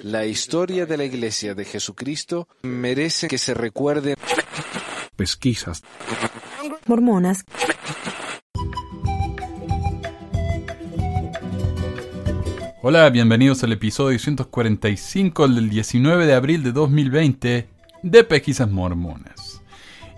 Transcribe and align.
La 0.00 0.24
historia 0.24 0.86
de 0.86 0.96
la 0.96 1.04
Iglesia 1.04 1.54
de 1.54 1.66
Jesucristo 1.66 2.48
merece 2.62 3.28
que 3.28 3.36
se 3.36 3.52
recuerde. 3.52 4.14
Pesquisas. 5.16 5.82
Mormonas. 6.86 7.44
Hola, 12.80 13.10
bienvenidos 13.10 13.62
al 13.64 13.72
episodio 13.72 14.18
145 14.18 15.46
del 15.48 15.68
19 15.68 16.24
de 16.24 16.34
abril 16.34 16.62
de 16.62 16.72
2020 16.72 17.68
de 18.02 18.24
Pesquisas 18.24 18.70
Mormonas. 18.70 19.60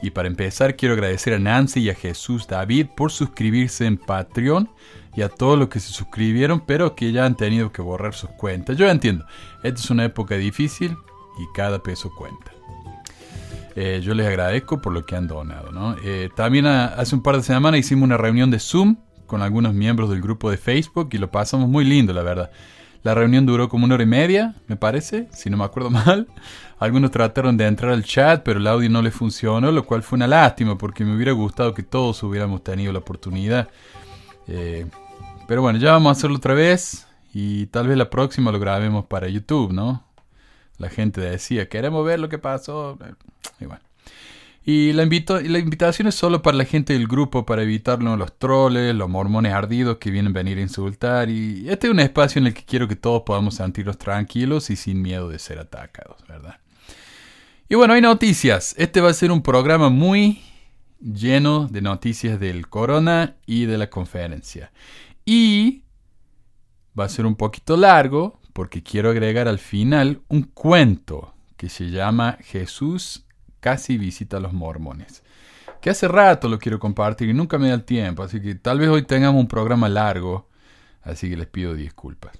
Y 0.02 0.10
para 0.10 0.28
empezar 0.28 0.76
quiero 0.76 0.94
agradecer 0.94 1.34
a 1.34 1.40
Nancy 1.40 1.80
y 1.80 1.90
a 1.90 1.96
Jesús 1.96 2.46
David 2.46 2.86
por 2.96 3.10
suscribirse 3.10 3.86
en 3.86 3.96
Patreon 3.96 4.70
y 5.16 5.22
a 5.22 5.28
todos 5.28 5.58
los 5.58 5.68
que 5.68 5.80
se 5.80 5.92
suscribieron 5.92 6.60
pero 6.60 6.94
que 6.94 7.12
ya 7.12 7.24
han 7.24 7.36
tenido 7.36 7.72
que 7.72 7.82
borrar 7.82 8.14
sus 8.14 8.30
cuentas. 8.30 8.76
Yo 8.76 8.88
entiendo, 8.88 9.24
esta 9.62 9.80
es 9.80 9.90
una 9.90 10.04
época 10.04 10.36
difícil 10.36 10.96
y 11.38 11.52
cada 11.54 11.82
peso 11.82 12.10
cuenta. 12.16 12.52
Eh, 13.76 14.00
yo 14.02 14.14
les 14.14 14.26
agradezco 14.26 14.80
por 14.80 14.92
lo 14.92 15.04
que 15.04 15.16
han 15.16 15.26
donado. 15.26 15.72
¿no? 15.72 15.96
Eh, 16.04 16.30
también 16.34 16.66
hace 16.66 17.14
un 17.14 17.22
par 17.22 17.36
de 17.36 17.42
semanas 17.42 17.80
hicimos 17.80 18.04
una 18.04 18.16
reunión 18.16 18.50
de 18.50 18.58
Zoom 18.58 18.96
con 19.26 19.42
algunos 19.42 19.74
miembros 19.74 20.10
del 20.10 20.20
grupo 20.20 20.50
de 20.50 20.56
Facebook 20.56 21.08
y 21.12 21.18
lo 21.18 21.30
pasamos 21.30 21.68
muy 21.68 21.84
lindo, 21.84 22.12
la 22.12 22.22
verdad. 22.22 22.50
La 23.02 23.14
reunión 23.14 23.44
duró 23.44 23.68
como 23.68 23.84
una 23.84 23.96
hora 23.96 24.04
y 24.04 24.06
media, 24.06 24.54
me 24.66 24.76
parece, 24.76 25.28
si 25.30 25.50
no 25.50 25.56
me 25.56 25.64
acuerdo 25.64 25.90
mal. 25.90 26.26
Algunos 26.78 27.10
trataron 27.10 27.56
de 27.56 27.66
entrar 27.66 27.92
al 27.92 28.04
chat, 28.04 28.42
pero 28.42 28.58
el 28.58 28.66
audio 28.66 28.88
no 28.90 29.02
les 29.02 29.14
funcionó, 29.14 29.70
lo 29.70 29.84
cual 29.84 30.02
fue 30.02 30.16
una 30.16 30.26
lástima 30.26 30.78
porque 30.78 31.04
me 31.04 31.14
hubiera 31.14 31.32
gustado 31.32 31.74
que 31.74 31.82
todos 31.82 32.22
hubiéramos 32.22 32.62
tenido 32.62 32.92
la 32.92 33.00
oportunidad. 33.00 33.68
Eh, 34.46 34.86
pero 35.46 35.62
bueno, 35.62 35.78
ya 35.78 35.92
vamos 35.92 36.10
a 36.10 36.18
hacerlo 36.18 36.36
otra 36.36 36.54
vez 36.54 37.06
y 37.32 37.66
tal 37.66 37.88
vez 37.88 37.96
la 37.96 38.10
próxima 38.10 38.52
lo 38.52 38.58
grabemos 38.58 39.06
para 39.06 39.28
YouTube, 39.28 39.72
¿no? 39.72 40.04
La 40.78 40.88
gente 40.88 41.20
decía, 41.20 41.68
queremos 41.68 42.04
ver 42.04 42.18
lo 42.18 42.28
que 42.28 42.38
pasó. 42.38 42.98
Y 43.60 43.66
bueno. 43.66 43.82
Y 44.66 44.92
la, 44.94 45.02
invito, 45.02 45.40
la 45.40 45.58
invitación 45.58 46.08
es 46.08 46.14
solo 46.14 46.40
para 46.40 46.56
la 46.56 46.64
gente 46.64 46.94
del 46.94 47.06
grupo, 47.06 47.44
para 47.44 47.62
evitar 47.62 48.02
los 48.02 48.38
troles, 48.38 48.94
los 48.94 49.10
mormones 49.10 49.52
ardidos 49.52 49.98
que 49.98 50.10
vienen 50.10 50.32
a 50.32 50.34
venir 50.34 50.56
a 50.56 50.62
insultar. 50.62 51.28
Y 51.28 51.68
este 51.68 51.88
es 51.88 51.92
un 51.92 52.00
espacio 52.00 52.40
en 52.40 52.46
el 52.46 52.54
que 52.54 52.64
quiero 52.64 52.88
que 52.88 52.96
todos 52.96 53.22
podamos 53.26 53.56
sentirnos 53.56 53.98
tranquilos 53.98 54.70
y 54.70 54.76
sin 54.76 55.02
miedo 55.02 55.28
de 55.28 55.38
ser 55.38 55.58
atacados, 55.58 56.26
¿verdad? 56.26 56.56
Y 57.68 57.74
bueno, 57.74 57.92
hay 57.92 58.00
noticias. 58.00 58.74
Este 58.78 59.02
va 59.02 59.10
a 59.10 59.14
ser 59.14 59.32
un 59.32 59.42
programa 59.42 59.90
muy 59.90 60.40
lleno 60.98 61.68
de 61.68 61.82
noticias 61.82 62.40
del 62.40 62.68
corona 62.68 63.36
y 63.44 63.66
de 63.66 63.76
la 63.76 63.90
conferencia. 63.90 64.72
Y 65.24 65.84
va 66.98 67.04
a 67.04 67.08
ser 67.08 67.26
un 67.26 67.36
poquito 67.36 67.76
largo 67.76 68.38
porque 68.52 68.82
quiero 68.82 69.10
agregar 69.10 69.48
al 69.48 69.58
final 69.58 70.22
un 70.28 70.42
cuento 70.42 71.34
que 71.56 71.68
se 71.68 71.90
llama 71.90 72.38
Jesús 72.42 73.24
casi 73.60 73.96
visita 73.96 74.36
a 74.36 74.40
los 74.40 74.52
mormones. 74.52 75.22
Que 75.80 75.90
hace 75.90 76.08
rato 76.08 76.48
lo 76.48 76.58
quiero 76.58 76.78
compartir 76.78 77.28
y 77.28 77.34
nunca 77.34 77.58
me 77.58 77.68
da 77.68 77.74
el 77.74 77.84
tiempo, 77.84 78.22
así 78.22 78.40
que 78.40 78.54
tal 78.54 78.78
vez 78.78 78.88
hoy 78.88 79.02
tengamos 79.02 79.40
un 79.40 79.48
programa 79.48 79.88
largo, 79.88 80.48
así 81.02 81.28
que 81.28 81.36
les 81.36 81.46
pido 81.46 81.74
disculpas. 81.74 82.38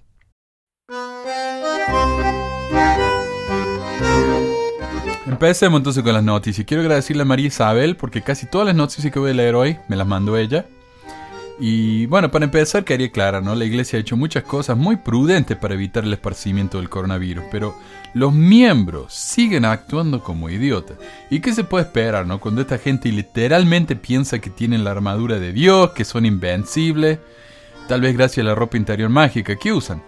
Empecemos 5.26 5.78
entonces 5.78 6.02
con 6.02 6.12
las 6.12 6.22
noticias. 6.22 6.66
Quiero 6.66 6.82
agradecerle 6.82 7.22
a 7.22 7.26
María 7.26 7.46
Isabel 7.46 7.96
porque 7.96 8.22
casi 8.22 8.46
todas 8.46 8.66
las 8.66 8.76
noticias 8.76 9.12
que 9.12 9.18
voy 9.18 9.30
a 9.30 9.34
leer 9.34 9.54
hoy 9.54 9.78
me 9.88 9.96
las 9.96 10.06
mandó 10.06 10.36
ella. 10.36 10.66
Y 11.60 12.06
bueno, 12.06 12.30
para 12.32 12.46
empezar 12.46 12.84
quería 12.84 13.06
aclarar, 13.06 13.42
¿no? 13.42 13.54
La 13.54 13.64
iglesia 13.64 13.96
ha 13.96 14.00
hecho 14.00 14.16
muchas 14.16 14.42
cosas 14.42 14.76
muy 14.76 14.96
prudentes 14.96 15.56
para 15.56 15.74
evitar 15.74 16.02
el 16.04 16.12
esparcimiento 16.12 16.78
del 16.78 16.90
coronavirus, 16.90 17.44
pero 17.50 17.76
los 18.12 18.32
miembros 18.32 19.12
siguen 19.14 19.64
actuando 19.64 20.22
como 20.22 20.50
idiotas. 20.50 20.96
¿Y 21.30 21.40
qué 21.40 21.52
se 21.52 21.62
puede 21.62 21.84
esperar, 21.84 22.26
no? 22.26 22.40
Cuando 22.40 22.60
esta 22.60 22.78
gente 22.78 23.10
literalmente 23.10 23.94
piensa 23.94 24.40
que 24.40 24.50
tienen 24.50 24.82
la 24.82 24.90
armadura 24.90 25.38
de 25.38 25.52
Dios, 25.52 25.92
que 25.92 26.04
son 26.04 26.26
invencibles, 26.26 27.20
tal 27.88 28.00
vez 28.00 28.16
gracias 28.16 28.44
a 28.44 28.48
la 28.48 28.56
ropa 28.56 28.76
interior 28.76 29.10
mágica 29.10 29.54
que 29.56 29.72
usan. 29.72 30.02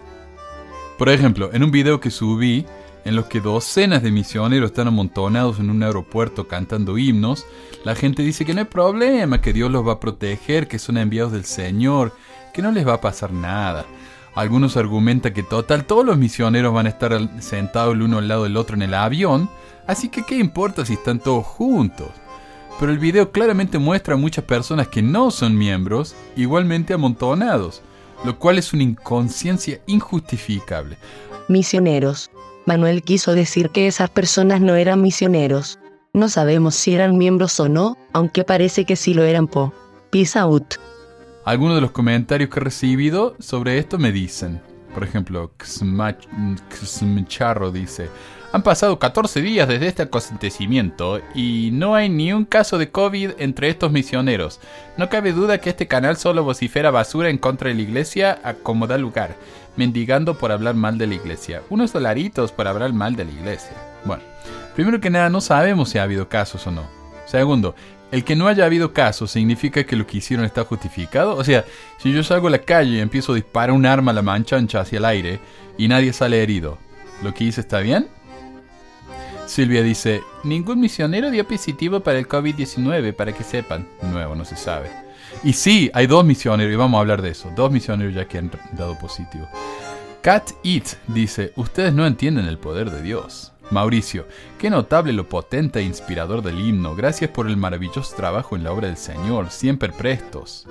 Por 0.97 1.09
ejemplo, 1.09 1.51
en 1.53 1.63
un 1.63 1.69
video 1.69 1.99
que 1.99 2.09
subí, 2.09 2.65
en 3.05 3.15
los 3.15 3.27
que 3.27 3.39
docenas 3.39 4.01
de 4.01 4.11
misioneros 4.11 4.71
están 4.71 4.87
amontonados 4.87 5.59
en 5.59 5.69
un 5.69 5.83
aeropuerto 5.83 6.47
cantando 6.47 6.97
himnos, 6.97 7.45
la 7.83 7.93
gente 7.93 8.23
dice 8.23 8.45
que 8.45 8.53
no 8.53 8.61
hay 8.61 8.65
problema, 8.65 9.39
que 9.39 9.53
Dios 9.53 9.71
los 9.71 9.87
va 9.87 9.93
a 9.93 9.99
proteger, 9.99 10.67
que 10.67 10.79
son 10.79 10.97
enviados 10.97 11.31
del 11.31 11.45
Señor, 11.45 12.13
que 12.51 12.63
no 12.63 12.71
les 12.71 12.87
va 12.87 12.95
a 12.95 13.01
pasar 13.01 13.31
nada. 13.31 13.85
Algunos 14.33 14.75
argumentan 14.75 15.33
que 15.33 15.43
total, 15.43 15.85
todos 15.85 16.03
los 16.03 16.17
misioneros 16.17 16.73
van 16.73 16.87
a 16.87 16.89
estar 16.89 17.41
sentados 17.41 17.93
el 17.93 18.01
uno 18.01 18.17
al 18.17 18.27
lado 18.27 18.43
del 18.43 18.57
otro 18.57 18.75
en 18.75 18.81
el 18.81 18.95
avión, 18.95 19.49
así 19.85 20.09
que 20.09 20.23
qué 20.23 20.35
importa 20.37 20.83
si 20.83 20.93
están 20.93 21.19
todos 21.19 21.45
juntos. 21.45 22.09
Pero 22.79 22.91
el 22.91 22.97
video 22.97 23.31
claramente 23.31 23.77
muestra 23.77 24.15
a 24.15 24.17
muchas 24.17 24.45
personas 24.45 24.87
que 24.87 25.03
no 25.03 25.29
son 25.29 25.57
miembros 25.57 26.15
igualmente 26.35 26.93
amontonados, 26.93 27.81
lo 28.23 28.39
cual 28.39 28.57
es 28.57 28.73
una 28.73 28.83
inconsciencia 28.83 29.79
injustificable. 29.87 30.97
Misioneros. 31.47 32.29
Manuel 32.65 33.01
quiso 33.03 33.33
decir 33.33 33.69
que 33.69 33.87
esas 33.87 34.09
personas 34.09 34.59
no 34.59 34.75
eran 34.75 35.01
misioneros. 35.01 35.79
No 36.13 36.29
sabemos 36.29 36.75
si 36.75 36.93
eran 36.93 37.17
miembros 37.17 37.59
o 37.59 37.69
no, 37.69 37.97
aunque 38.11 38.43
parece 38.43 38.85
que 38.85 38.95
sí 38.95 39.13
lo 39.13 39.23
eran 39.23 39.47
po. 39.47 39.73
Peace 40.09 40.37
out. 40.37 40.75
Algunos 41.45 41.75
de 41.75 41.81
los 41.81 41.91
comentarios 41.91 42.49
que 42.49 42.59
he 42.59 42.63
recibido 42.63 43.35
sobre 43.39 43.77
esto 43.77 43.97
me 43.97 44.11
dicen, 44.11 44.61
por 44.93 45.03
ejemplo, 45.03 45.53
Xmcharro 46.79 47.71
dice, 47.71 48.09
han 48.51 48.63
pasado 48.63 48.97
14 48.97 49.41
días 49.41 49.67
desde 49.67 49.87
este 49.87 50.03
acontecimiento 50.03 51.21
y 51.35 51.69
no 51.73 51.95
hay 51.95 52.09
ni 52.09 52.31
un 52.31 52.45
caso 52.45 52.77
de 52.77 52.89
COVID 52.89 53.31
entre 53.39 53.69
estos 53.69 53.91
misioneros. 53.91 54.59
No 54.95 55.09
cabe 55.09 55.33
duda 55.33 55.59
que 55.59 55.69
este 55.69 55.87
canal 55.87 56.17
solo 56.17 56.43
vocifera 56.43 56.91
basura 56.91 57.29
en 57.29 57.37
contra 57.37 57.69
de 57.69 57.75
la 57.75 57.81
iglesia 57.81 58.39
a 58.43 58.53
como 58.53 58.87
da 58.87 58.97
lugar, 58.97 59.35
mendigando 59.75 60.37
por 60.37 60.51
hablar 60.51 60.75
mal 60.75 60.97
de 60.97 61.07
la 61.07 61.15
iglesia. 61.15 61.61
Unos 61.69 61.91
dolaritos 61.91 62.51
por 62.51 62.67
hablar 62.67 62.93
mal 62.93 63.15
de 63.15 63.25
la 63.25 63.31
iglesia. 63.31 63.75
Bueno, 64.05 64.23
primero 64.75 65.01
que 65.01 65.09
nada 65.09 65.29
no 65.29 65.41
sabemos 65.41 65.89
si 65.89 65.97
ha 65.97 66.03
habido 66.03 66.29
casos 66.29 66.65
o 66.67 66.71
no. 66.71 66.83
Segundo, 67.25 67.75
el 68.11 68.23
que 68.23 68.37
no 68.37 68.47
haya 68.47 68.65
habido 68.65 68.93
casos 68.93 69.31
significa 69.31 69.83
que 69.83 69.97
lo 69.97 70.07
que 70.07 70.19
hicieron 70.19 70.45
está 70.45 70.63
justificado. 70.63 71.35
O 71.35 71.43
sea, 71.43 71.65
si 71.97 72.13
yo 72.13 72.23
salgo 72.23 72.47
a 72.47 72.51
la 72.51 72.59
calle 72.59 72.91
y 72.91 72.99
empiezo 72.99 73.33
a 73.33 73.35
disparar 73.35 73.71
un 73.71 73.85
arma 73.85 74.11
a 74.11 74.15
la 74.15 74.21
mancha 74.21 74.55
ancha 74.55 74.79
hacia 74.79 74.99
el 74.99 75.05
aire 75.05 75.39
y 75.77 75.89
nadie 75.89 76.13
sale 76.13 76.41
herido, 76.41 76.77
¿lo 77.21 77.33
que 77.33 77.43
hice 77.43 77.59
está 77.59 77.79
bien? 77.79 78.07
Silvia 79.47 79.81
dice, 79.81 80.23
ningún 80.43 80.79
misionero 80.81 81.31
dio 81.31 81.47
positivo 81.47 82.01
para 82.01 82.19
el 82.19 82.27
COVID-19, 82.27 83.13
para 83.13 83.31
que 83.31 83.43
sepan. 83.43 83.87
Nuevo, 84.01 84.35
no 84.35 84.43
se 84.43 84.57
sabe. 84.57 84.91
Y 85.43 85.53
sí, 85.53 85.89
hay 85.93 86.05
dos 86.05 86.25
misioneros, 86.25 86.73
y 86.73 86.75
vamos 86.75 86.97
a 86.97 87.01
hablar 87.01 87.21
de 87.21 87.29
eso. 87.29 87.51
Dos 87.55 87.71
misioneros 87.71 88.13
ya 88.13 88.27
que 88.27 88.37
han 88.37 88.51
dado 88.73 88.97
positivo. 88.99 89.47
Cat 90.21 90.51
Eat 90.63 90.97
dice, 91.07 91.53
ustedes 91.55 91.93
no 91.93 92.05
entienden 92.05 92.45
el 92.45 92.57
poder 92.57 92.91
de 92.91 93.01
Dios. 93.01 93.53
Mauricio, 93.71 94.27
qué 94.57 94.69
notable 94.69 95.13
lo 95.13 95.29
potente 95.29 95.79
e 95.79 95.83
inspirador 95.83 96.41
del 96.41 96.59
himno. 96.59 96.95
Gracias 96.95 97.31
por 97.31 97.47
el 97.47 97.55
maravilloso 97.55 98.15
trabajo 98.15 98.55
en 98.55 98.63
la 98.63 98.71
obra 98.73 98.87
del 98.87 98.97
Señor, 98.97 99.49
siempre 99.49 99.93
prestos. 99.93 100.67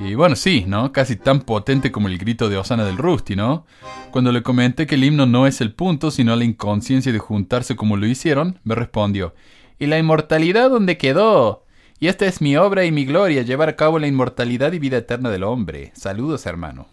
Y 0.00 0.14
bueno, 0.14 0.34
sí, 0.34 0.64
¿no? 0.66 0.92
Casi 0.92 1.16
tan 1.16 1.42
potente 1.42 1.92
como 1.92 2.08
el 2.08 2.16
grito 2.16 2.48
de 2.48 2.56
Osana 2.56 2.84
del 2.84 2.96
Rusty, 2.96 3.36
¿no? 3.36 3.66
Cuando 4.10 4.32
le 4.32 4.42
comenté 4.42 4.86
que 4.86 4.94
el 4.94 5.04
himno 5.04 5.26
no 5.26 5.46
es 5.46 5.60
el 5.60 5.74
punto, 5.74 6.10
sino 6.10 6.34
la 6.36 6.44
inconsciencia 6.44 7.12
de 7.12 7.18
juntarse 7.18 7.76
como 7.76 7.96
lo 7.96 8.06
hicieron, 8.06 8.58
me 8.64 8.74
respondió, 8.74 9.34
¿y 9.78 9.86
la 9.86 9.98
inmortalidad 9.98 10.70
dónde 10.70 10.96
quedó? 10.96 11.66
Y 11.98 12.08
esta 12.08 12.24
es 12.24 12.40
mi 12.40 12.56
obra 12.56 12.86
y 12.86 12.92
mi 12.92 13.04
gloria, 13.04 13.42
llevar 13.42 13.68
a 13.68 13.76
cabo 13.76 13.98
la 13.98 14.06
inmortalidad 14.06 14.72
y 14.72 14.78
vida 14.78 14.96
eterna 14.96 15.28
del 15.28 15.44
hombre. 15.44 15.92
Saludos, 15.94 16.46
hermano. 16.46 16.88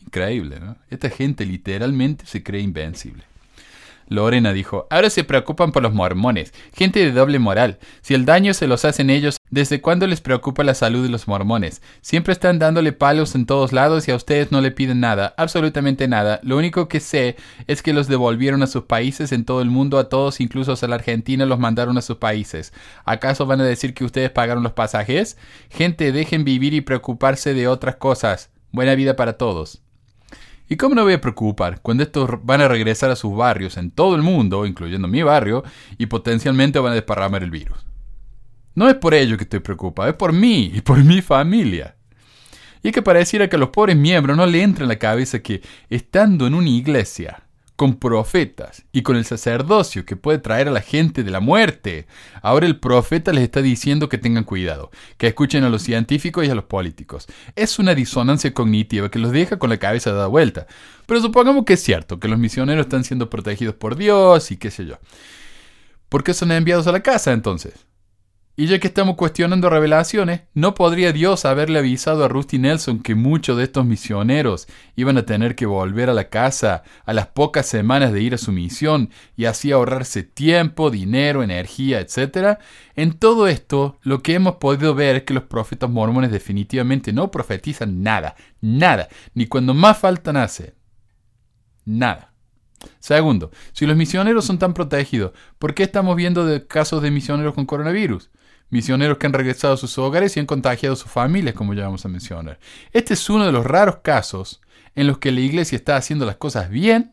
Increíble, 0.00 0.60
¿no? 0.60 0.76
Esta 0.88 1.10
gente 1.10 1.44
literalmente 1.44 2.24
se 2.24 2.44
cree 2.44 2.60
invencible. 2.60 3.24
Lorena 4.08 4.52
dijo, 4.52 4.86
ahora 4.90 5.10
se 5.10 5.24
preocupan 5.24 5.72
por 5.72 5.82
los 5.82 5.92
mormones, 5.92 6.54
gente 6.72 7.00
de 7.00 7.12
doble 7.12 7.38
moral. 7.38 7.78
Si 8.02 8.14
el 8.14 8.24
daño 8.24 8.54
se 8.54 8.66
los 8.66 8.84
hacen 8.84 9.10
ellos, 9.10 9.38
¿desde 9.50 9.80
cuándo 9.80 10.06
les 10.06 10.20
preocupa 10.20 10.62
la 10.62 10.74
salud 10.74 11.02
de 11.02 11.08
los 11.08 11.26
mormones? 11.26 11.82
Siempre 12.00 12.32
están 12.32 12.58
dándole 12.58 12.92
palos 12.92 13.34
en 13.34 13.46
todos 13.46 13.72
lados 13.72 14.06
y 14.06 14.12
a 14.12 14.16
ustedes 14.16 14.52
no 14.52 14.60
le 14.60 14.70
piden 14.70 15.00
nada, 15.00 15.34
absolutamente 15.36 16.06
nada. 16.08 16.40
Lo 16.42 16.56
único 16.56 16.88
que 16.88 17.00
sé 17.00 17.36
es 17.66 17.82
que 17.82 17.92
los 17.92 18.08
devolvieron 18.08 18.62
a 18.62 18.66
sus 18.66 18.84
países 18.84 19.32
en 19.32 19.44
todo 19.44 19.60
el 19.60 19.70
mundo, 19.70 19.98
a 19.98 20.08
todos, 20.08 20.40
incluso 20.40 20.76
a 20.80 20.88
la 20.88 20.96
Argentina, 20.96 21.46
los 21.46 21.58
mandaron 21.58 21.96
a 21.98 22.02
sus 22.02 22.16
países. 22.18 22.72
¿Acaso 23.04 23.46
van 23.46 23.60
a 23.60 23.64
decir 23.64 23.94
que 23.94 24.04
ustedes 24.04 24.30
pagaron 24.30 24.62
los 24.62 24.72
pasajes? 24.72 25.36
Gente, 25.70 26.12
dejen 26.12 26.44
vivir 26.44 26.74
y 26.74 26.80
preocuparse 26.80 27.54
de 27.54 27.68
otras 27.68 27.96
cosas. 27.96 28.50
Buena 28.72 28.94
vida 28.94 29.16
para 29.16 29.34
todos. 29.38 29.85
¿Y 30.68 30.76
cómo 30.76 30.94
no 30.94 31.04
voy 31.04 31.12
a 31.12 31.20
preocupar 31.20 31.80
cuando 31.80 32.02
estos 32.02 32.28
van 32.42 32.60
a 32.60 32.68
regresar 32.68 33.10
a 33.10 33.16
sus 33.16 33.36
barrios 33.36 33.76
en 33.76 33.90
todo 33.92 34.16
el 34.16 34.22
mundo, 34.22 34.66
incluyendo 34.66 35.06
mi 35.06 35.22
barrio, 35.22 35.62
y 35.96 36.06
potencialmente 36.06 36.78
van 36.80 36.92
a 36.92 36.96
desparramar 36.96 37.42
el 37.44 37.50
virus? 37.50 37.86
No 38.74 38.88
es 38.88 38.96
por 38.96 39.14
ello 39.14 39.36
que 39.36 39.44
estoy 39.44 39.60
preocupado, 39.60 40.08
es 40.08 40.16
por 40.16 40.32
mí 40.32 40.72
y 40.74 40.80
por 40.80 41.02
mi 41.02 41.22
familia. 41.22 41.96
Y 42.82 42.88
es 42.88 42.94
que 42.94 43.02
pareciera 43.02 43.48
que 43.48 43.56
a 43.56 43.58
los 43.58 43.70
pobres 43.70 43.96
miembros 43.96 44.36
no 44.36 44.44
le 44.44 44.62
entra 44.62 44.84
en 44.84 44.88
la 44.88 44.98
cabeza 44.98 45.38
que, 45.38 45.62
estando 45.88 46.46
en 46.46 46.54
una 46.54 46.68
iglesia, 46.68 47.45
con 47.76 47.96
profetas 47.96 48.84
y 48.90 49.02
con 49.02 49.16
el 49.16 49.24
sacerdocio 49.26 50.04
que 50.04 50.16
puede 50.16 50.38
traer 50.38 50.68
a 50.68 50.72
la 50.72 50.80
gente 50.80 51.22
de 51.22 51.30
la 51.30 51.40
muerte. 51.40 52.06
Ahora 52.42 52.66
el 52.66 52.80
profeta 52.80 53.32
les 53.32 53.44
está 53.44 53.62
diciendo 53.62 54.08
que 54.08 54.18
tengan 54.18 54.44
cuidado, 54.44 54.90
que 55.18 55.28
escuchen 55.28 55.62
a 55.62 55.68
los 55.68 55.82
científicos 55.82 56.46
y 56.46 56.50
a 56.50 56.54
los 56.54 56.64
políticos. 56.64 57.26
Es 57.54 57.78
una 57.78 57.94
disonancia 57.94 58.52
cognitiva 58.54 59.10
que 59.10 59.18
los 59.18 59.30
deja 59.30 59.58
con 59.58 59.70
la 59.70 59.76
cabeza 59.76 60.12
dada 60.12 60.26
vuelta. 60.26 60.66
Pero 61.06 61.20
supongamos 61.20 61.64
que 61.64 61.74
es 61.74 61.82
cierto, 61.82 62.18
que 62.18 62.28
los 62.28 62.38
misioneros 62.38 62.86
están 62.86 63.04
siendo 63.04 63.30
protegidos 63.30 63.74
por 63.74 63.96
Dios 63.96 64.50
y 64.50 64.56
qué 64.56 64.70
sé 64.70 64.86
yo. 64.86 64.98
¿Por 66.08 66.24
qué 66.24 66.34
son 66.34 66.52
enviados 66.52 66.86
a 66.86 66.92
la 66.92 67.00
casa 67.00 67.32
entonces? 67.32 67.86
Y 68.58 68.68
ya 68.68 68.78
que 68.78 68.86
estamos 68.86 69.16
cuestionando 69.16 69.68
revelaciones, 69.68 70.40
¿no 70.54 70.74
podría 70.74 71.12
Dios 71.12 71.44
haberle 71.44 71.78
avisado 71.78 72.24
a 72.24 72.28
Rusty 72.28 72.58
Nelson 72.58 73.00
que 73.00 73.14
muchos 73.14 73.58
de 73.58 73.64
estos 73.64 73.84
misioneros 73.84 74.66
iban 74.96 75.18
a 75.18 75.26
tener 75.26 75.54
que 75.54 75.66
volver 75.66 76.08
a 76.08 76.14
la 76.14 76.30
casa 76.30 76.82
a 77.04 77.12
las 77.12 77.26
pocas 77.26 77.66
semanas 77.66 78.14
de 78.14 78.22
ir 78.22 78.32
a 78.32 78.38
su 78.38 78.52
misión 78.52 79.10
y 79.36 79.44
así 79.44 79.72
ahorrarse 79.72 80.22
tiempo, 80.22 80.90
dinero, 80.90 81.42
energía, 81.42 82.00
etc.? 82.00 82.58
En 82.94 83.12
todo 83.18 83.46
esto, 83.46 83.98
lo 84.02 84.22
que 84.22 84.32
hemos 84.32 84.54
podido 84.54 84.94
ver 84.94 85.16
es 85.16 85.22
que 85.24 85.34
los 85.34 85.42
profetas 85.42 85.90
mormones 85.90 86.30
definitivamente 86.30 87.12
no 87.12 87.30
profetizan 87.30 88.02
nada, 88.02 88.36
nada, 88.62 89.08
ni 89.34 89.48
cuando 89.48 89.74
más 89.74 89.98
falta 89.98 90.32
nace. 90.32 90.74
Nada. 91.84 92.32
Segundo, 93.00 93.50
si 93.72 93.84
los 93.84 93.96
misioneros 93.96 94.46
son 94.46 94.58
tan 94.58 94.72
protegidos, 94.72 95.32
¿por 95.58 95.74
qué 95.74 95.82
estamos 95.82 96.16
viendo 96.16 96.66
casos 96.66 97.02
de 97.02 97.10
misioneros 97.10 97.54
con 97.54 97.66
coronavirus? 97.66 98.30
Misioneros 98.70 99.18
que 99.18 99.26
han 99.26 99.32
regresado 99.32 99.74
a 99.74 99.78
sus 99.78 99.96
hogares 99.98 100.36
y 100.36 100.40
han 100.40 100.46
contagiado 100.46 100.94
a 100.94 100.96
sus 100.96 101.10
familias, 101.10 101.54
como 101.54 101.74
ya 101.74 101.84
vamos 101.84 102.04
a 102.04 102.08
mencionar. 102.08 102.58
Este 102.92 103.14
es 103.14 103.30
uno 103.30 103.46
de 103.46 103.52
los 103.52 103.64
raros 103.64 103.98
casos 104.02 104.60
en 104.94 105.06
los 105.06 105.18
que 105.18 105.32
la 105.32 105.40
iglesia 105.40 105.76
está 105.76 105.96
haciendo 105.96 106.26
las 106.26 106.36
cosas 106.36 106.70
bien 106.70 107.12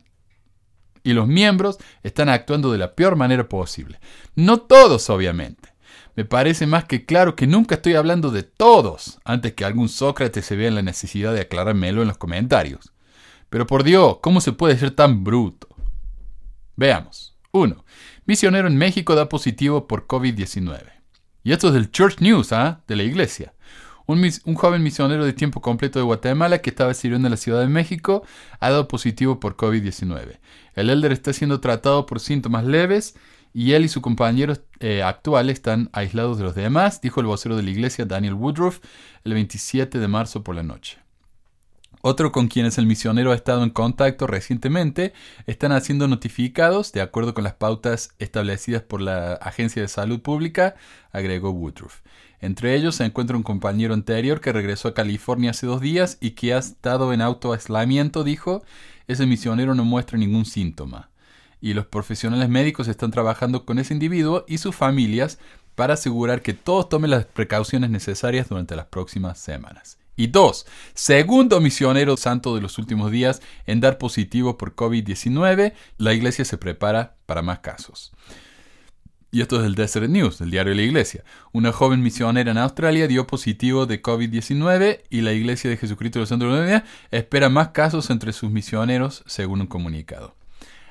y 1.02 1.12
los 1.12 1.28
miembros 1.28 1.78
están 2.02 2.28
actuando 2.28 2.72
de 2.72 2.78
la 2.78 2.94
peor 2.94 3.14
manera 3.16 3.48
posible. 3.48 4.00
No 4.34 4.58
todos, 4.58 5.10
obviamente. 5.10 5.74
Me 6.16 6.24
parece 6.24 6.66
más 6.66 6.84
que 6.84 7.04
claro 7.04 7.34
que 7.34 7.46
nunca 7.46 7.74
estoy 7.74 7.94
hablando 7.94 8.30
de 8.30 8.42
todos 8.44 9.18
antes 9.24 9.52
que 9.52 9.64
algún 9.64 9.88
Sócrates 9.88 10.46
se 10.46 10.56
vea 10.56 10.68
en 10.68 10.76
la 10.76 10.82
necesidad 10.82 11.34
de 11.34 11.42
aclarármelo 11.42 12.02
en 12.02 12.08
los 12.08 12.18
comentarios. 12.18 12.92
Pero 13.50 13.66
por 13.66 13.84
Dios, 13.84 14.18
¿cómo 14.22 14.40
se 14.40 14.52
puede 14.52 14.78
ser 14.78 14.92
tan 14.92 15.24
bruto? 15.24 15.68
Veamos. 16.76 17.36
1. 17.52 17.84
Misionero 18.26 18.66
en 18.66 18.76
México 18.76 19.14
da 19.14 19.28
positivo 19.28 19.86
por 19.86 20.06
COVID-19. 20.06 20.93
Y 21.44 21.52
esto 21.52 21.68
es 21.68 21.74
del 21.74 21.90
Church 21.90 22.20
News, 22.20 22.52
¿ah? 22.52 22.80
de 22.88 22.96
la 22.96 23.02
iglesia. 23.02 23.52
Un, 24.06 24.26
un, 24.44 24.54
joven 24.54 24.82
misionero 24.82 25.26
de 25.26 25.34
tiempo 25.34 25.60
completo 25.60 25.98
de 25.98 26.04
Guatemala 26.04 26.58
que 26.58 26.70
estaba 26.70 26.92
sirviendo 26.94 27.28
en 27.28 27.32
la 27.32 27.36
Ciudad 27.36 27.60
de 27.60 27.68
México 27.68 28.22
ha 28.60 28.70
dado 28.70 28.88
positivo 28.88 29.40
por 29.40 29.56
COVID-19. 29.56 30.38
El 30.74 30.90
elder 30.90 31.12
está 31.12 31.34
siendo 31.34 31.60
tratado 31.60 32.06
por 32.06 32.20
síntomas 32.20 32.64
leves 32.64 33.14
y 33.52 33.72
él 33.72 33.84
y 33.84 33.88
su 33.88 34.00
compañero 34.00 34.54
eh, 34.80 35.02
actual 35.02 35.50
están 35.50 35.90
aislados 35.92 36.38
de 36.38 36.44
los 36.44 36.54
demás, 36.54 37.00
dijo 37.02 37.20
el 37.20 37.26
vocero 37.26 37.56
de 37.56 37.62
la 37.62 37.70
iglesia 37.70 38.06
Daniel 38.06 38.34
Woodruff 38.34 38.80
el 39.22 39.34
27 39.34 39.98
de 39.98 40.08
marzo 40.08 40.42
por 40.42 40.54
la 40.54 40.62
noche. 40.62 41.03
Otro 42.06 42.32
con 42.32 42.48
quienes 42.48 42.76
el 42.76 42.84
misionero 42.84 43.32
ha 43.32 43.34
estado 43.34 43.62
en 43.62 43.70
contacto 43.70 44.26
recientemente 44.26 45.14
están 45.46 45.80
siendo 45.80 46.06
notificados 46.06 46.92
de 46.92 47.00
acuerdo 47.00 47.32
con 47.32 47.44
las 47.44 47.54
pautas 47.54 48.10
establecidas 48.18 48.82
por 48.82 49.00
la 49.00 49.32
Agencia 49.36 49.80
de 49.80 49.88
Salud 49.88 50.20
Pública, 50.20 50.74
agregó 51.12 51.52
Woodruff. 51.52 52.02
Entre 52.42 52.74
ellos 52.74 52.96
se 52.96 53.06
encuentra 53.06 53.38
un 53.38 53.42
compañero 53.42 53.94
anterior 53.94 54.42
que 54.42 54.52
regresó 54.52 54.88
a 54.88 54.92
California 54.92 55.52
hace 55.52 55.66
dos 55.66 55.80
días 55.80 56.18
y 56.20 56.32
que 56.32 56.52
ha 56.52 56.58
estado 56.58 57.10
en 57.14 57.22
autoaislamiento, 57.22 58.22
dijo. 58.22 58.62
Ese 59.08 59.24
misionero 59.24 59.74
no 59.74 59.86
muestra 59.86 60.18
ningún 60.18 60.44
síntoma. 60.44 61.08
Y 61.62 61.72
los 61.72 61.86
profesionales 61.86 62.50
médicos 62.50 62.86
están 62.86 63.12
trabajando 63.12 63.64
con 63.64 63.78
ese 63.78 63.94
individuo 63.94 64.44
y 64.46 64.58
sus 64.58 64.76
familias 64.76 65.38
para 65.74 65.94
asegurar 65.94 66.42
que 66.42 66.52
todos 66.52 66.90
tomen 66.90 67.12
las 67.12 67.24
precauciones 67.24 67.88
necesarias 67.88 68.50
durante 68.50 68.76
las 68.76 68.84
próximas 68.88 69.38
semanas. 69.38 70.03
Y 70.16 70.28
dos, 70.28 70.66
segundo 70.94 71.60
misionero 71.60 72.16
santo 72.16 72.54
de 72.54 72.60
los 72.60 72.78
últimos 72.78 73.10
días 73.10 73.42
en 73.66 73.80
dar 73.80 73.98
positivo 73.98 74.56
por 74.56 74.74
COVID-19, 74.74 75.72
la 75.98 76.12
iglesia 76.12 76.44
se 76.44 76.58
prepara 76.58 77.16
para 77.26 77.42
más 77.42 77.60
casos. 77.60 78.12
Y 79.34 79.40
esto 79.40 79.58
es 79.58 79.66
el 79.66 79.74
Desert 79.74 80.08
News, 80.08 80.40
el 80.40 80.52
diario 80.52 80.70
de 80.70 80.76
la 80.76 80.82
iglesia. 80.82 81.24
Una 81.50 81.72
joven 81.72 82.02
misionera 82.02 82.52
en 82.52 82.58
Australia 82.58 83.08
dio 83.08 83.26
positivo 83.26 83.84
de 83.84 84.00
COVID-19 84.00 85.00
y 85.10 85.22
la 85.22 85.32
iglesia 85.32 85.68
de 85.68 85.76
Jesucristo 85.76 86.20
de 86.20 86.22
los 86.22 86.28
Santos 86.28 86.56
de 86.56 86.70
la 86.70 86.84
espera 87.10 87.48
más 87.48 87.70
casos 87.70 88.10
entre 88.10 88.32
sus 88.32 88.52
misioneros, 88.52 89.24
según 89.26 89.62
un 89.62 89.66
comunicado. 89.66 90.36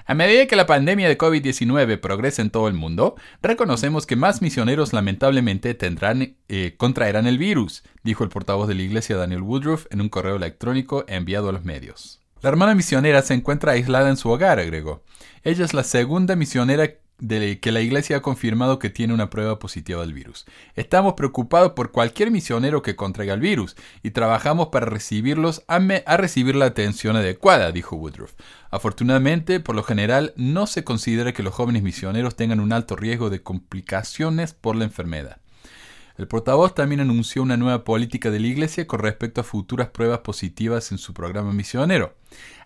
A 0.06 0.16
medida 0.16 0.48
que 0.48 0.58
la 0.58 0.66
pandemia 0.66 1.08
de 1.08 1.18
COVID-19 1.18 1.98
progresa 2.00 2.42
en 2.42 2.50
todo 2.50 2.68
el 2.68 2.74
mundo, 2.74 3.16
reconocemos 3.42 4.06
que 4.06 4.18
más 4.18 4.42
misioneros 4.42 4.92
lamentablemente 4.92 5.74
tendrán, 5.76 6.36
eh, 6.50 6.76
contraerán 6.76 7.26
el 7.26 7.38
virus, 7.38 7.84
dijo 8.04 8.26
el 8.26 8.30
portavoz 8.30 8.68
de 8.68 8.76
la 8.76 8.82
iglesia 8.82 9.16
Daniel 9.16 9.44
Woodruff 9.44 9.86
en 9.92 10.02
un 10.02 10.10
correo 10.10 10.36
electrónico 10.36 11.06
enviado 11.08 11.48
a 11.48 11.52
los 11.54 11.64
medios. 11.64 12.20
La 12.42 12.50
hermana 12.50 12.76
misionera 12.76 13.22
se 13.22 13.34
encuentra 13.34 13.72
aislada 13.72 14.10
en 14.10 14.18
su 14.18 14.30
hogar, 14.30 14.60
agregó. 14.60 15.04
Ella 15.44 15.64
es 15.64 15.74
la 15.74 15.86
segunda 15.86 16.36
misionera 16.36 16.96
de 17.24 17.62
que 17.62 17.72
la 17.72 17.80
iglesia 17.80 18.18
ha 18.18 18.22
confirmado 18.22 18.80
que 18.80 18.90
tiene 18.90 19.14
una 19.14 19.30
prueba 19.30 19.58
positiva 19.58 20.02
del 20.02 20.14
virus. 20.14 20.46
Estamos 20.76 21.14
preocupados 21.14 21.72
por 21.72 21.92
cualquier 21.92 22.32
misionero 22.32 22.82
que 22.82 22.98
contraiga 22.98 23.34
el 23.34 23.40
virus 23.40 23.78
y 24.04 24.12
trabajamos 24.12 24.68
para 24.68 24.88
recibirlos 24.88 25.64
a, 25.68 25.80
recibir 26.18 26.58
la 26.58 26.66
atención 26.66 27.16
adecuada, 27.16 27.72
dijo 27.72 27.96
Woodruff. 27.96 28.34
Afortunadamente, 28.72 29.62
por 29.62 29.76
lo 29.76 29.84
general, 29.84 30.34
no 30.36 30.68
se 30.68 30.84
considera 30.84 31.32
que 31.32 31.44
los 31.44 31.54
jóvenes 31.54 31.82
misioneros 31.82 32.36
tengan 32.36 32.60
un 32.60 32.74
alto 32.74 32.98
riesgo 32.98 33.30
de 33.30 33.42
complicaciones 33.42 34.54
por 34.54 34.76
la 34.76 34.84
enfermedad. 34.84 35.43
El 36.16 36.28
portavoz 36.28 36.76
también 36.76 37.02
anunció 37.02 37.42
una 37.42 37.58
nueva 37.58 37.84
política 37.84 38.30
de 38.30 38.40
la 38.40 38.46
Iglesia 38.46 38.86
con 38.86 39.00
respecto 39.00 39.42
a 39.42 39.44
futuras 39.44 39.90
pruebas 39.90 40.20
positivas 40.20 40.92
en 40.92 41.00
su 41.00 41.12
programa 41.12 41.54
misionero. 41.54 42.16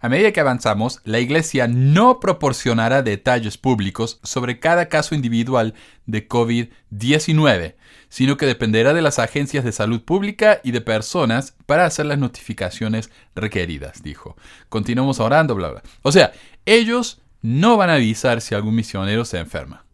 A 0.02 0.10
medida 0.10 0.34
que 0.34 0.42
avanzamos, 0.42 1.00
la 1.06 1.20
Iglesia 1.20 1.68
no 1.70 2.20
proporcionará 2.20 3.04
detalles 3.04 3.58
públicos 3.58 4.20
sobre 4.22 4.60
cada 4.60 4.90
caso 4.90 5.16
individual 5.16 5.76
de 6.06 6.28
COVID-19, 6.28 7.76
sino 8.10 8.36
que 8.36 8.46
dependerá 8.46 8.94
de 8.94 9.02
las 9.02 9.18
agencias 9.18 9.64
de 9.64 9.72
salud 9.72 10.02
pública 10.02 10.60
y 10.62 10.72
de 10.72 10.82
personas 10.82 11.56
para 11.66 11.86
hacer 11.86 12.06
las 12.06 12.20
notificaciones 12.20 13.12
requeridas, 13.34 14.04
dijo. 14.04 14.36
Continuamos 14.68 15.22
orando, 15.22 15.56
bla, 15.56 15.70
bla. 15.70 15.84
O 16.02 16.12
sea, 16.12 16.34
ellos 16.66 17.22
no 17.42 17.78
van 17.78 17.90
a 17.90 17.94
avisar 17.94 18.42
si 18.42 18.56
algún 18.56 18.76
misionero 18.76 19.24
se 19.24 19.40
enferma, 19.40 19.86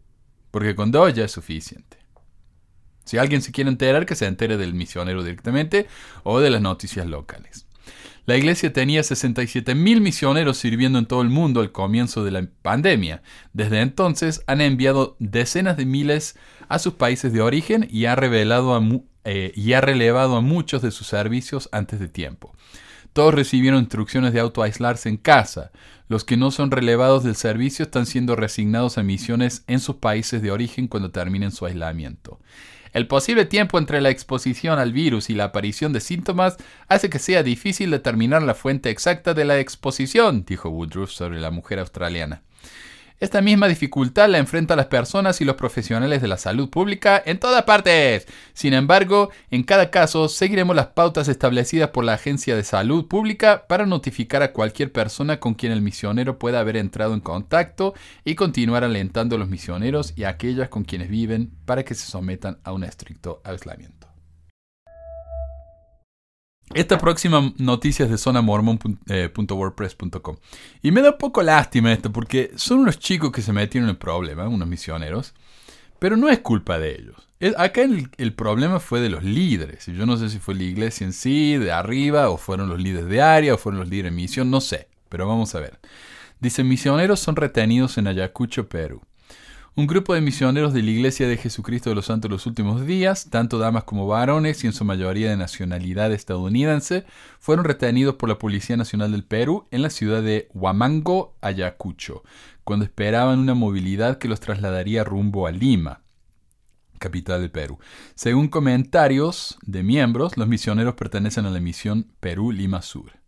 porque 0.50 0.74
con 0.74 0.90
dos 0.90 1.14
ya 1.14 1.24
es 1.24 1.32
suficiente. 1.32 2.03
Si 3.04 3.18
alguien 3.18 3.42
se 3.42 3.52
quiere 3.52 3.70
enterar, 3.70 4.06
que 4.06 4.16
se 4.16 4.26
entere 4.26 4.56
del 4.56 4.74
misionero 4.74 5.22
directamente 5.22 5.86
o 6.22 6.40
de 6.40 6.50
las 6.50 6.60
noticias 6.60 7.06
locales. 7.06 7.66
La 8.26 8.36
iglesia 8.36 8.72
tenía 8.72 9.02
67 9.02 9.74
mil 9.74 10.00
misioneros 10.00 10.56
sirviendo 10.56 10.98
en 10.98 11.04
todo 11.04 11.20
el 11.20 11.28
mundo 11.28 11.60
al 11.60 11.72
comienzo 11.72 12.24
de 12.24 12.30
la 12.30 12.46
pandemia. 12.62 13.22
Desde 13.52 13.80
entonces 13.80 14.42
han 14.46 14.62
enviado 14.62 15.16
decenas 15.18 15.76
de 15.76 15.84
miles 15.84 16.36
a 16.68 16.78
sus 16.78 16.94
países 16.94 17.34
de 17.34 17.42
origen 17.42 17.86
y 17.90 18.06
ha, 18.06 18.16
revelado 18.16 18.80
eh, 19.24 19.52
y 19.54 19.74
ha 19.74 19.82
relevado 19.82 20.36
a 20.36 20.40
muchos 20.40 20.80
de 20.80 20.90
sus 20.90 21.06
servicios 21.06 21.68
antes 21.70 22.00
de 22.00 22.08
tiempo. 22.08 22.54
Todos 23.14 23.32
recibieron 23.32 23.78
instrucciones 23.78 24.32
de 24.32 24.40
autoaislarse 24.40 25.08
en 25.08 25.16
casa. 25.16 25.70
Los 26.08 26.24
que 26.24 26.36
no 26.36 26.50
son 26.50 26.72
relevados 26.72 27.22
del 27.22 27.36
servicio 27.36 27.84
están 27.84 28.06
siendo 28.06 28.34
resignados 28.34 28.98
a 28.98 29.04
misiones 29.04 29.62
en 29.68 29.78
sus 29.78 29.96
países 29.96 30.42
de 30.42 30.50
origen 30.50 30.88
cuando 30.88 31.12
terminen 31.12 31.52
su 31.52 31.64
aislamiento. 31.64 32.40
El 32.92 33.06
posible 33.06 33.44
tiempo 33.44 33.78
entre 33.78 34.00
la 34.00 34.10
exposición 34.10 34.80
al 34.80 34.92
virus 34.92 35.30
y 35.30 35.34
la 35.34 35.44
aparición 35.44 35.92
de 35.92 36.00
síntomas 36.00 36.56
hace 36.88 37.08
que 37.08 37.20
sea 37.20 37.44
difícil 37.44 37.92
determinar 37.92 38.42
la 38.42 38.54
fuente 38.54 38.90
exacta 38.90 39.32
de 39.32 39.44
la 39.44 39.60
exposición, 39.60 40.44
dijo 40.44 40.68
Woodruff 40.68 41.12
sobre 41.12 41.40
la 41.40 41.52
mujer 41.52 41.78
australiana. 41.78 42.42
Esta 43.20 43.40
misma 43.40 43.68
dificultad 43.68 44.28
la 44.28 44.38
enfrentan 44.38 44.76
las 44.76 44.86
personas 44.86 45.40
y 45.40 45.44
los 45.44 45.54
profesionales 45.54 46.20
de 46.20 46.26
la 46.26 46.36
salud 46.36 46.68
pública 46.68 47.22
en 47.24 47.38
todas 47.38 47.62
partes. 47.62 48.26
Sin 48.54 48.74
embargo, 48.74 49.30
en 49.50 49.62
cada 49.62 49.90
caso 49.90 50.28
seguiremos 50.28 50.74
las 50.74 50.88
pautas 50.88 51.28
establecidas 51.28 51.90
por 51.90 52.04
la 52.04 52.14
Agencia 52.14 52.56
de 52.56 52.64
Salud 52.64 53.06
Pública 53.06 53.66
para 53.68 53.86
notificar 53.86 54.42
a 54.42 54.52
cualquier 54.52 54.90
persona 54.92 55.38
con 55.38 55.54
quien 55.54 55.70
el 55.70 55.80
misionero 55.80 56.38
pueda 56.40 56.58
haber 56.58 56.76
entrado 56.76 57.14
en 57.14 57.20
contacto 57.20 57.94
y 58.24 58.34
continuar 58.34 58.82
alentando 58.82 59.36
a 59.36 59.38
los 59.38 59.48
misioneros 59.48 60.12
y 60.16 60.24
a 60.24 60.30
aquellas 60.30 60.68
con 60.68 60.82
quienes 60.82 61.08
viven 61.08 61.52
para 61.66 61.84
que 61.84 61.94
se 61.94 62.10
sometan 62.10 62.58
a 62.64 62.72
un 62.72 62.82
estricto 62.82 63.40
aislamiento. 63.44 64.13
Esta 66.74 66.98
próxima 66.98 67.52
noticia 67.56 68.04
es 68.04 68.10
de 68.10 68.18
zonamormon.wordpress.com. 68.18 70.36
Eh, 70.36 70.38
y 70.82 70.90
me 70.90 71.00
da 71.02 71.16
poco 71.16 71.40
lástima 71.40 71.92
esto, 71.92 72.12
porque 72.12 72.50
son 72.56 72.80
unos 72.80 72.98
chicos 72.98 73.30
que 73.30 73.42
se 73.42 73.52
metieron 73.52 73.88
en 73.88 73.94
el 73.94 73.98
problema, 73.98 74.48
unos 74.48 74.66
misioneros, 74.66 75.34
pero 76.00 76.16
no 76.16 76.28
es 76.28 76.40
culpa 76.40 76.80
de 76.80 76.96
ellos. 76.96 77.14
acá 77.56 77.82
el, 77.82 78.10
el, 78.16 78.34
problema 78.34 78.80
fue 78.80 79.00
de 79.00 79.08
los 79.08 79.22
líderes. 79.22 79.86
Yo 79.86 80.04
no 80.04 80.16
sé 80.16 80.30
si 80.30 80.40
fue 80.40 80.56
la 80.56 80.64
iglesia 80.64 81.06
en 81.06 81.12
sí, 81.12 81.56
de 81.58 81.70
arriba, 81.70 82.28
o 82.28 82.38
fueron 82.38 82.68
los 82.68 82.82
líderes 82.82 83.08
de 83.08 83.22
área, 83.22 83.54
o 83.54 83.58
fueron 83.58 83.78
los 83.78 83.88
líderes 83.88 84.10
de 84.10 84.16
misión, 84.16 84.50
no 84.50 84.60
sé, 84.60 84.88
pero 85.08 85.28
vamos 85.28 85.54
a 85.54 85.60
ver. 85.60 85.78
Dice, 86.40 86.64
misioneros 86.64 87.20
son 87.20 87.36
retenidos 87.36 87.98
en 87.98 88.08
Ayacucho, 88.08 88.68
Perú. 88.68 89.00
Un 89.76 89.88
grupo 89.88 90.14
de 90.14 90.20
misioneros 90.20 90.72
de 90.72 90.84
la 90.84 90.90
Iglesia 90.92 91.26
de 91.26 91.36
Jesucristo 91.36 91.90
de 91.90 91.96
los 91.96 92.06
Santos 92.06 92.28
de 92.28 92.34
los 92.34 92.46
Últimos 92.46 92.86
Días, 92.86 93.28
tanto 93.28 93.58
damas 93.58 93.82
como 93.82 94.06
varones 94.06 94.62
y 94.62 94.68
en 94.68 94.72
su 94.72 94.84
mayoría 94.84 95.30
de 95.30 95.36
nacionalidad 95.36 96.12
estadounidense, 96.12 97.04
fueron 97.40 97.64
retenidos 97.64 98.14
por 98.14 98.28
la 98.28 98.38
Policía 98.38 98.76
Nacional 98.76 99.10
del 99.10 99.24
Perú 99.24 99.66
en 99.72 99.82
la 99.82 99.90
ciudad 99.90 100.22
de 100.22 100.48
Huamango, 100.54 101.34
Ayacucho, 101.40 102.22
cuando 102.62 102.84
esperaban 102.84 103.40
una 103.40 103.54
movilidad 103.54 104.18
que 104.18 104.28
los 104.28 104.38
trasladaría 104.38 105.02
rumbo 105.02 105.48
a 105.48 105.50
Lima, 105.50 106.02
capital 107.00 107.40
del 107.40 107.50
Perú. 107.50 107.80
Según 108.14 108.46
comentarios 108.46 109.58
de 109.62 109.82
miembros, 109.82 110.36
los 110.36 110.46
misioneros 110.46 110.94
pertenecen 110.94 111.46
a 111.46 111.50
la 111.50 111.58
misión 111.58 112.12
Perú-Lima 112.20 112.80
Sur. 112.80 113.18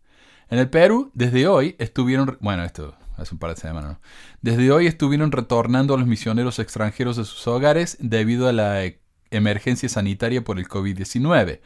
En 0.49 0.59
el 0.59 0.69
Perú, 0.69 1.11
desde 1.13 1.45
hoy, 1.45 1.75
estuvieron... 1.77 2.37
Bueno, 2.39 2.63
esto 2.63 2.95
hace 3.17 3.33
un 3.33 3.39
par 3.39 3.49
de 3.53 3.59
semanas, 3.59 3.97
Desde 4.41 4.71
hoy 4.71 4.87
estuvieron 4.87 5.31
retornando 5.31 5.93
a 5.93 5.97
los 5.97 6.07
misioneros 6.07 6.59
extranjeros 6.59 7.17
de 7.17 7.25
sus 7.25 7.45
hogares 7.47 7.97
debido 7.99 8.47
a 8.47 8.53
la 8.53 8.83
emergencia 9.31 9.89
sanitaria 9.89 10.43
por 10.43 10.59
el 10.59 10.67
COVID-19. 10.67 11.59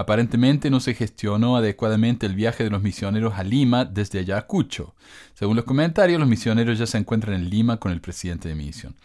Aparentemente 0.00 0.70
no 0.70 0.80
se 0.80 0.94
gestionó 0.94 1.58
adecuadamente 1.58 2.24
el 2.24 2.34
viaje 2.34 2.64
de 2.64 2.70
los 2.70 2.80
misioneros 2.80 3.34
a 3.36 3.44
Lima 3.44 3.84
desde 3.84 4.20
Ayacucho. 4.20 4.94
Según 5.34 5.56
los 5.56 5.66
comentarios, 5.66 6.18
los 6.18 6.26
misioneros 6.26 6.78
ya 6.78 6.86
se 6.86 6.96
encuentran 6.96 7.34
en 7.34 7.50
Lima 7.50 7.76
con 7.76 7.92
el 7.92 8.00
presidente 8.00 8.48
de 8.48 8.54
misión. 8.54 8.96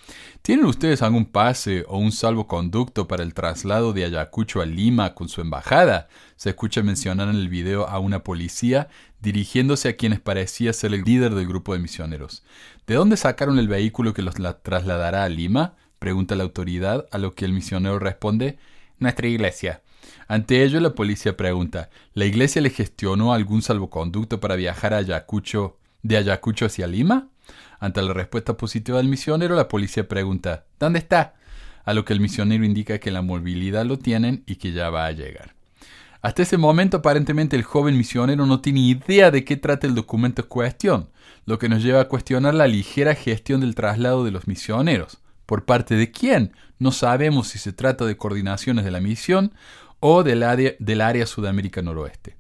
¿Tienen 0.42 0.64
ustedes 0.64 1.02
algún 1.02 1.26
pase 1.26 1.84
o 1.90 1.98
un 1.98 2.14
salvoconducto 2.14 3.10
para 3.10 3.24
el 3.24 3.34
traslado 3.34 3.92
de 3.92 4.06
Ayacucho 4.06 4.62
a 4.62 4.66
Lima 4.66 5.16
con 5.16 5.28
su 5.28 5.42
embajada? 5.42 6.08
Se 6.38 6.52
escucha 6.52 6.82
mencionar 6.82 7.28
en 7.28 7.36
el 7.36 7.50
video 7.50 7.90
a 7.90 8.00
una 8.00 8.24
policía 8.24 8.88
dirigiéndose 9.20 9.90
a 9.90 9.98
quienes 9.98 10.22
parecía 10.22 10.72
ser 10.72 10.94
el 10.94 11.02
líder 11.02 11.36
del 11.36 11.46
grupo 11.46 11.74
de 11.74 11.80
misioneros. 11.80 12.46
¿De 12.88 12.96
dónde 12.96 13.18
sacaron 13.18 13.60
el 13.60 13.68
vehículo 13.68 14.14
que 14.14 14.22
los 14.22 14.36
trasladará 14.64 15.26
a 15.26 15.30
Lima? 15.30 15.74
pregunta 16.00 16.36
la 16.36 16.44
autoridad, 16.44 17.06
a 17.12 17.18
lo 17.18 17.36
que 17.36 17.44
el 17.44 17.52
misionero 17.52 18.00
responde, 18.00 18.60
nuestra 18.98 19.28
iglesia. 19.28 19.82
Ante 20.28 20.64
ello, 20.64 20.80
la 20.80 20.96
policía 20.96 21.38
pregunta, 21.38 21.90
¿la 22.14 22.26
iglesia 22.26 22.62
le 22.62 22.72
gestionó 22.72 23.34
algún 23.34 23.62
salvoconducto 23.62 24.40
para 24.40 24.56
viajar 24.56 24.94
a 24.94 24.98
Ayacucho, 24.98 25.78
de 26.02 26.18
Ayacucho 26.18 26.66
hacia 26.66 26.88
Lima? 26.88 27.30
Ante 27.80 28.02
la 28.02 28.14
respuesta 28.14 28.58
positiva 28.58 28.98
del 28.98 29.08
misionero, 29.08 29.56
la 29.56 29.68
policía 29.68 30.08
pregunta, 30.08 30.66
¿dónde 30.80 31.00
está? 31.00 31.36
A 31.84 31.94
lo 31.94 32.06
que 32.06 32.14
el 32.14 32.20
misionero 32.20 32.66
indica 32.66 32.98
que 32.98 33.12
la 33.12 33.22
movilidad 33.22 33.86
lo 33.86 34.00
tienen 34.00 34.44
y 34.48 34.56
que 34.56 34.72
ya 34.72 34.90
va 34.90 35.06
a 35.06 35.12
llegar. 35.12 35.54
Hasta 36.24 36.42
ese 36.42 36.58
momento 36.58 36.98
aparentemente 36.98 37.56
el 37.56 37.62
joven 37.62 37.96
misionero 37.96 38.48
no 38.48 38.62
tiene 38.62 38.80
idea 38.80 39.30
de 39.30 39.46
qué 39.46 39.58
trata 39.58 39.86
el 39.86 39.94
documento 39.94 40.42
en 40.42 40.48
cuestión, 40.48 41.10
lo 41.46 41.60
que 41.60 41.70
nos 41.70 41.84
lleva 41.84 42.02
a 42.02 42.08
cuestionar 42.08 42.56
la 42.56 42.66
ligera 42.66 43.14
gestión 43.14 43.62
del 43.62 43.76
traslado 43.76 44.26
de 44.26 44.32
los 44.32 44.48
misioneros. 44.48 45.20
¿Por 45.46 45.66
parte 45.66 45.94
de 45.94 46.10
quién? 46.10 46.54
No 46.80 46.92
sabemos 46.92 47.50
si 47.50 47.60
se 47.60 47.74
trata 47.74 48.06
de 48.06 48.18
coordinaciones 48.18 48.84
de 48.84 48.90
la 48.90 49.00
misión 49.00 49.54
o 50.00 50.24
del 50.24 50.44
área, 50.44 50.74
del 50.80 51.02
área 51.02 51.26
Sudamérica 51.26 51.82
Noroeste. 51.82 52.38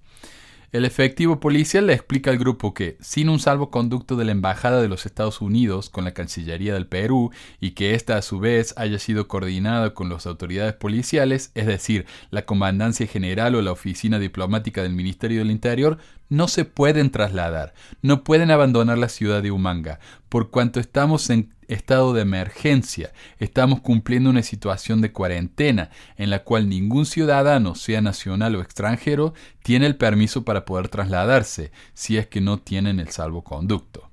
El 0.75 0.83
efectivo 0.83 1.39
policial 1.39 1.87
le 1.87 1.93
explica 1.93 2.31
al 2.31 2.37
grupo 2.37 2.73
que, 2.73 2.97
sin 2.99 3.29
un 3.29 3.39
salvoconducto 3.39 4.17
de 4.17 4.25
la 4.25 4.33
Embajada 4.33 4.81
de 4.81 4.89
los 4.89 5.05
Estados 5.05 5.39
Unidos 5.39 5.89
con 5.89 6.03
la 6.03 6.13
Cancillería 6.13 6.73
del 6.73 6.85
Perú 6.85 7.31
y 7.61 7.71
que 7.71 7.95
ésta 7.95 8.17
a 8.17 8.21
su 8.21 8.39
vez 8.39 8.73
haya 8.75 8.99
sido 8.99 9.29
coordinada 9.29 9.93
con 9.93 10.09
las 10.09 10.27
autoridades 10.27 10.73
policiales, 10.73 11.51
es 11.55 11.65
decir, 11.65 12.05
la 12.29 12.43
Comandancia 12.45 13.07
General 13.07 13.55
o 13.55 13.61
la 13.61 13.71
Oficina 13.71 14.19
Diplomática 14.19 14.83
del 14.83 14.91
Ministerio 14.91 15.39
del 15.39 15.51
Interior, 15.51 15.97
no 16.27 16.49
se 16.49 16.65
pueden 16.65 17.09
trasladar, 17.09 17.73
no 18.01 18.25
pueden 18.25 18.51
abandonar 18.51 18.97
la 18.97 19.07
ciudad 19.07 19.41
de 19.41 19.51
Humanga, 19.51 20.01
por 20.27 20.49
cuanto 20.49 20.81
estamos 20.81 21.29
en 21.29 21.54
estado 21.67 22.13
de 22.13 22.21
emergencia, 22.21 23.11
estamos 23.39 23.81
cumpliendo 23.81 24.29
una 24.29 24.43
situación 24.43 25.01
de 25.01 25.11
cuarentena 25.11 25.89
en 26.17 26.29
la 26.29 26.43
cual 26.43 26.69
ningún 26.69 27.05
ciudadano, 27.05 27.75
sea 27.75 28.01
nacional 28.01 28.55
o 28.55 28.61
extranjero, 28.61 29.33
tiene 29.63 29.85
el 29.85 29.95
permiso 29.95 30.43
para 30.45 30.65
poder 30.65 30.89
trasladarse, 30.89 31.71
si 31.93 32.17
es 32.17 32.27
que 32.27 32.41
no 32.41 32.59
tienen 32.59 32.99
el 32.99 33.09
salvoconducto. 33.09 34.04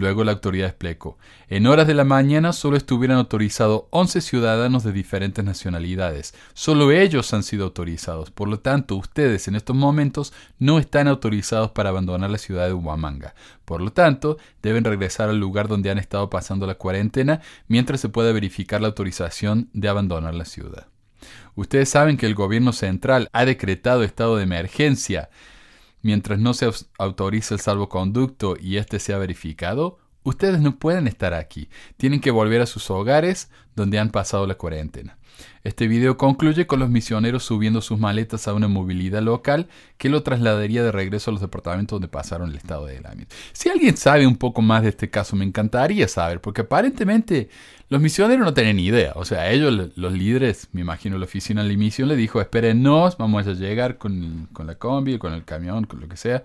Luego 0.00 0.24
la 0.24 0.32
autoridad 0.32 0.68
explicó, 0.68 1.18
en 1.48 1.66
horas 1.66 1.86
de 1.86 1.92
la 1.92 2.04
mañana 2.04 2.54
solo 2.54 2.78
estuvieran 2.78 3.18
autorizados 3.18 3.82
11 3.90 4.22
ciudadanos 4.22 4.82
de 4.82 4.92
diferentes 4.92 5.44
nacionalidades. 5.44 6.32
Solo 6.54 6.90
ellos 6.90 7.34
han 7.34 7.42
sido 7.42 7.64
autorizados. 7.64 8.30
Por 8.30 8.48
lo 8.48 8.60
tanto, 8.60 8.96
ustedes 8.96 9.46
en 9.46 9.56
estos 9.56 9.76
momentos 9.76 10.32
no 10.58 10.78
están 10.78 11.06
autorizados 11.06 11.72
para 11.72 11.90
abandonar 11.90 12.30
la 12.30 12.38
ciudad 12.38 12.66
de 12.66 12.72
Huamanga. 12.72 13.34
Por 13.66 13.82
lo 13.82 13.92
tanto, 13.92 14.38
deben 14.62 14.84
regresar 14.84 15.28
al 15.28 15.38
lugar 15.38 15.68
donde 15.68 15.90
han 15.90 15.98
estado 15.98 16.30
pasando 16.30 16.66
la 16.66 16.76
cuarentena 16.76 17.42
mientras 17.68 18.00
se 18.00 18.08
pueda 18.08 18.32
verificar 18.32 18.80
la 18.80 18.88
autorización 18.88 19.68
de 19.74 19.90
abandonar 19.90 20.34
la 20.34 20.46
ciudad. 20.46 20.86
Ustedes 21.56 21.90
saben 21.90 22.16
que 22.16 22.24
el 22.24 22.34
gobierno 22.34 22.72
central 22.72 23.28
ha 23.34 23.44
decretado 23.44 24.02
estado 24.02 24.38
de 24.38 24.44
emergencia 24.44 25.28
mientras 26.02 26.38
no 26.38 26.54
se 26.54 26.70
autorice 26.98 27.54
el 27.54 27.60
salvoconducto 27.60 28.56
y 28.60 28.76
éste 28.76 28.98
sea 28.98 29.18
verificado, 29.18 29.98
ustedes 30.22 30.60
no 30.60 30.78
pueden 30.78 31.06
estar 31.06 31.34
aquí. 31.34 31.68
Tienen 31.96 32.20
que 32.20 32.30
volver 32.30 32.60
a 32.60 32.66
sus 32.66 32.90
hogares 32.90 33.50
donde 33.74 33.98
han 33.98 34.10
pasado 34.10 34.46
la 34.46 34.54
cuarentena. 34.54 35.18
Este 35.62 35.88
video 35.88 36.16
concluye 36.16 36.66
con 36.66 36.80
los 36.80 36.88
misioneros 36.88 37.44
subiendo 37.44 37.82
sus 37.82 37.98
maletas 37.98 38.48
a 38.48 38.54
una 38.54 38.66
movilidad 38.66 39.20
local 39.20 39.68
que 39.98 40.08
lo 40.08 40.22
trasladaría 40.22 40.82
de 40.82 40.90
regreso 40.90 41.30
a 41.30 41.32
los 41.32 41.42
departamentos 41.42 41.96
donde 41.96 42.08
pasaron 42.08 42.48
el 42.48 42.56
estado 42.56 42.86
de 42.86 42.94
aislamiento. 42.94 43.36
Si 43.52 43.68
alguien 43.68 43.94
sabe 43.98 44.26
un 44.26 44.38
poco 44.38 44.62
más 44.62 44.82
de 44.82 44.88
este 44.88 45.10
caso, 45.10 45.36
me 45.36 45.44
encantaría 45.44 46.08
saber, 46.08 46.40
porque 46.40 46.62
aparentemente 46.62 47.50
los 47.90 48.00
misioneros 48.00 48.42
no 48.46 48.54
tienen 48.54 48.76
ni 48.76 48.86
idea. 48.86 49.12
O 49.16 49.26
sea, 49.26 49.50
ellos, 49.50 49.90
los 49.96 50.12
líderes, 50.14 50.68
me 50.72 50.80
imagino 50.80 51.18
la 51.18 51.26
oficina 51.26 51.62
de 51.62 51.68
la 51.68 51.76
misión, 51.76 52.08
le 52.08 52.16
dijo, 52.16 52.40
espérennos, 52.40 53.18
vamos 53.18 53.46
a 53.46 53.52
llegar 53.52 53.98
con, 53.98 54.48
con 54.54 54.66
la 54.66 54.76
combi, 54.76 55.18
con 55.18 55.34
el 55.34 55.44
camión, 55.44 55.84
con 55.84 56.00
lo 56.00 56.08
que 56.08 56.16
sea. 56.16 56.42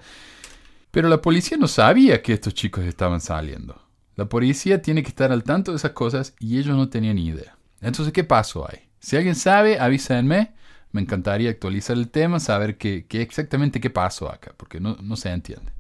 Pero 0.91 1.07
la 1.07 1.22
policía 1.22 1.57
no 1.57 1.69
sabía 1.69 2.22
que 2.22 2.34
estos 2.34 2.53
chicos 2.53 2.84
estaban 2.84 3.22
saliendo. 3.22 3.81
La 4.17 4.25
policía 4.25 4.81
tiene 4.81 5.03
que 5.03 5.10
estar 5.10 5.31
al 5.31 5.43
tanto 5.43 5.72
de 5.72 5.77
esas 5.77 5.91
cosas 5.91 6.34
y 6.38 6.57
ellos 6.57 6.75
no 6.75 6.89
tenían 6.89 7.15
ni 7.15 7.27
idea. 7.27 7.55
Entonces, 7.79 8.12
¿qué 8.12 8.25
pasó 8.25 8.69
ahí? 8.69 8.79
Si 9.05 9.15
alguien 9.15 9.35
sabe, 9.35 9.77
avísenme. 9.79 10.55
Me 10.91 11.00
encantaría 11.00 11.51
actualizar 11.51 11.95
el 11.95 12.09
tema, 12.09 12.39
saber 12.39 12.75
qué, 12.79 13.05
exactamente 13.07 13.79
qué 13.79 13.91
pasó 13.91 14.31
acá, 14.31 14.55
porque 14.57 14.79
no, 14.79 14.97
no 15.00 15.15
se 15.15 15.29
entiende. 15.29 15.71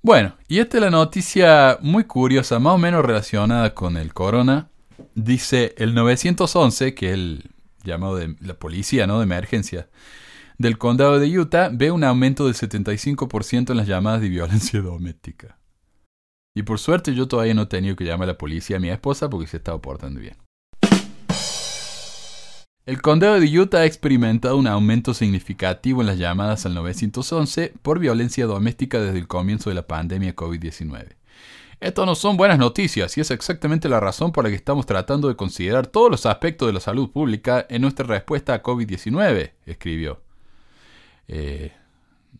Bueno, 0.00 0.36
y 0.48 0.60
esta 0.60 0.78
es 0.78 0.82
la 0.84 0.88
noticia 0.88 1.76
muy 1.82 2.04
curiosa, 2.04 2.58
más 2.58 2.76
o 2.76 2.78
menos 2.78 3.04
relacionada 3.04 3.74
con 3.74 3.98
el 3.98 4.14
corona. 4.14 4.70
Dice 5.14 5.74
el 5.76 5.94
911, 5.94 6.94
que 6.94 7.08
es 7.08 7.12
el 7.12 7.50
llamado 7.84 8.16
de 8.16 8.36
la 8.40 8.54
policía, 8.54 9.06
¿no? 9.06 9.18
De 9.18 9.24
emergencia 9.24 9.90
del 10.56 10.78
condado 10.78 11.18
de 11.18 11.38
Utah, 11.38 11.68
ve 11.70 11.90
un 11.90 12.04
aumento 12.04 12.46
del 12.46 12.54
75% 12.54 13.72
en 13.72 13.76
las 13.76 13.86
llamadas 13.86 14.22
de 14.22 14.30
violencia 14.30 14.80
doméstica. 14.80 15.58
Y 16.54 16.62
por 16.62 16.78
suerte 16.78 17.14
yo 17.14 17.28
todavía 17.28 17.52
no 17.52 17.62
he 17.62 17.66
tenido 17.66 17.96
que 17.96 18.04
llamar 18.04 18.30
a 18.30 18.32
la 18.32 18.38
policía 18.38 18.78
a 18.78 18.80
mi 18.80 18.88
esposa 18.88 19.28
porque 19.28 19.46
se 19.46 19.58
estaba 19.58 19.82
portando 19.82 20.20
bien. 20.20 20.36
El 22.90 23.00
condado 23.00 23.38
de 23.38 23.46
Utah 23.56 23.82
ha 23.82 23.84
experimentado 23.84 24.56
un 24.56 24.66
aumento 24.66 25.14
significativo 25.14 26.00
en 26.00 26.08
las 26.08 26.18
llamadas 26.18 26.66
al 26.66 26.74
911 26.74 27.72
por 27.82 28.00
violencia 28.00 28.46
doméstica 28.46 29.00
desde 29.00 29.20
el 29.20 29.28
comienzo 29.28 29.70
de 29.70 29.76
la 29.76 29.86
pandemia 29.86 30.34
COVID-19. 30.34 31.14
Esto 31.78 32.04
no 32.04 32.16
son 32.16 32.36
buenas 32.36 32.58
noticias 32.58 33.16
y 33.16 33.20
es 33.20 33.30
exactamente 33.30 33.88
la 33.88 34.00
razón 34.00 34.32
por 34.32 34.42
la 34.42 34.50
que 34.50 34.56
estamos 34.56 34.86
tratando 34.86 35.28
de 35.28 35.36
considerar 35.36 35.86
todos 35.86 36.10
los 36.10 36.26
aspectos 36.26 36.66
de 36.66 36.72
la 36.72 36.80
salud 36.80 37.12
pública 37.12 37.64
en 37.70 37.82
nuestra 37.82 38.06
respuesta 38.06 38.54
a 38.54 38.62
COVID-19, 38.64 39.52
escribió. 39.66 40.20
Eh, 41.28 41.72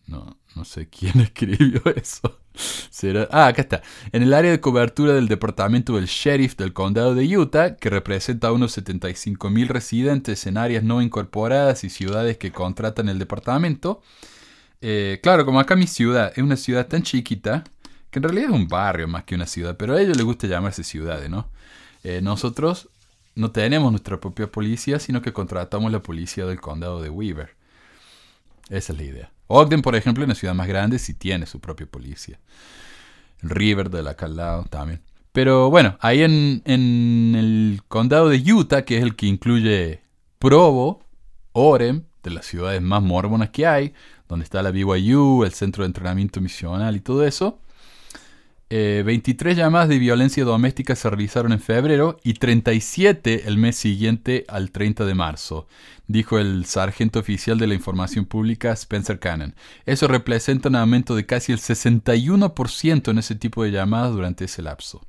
no, 0.07 0.35
no 0.53 0.65
sé 0.65 0.89
quién 0.89 1.17
escribió 1.21 1.81
eso. 1.95 2.40
Ah, 3.31 3.47
acá 3.47 3.61
está. 3.61 3.81
En 4.11 4.23
el 4.23 4.33
área 4.33 4.51
de 4.51 4.59
cobertura 4.59 5.13
del 5.13 5.27
departamento 5.27 5.95
del 5.95 6.05
sheriff 6.05 6.55
del 6.55 6.73
condado 6.73 7.15
de 7.15 7.37
Utah, 7.37 7.77
que 7.77 7.89
representa 7.89 8.49
a 8.49 8.51
unos 8.51 8.77
75.000 8.77 9.67
residentes 9.67 10.45
en 10.45 10.57
áreas 10.57 10.83
no 10.83 11.01
incorporadas 11.01 11.83
y 11.83 11.89
ciudades 11.89 12.37
que 12.37 12.51
contratan 12.51 13.09
el 13.09 13.17
departamento. 13.17 14.01
Eh, 14.81 15.19
claro, 15.23 15.45
como 15.45 15.59
acá 15.59 15.75
mi 15.75 15.87
ciudad 15.87 16.31
es 16.35 16.43
una 16.43 16.57
ciudad 16.57 16.87
tan 16.87 17.03
chiquita, 17.03 17.63
que 18.09 18.19
en 18.19 18.23
realidad 18.23 18.49
es 18.49 18.55
un 18.55 18.67
barrio 18.67 19.07
más 19.07 19.23
que 19.23 19.35
una 19.35 19.47
ciudad, 19.47 19.77
pero 19.77 19.95
a 19.95 20.01
ellos 20.01 20.17
les 20.17 20.25
gusta 20.25 20.47
llamarse 20.47 20.83
ciudades, 20.83 21.29
¿no? 21.29 21.47
Eh, 22.03 22.21
nosotros 22.21 22.89
no 23.35 23.51
tenemos 23.51 23.91
nuestra 23.91 24.19
propia 24.19 24.47
policía, 24.51 24.99
sino 24.99 25.21
que 25.21 25.33
contratamos 25.33 25.91
la 25.91 26.01
policía 26.01 26.45
del 26.45 26.59
condado 26.59 27.01
de 27.01 27.09
Weaver. 27.09 27.60
Esa 28.71 28.93
es 28.93 28.99
la 28.99 29.03
idea. 29.03 29.31
Ogden, 29.47 29.81
por 29.81 29.97
ejemplo, 29.97 30.23
es 30.23 30.27
una 30.27 30.35
ciudad 30.35 30.53
más 30.53 30.67
grande, 30.67 30.97
sí 30.97 31.13
tiene 31.13 31.45
su 31.45 31.59
propia 31.59 31.85
policía. 31.85 32.39
River 33.41 33.89
de 33.89 34.01
la 34.01 34.11
al 34.11 34.35
lado 34.37 34.63
también. 34.69 35.01
Pero 35.33 35.69
bueno, 35.69 35.97
ahí 35.99 36.23
en, 36.23 36.61
en, 36.63 37.35
el 37.35 37.81
condado 37.89 38.29
de 38.29 38.37
Utah, 38.37 38.85
que 38.85 38.97
es 38.97 39.03
el 39.03 39.17
que 39.17 39.25
incluye 39.25 40.01
Provo, 40.39 41.03
Orem, 41.51 42.03
de 42.23 42.31
las 42.31 42.45
ciudades 42.45 42.81
más 42.81 43.03
mormonas 43.03 43.49
que 43.49 43.67
hay, 43.67 43.93
donde 44.29 44.45
está 44.45 44.63
la 44.63 44.71
BYU, 44.71 45.43
el 45.43 45.51
centro 45.51 45.83
de 45.83 45.87
entrenamiento 45.87 46.39
misional 46.39 46.95
y 46.95 47.01
todo 47.01 47.25
eso, 47.25 47.59
eh, 48.73 49.03
23 49.05 49.57
llamadas 49.57 49.89
de 49.89 49.99
violencia 49.99 50.45
doméstica 50.45 50.95
se 50.95 51.09
realizaron 51.09 51.51
en 51.51 51.59
febrero 51.59 52.15
y 52.23 52.35
37 52.35 53.43
el 53.45 53.57
mes 53.57 53.75
siguiente 53.75 54.45
al 54.47 54.71
30 54.71 55.03
de 55.03 55.13
marzo, 55.13 55.67
dijo 56.07 56.39
el 56.39 56.63
sargento 56.63 57.19
oficial 57.19 57.59
de 57.59 57.67
la 57.67 57.73
información 57.73 58.23
pública 58.23 58.71
Spencer 58.71 59.19
Cannon. 59.19 59.55
Eso 59.85 60.07
representa 60.07 60.69
un 60.69 60.77
aumento 60.77 61.17
de 61.17 61.25
casi 61.25 61.51
el 61.51 61.57
61% 61.57 63.11
en 63.11 63.17
ese 63.17 63.35
tipo 63.35 63.61
de 63.65 63.71
llamadas 63.71 64.13
durante 64.13 64.45
ese 64.45 64.61
lapso. 64.61 65.05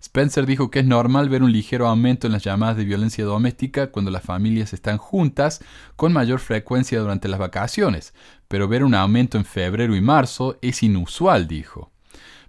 Spencer 0.00 0.44
dijo 0.44 0.72
que 0.72 0.80
es 0.80 0.86
normal 0.86 1.28
ver 1.28 1.44
un 1.44 1.52
ligero 1.52 1.86
aumento 1.86 2.26
en 2.26 2.32
las 2.32 2.42
llamadas 2.42 2.76
de 2.76 2.86
violencia 2.86 3.24
doméstica 3.24 3.92
cuando 3.92 4.10
las 4.10 4.24
familias 4.24 4.72
están 4.72 4.98
juntas 4.98 5.60
con 5.94 6.12
mayor 6.12 6.40
frecuencia 6.40 6.98
durante 6.98 7.28
las 7.28 7.38
vacaciones, 7.38 8.14
pero 8.48 8.66
ver 8.66 8.82
un 8.82 8.96
aumento 8.96 9.38
en 9.38 9.44
febrero 9.44 9.94
y 9.94 10.00
marzo 10.00 10.58
es 10.60 10.82
inusual, 10.82 11.46
dijo. 11.46 11.92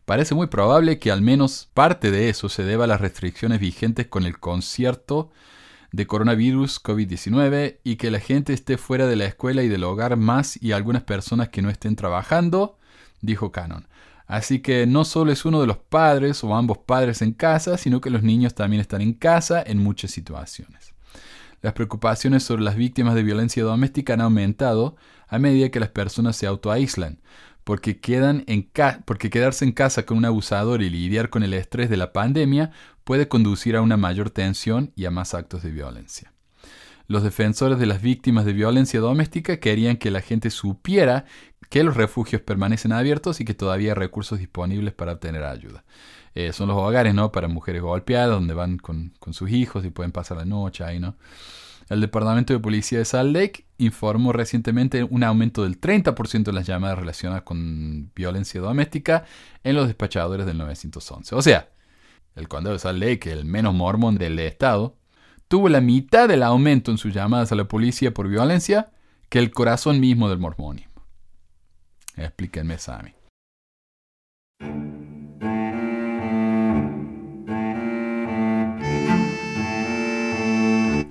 Parece 0.07 0.35
muy 0.35 0.47
probable 0.47 0.99
que 0.99 1.11
al 1.11 1.21
menos 1.21 1.67
parte 1.73 2.11
de 2.11 2.29
eso 2.29 2.47
se 2.47 2.63
deba 2.63 2.85
a 2.85 2.87
las 2.87 3.01
restricciones 3.01 3.59
vigentes 3.59 4.07
con 4.07 4.23
el 4.23 4.39
concierto 4.39 5.31
de 5.91 6.07
coronavirus 6.07 6.81
COVID-19 6.81 7.79
y 7.83 7.97
que 7.97 8.09
la 8.09 8.21
gente 8.21 8.53
esté 8.53 8.77
fuera 8.77 9.05
de 9.05 9.17
la 9.17 9.25
escuela 9.25 9.63
y 9.63 9.67
del 9.67 9.83
hogar 9.83 10.15
más 10.15 10.63
y 10.63 10.71
algunas 10.71 11.03
personas 11.03 11.49
que 11.49 11.61
no 11.61 11.69
estén 11.69 11.97
trabajando, 11.97 12.77
dijo 13.19 13.51
Cannon. 13.51 13.89
Así 14.27 14.61
que 14.61 14.87
no 14.87 15.03
solo 15.03 15.33
es 15.33 15.43
uno 15.43 15.59
de 15.59 15.67
los 15.67 15.77
padres 15.77 16.41
o 16.41 16.55
ambos 16.55 16.77
padres 16.77 17.21
en 17.21 17.33
casa, 17.33 17.77
sino 17.77 17.99
que 17.99 18.09
los 18.09 18.23
niños 18.23 18.55
también 18.55 18.79
están 18.79 19.01
en 19.01 19.11
casa 19.11 19.61
en 19.61 19.77
muchas 19.77 20.11
situaciones. 20.11 20.93
Las 21.61 21.73
preocupaciones 21.73 22.43
sobre 22.43 22.63
las 22.63 22.77
víctimas 22.77 23.13
de 23.13 23.23
violencia 23.23 23.61
doméstica 23.61 24.13
han 24.13 24.21
aumentado 24.21 24.95
a 25.27 25.37
medida 25.37 25.67
que 25.67 25.81
las 25.81 25.89
personas 25.89 26.37
se 26.37 26.47
autoaíslan, 26.47 27.19
porque, 27.67 27.99
quedan 27.99 28.45
en 28.47 28.71
porque 29.03 29.29
quedarse 29.29 29.65
en 29.65 29.73
casa 29.73 30.05
con 30.05 30.15
un 30.15 30.23
abusador 30.23 30.81
y 30.81 30.89
lidiar 30.89 31.29
con 31.29 31.43
el 31.43 31.53
estrés 31.53 31.89
de 31.89 31.97
la 31.97 32.13
pandemia 32.13 32.71
puede 33.03 33.27
conducir 33.27 33.75
a 33.75 33.81
una 33.81 33.97
mayor 33.97 34.29
tensión 34.29 34.93
y 34.95 35.03
a 35.03 35.11
más 35.11 35.33
actos 35.33 35.63
de 35.63 35.71
violencia. 35.71 36.31
Los 37.07 37.23
defensores 37.23 37.77
de 37.77 37.85
las 37.85 38.01
víctimas 38.01 38.45
de 38.45 38.53
violencia 38.53 39.01
doméstica 39.01 39.59
querían 39.59 39.97
que 39.97 40.11
la 40.11 40.21
gente 40.21 40.49
supiera 40.49 41.25
que 41.69 41.83
los 41.83 41.97
refugios 41.97 42.41
permanecen 42.41 42.93
abiertos 42.93 43.41
y 43.41 43.43
que 43.43 43.53
todavía 43.53 43.91
hay 43.91 43.95
recursos 43.95 44.39
disponibles 44.39 44.93
para 44.93 45.11
obtener 45.11 45.43
ayuda. 45.43 45.83
Eh, 46.35 46.53
son 46.53 46.69
los 46.69 46.77
hogares, 46.77 47.13
¿no? 47.13 47.33
Para 47.33 47.49
mujeres 47.49 47.81
golpeadas, 47.81 48.29
donde 48.29 48.53
van 48.53 48.77
con, 48.77 49.13
con 49.19 49.33
sus 49.33 49.51
hijos 49.51 49.83
y 49.83 49.89
pueden 49.89 50.13
pasar 50.13 50.37
la 50.37 50.45
noche 50.45 50.85
ahí, 50.85 51.01
¿no? 51.01 51.17
El 51.89 51.99
Departamento 51.99 52.53
de 52.53 52.59
Policía 52.59 52.99
de 52.99 53.05
Salt 53.05 53.35
Lake 53.35 53.66
informó 53.77 54.33
recientemente 54.33 55.03
un 55.03 55.23
aumento 55.23 55.63
del 55.63 55.79
30% 55.79 56.43
de 56.43 56.53
las 56.53 56.65
llamadas 56.65 56.99
relacionadas 56.99 57.43
con 57.43 58.11
violencia 58.15 58.59
doméstica 58.61 59.25
en 59.63 59.75
los 59.75 59.87
despachadores 59.87 60.45
del 60.45 60.57
911. 60.57 61.35
O 61.35 61.41
sea, 61.41 61.69
el 62.35 62.47
condado 62.47 62.73
de 62.73 62.79
Salt 62.79 62.99
Lake, 62.99 63.31
el 63.31 63.45
menos 63.45 63.73
mormón 63.73 64.17
del 64.17 64.39
estado, 64.39 64.95
tuvo 65.47 65.69
la 65.69 65.81
mitad 65.81 66.27
del 66.27 66.43
aumento 66.43 66.91
en 66.91 66.97
sus 66.97 67.13
llamadas 67.13 67.51
a 67.51 67.55
la 67.55 67.67
policía 67.67 68.13
por 68.13 68.27
violencia 68.27 68.91
que 69.29 69.39
el 69.39 69.51
corazón 69.51 69.99
mismo 69.99 70.29
del 70.29 70.39
mormonismo. 70.39 71.03
Explíquenme, 72.15 72.77
Sammy. 72.77 73.13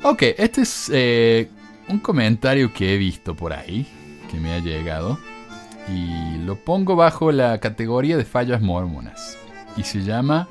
Ok, 0.03 0.23
este 0.39 0.61
es 0.61 0.91
eh, 0.93 1.49
un 1.89 1.99
comentario 1.99 2.73
que 2.73 2.95
he 2.95 2.99
visto 2.99 3.35
por 3.35 3.53
ahí, 3.53 3.87
que 4.31 4.39
me 4.39 4.53
ha 4.53 4.59
llegado, 4.59 5.19
y 5.89 6.39
lo 6.45 6.57
pongo 6.57 6.97
bajo 6.97 7.33
la 7.33 7.59
categoría 7.59 8.17
de 8.17 8.25
fallas 8.25 8.61
mormonas. 8.61 9.39
Y 9.77 9.85
se 9.85 10.03
llama, 10.03 10.49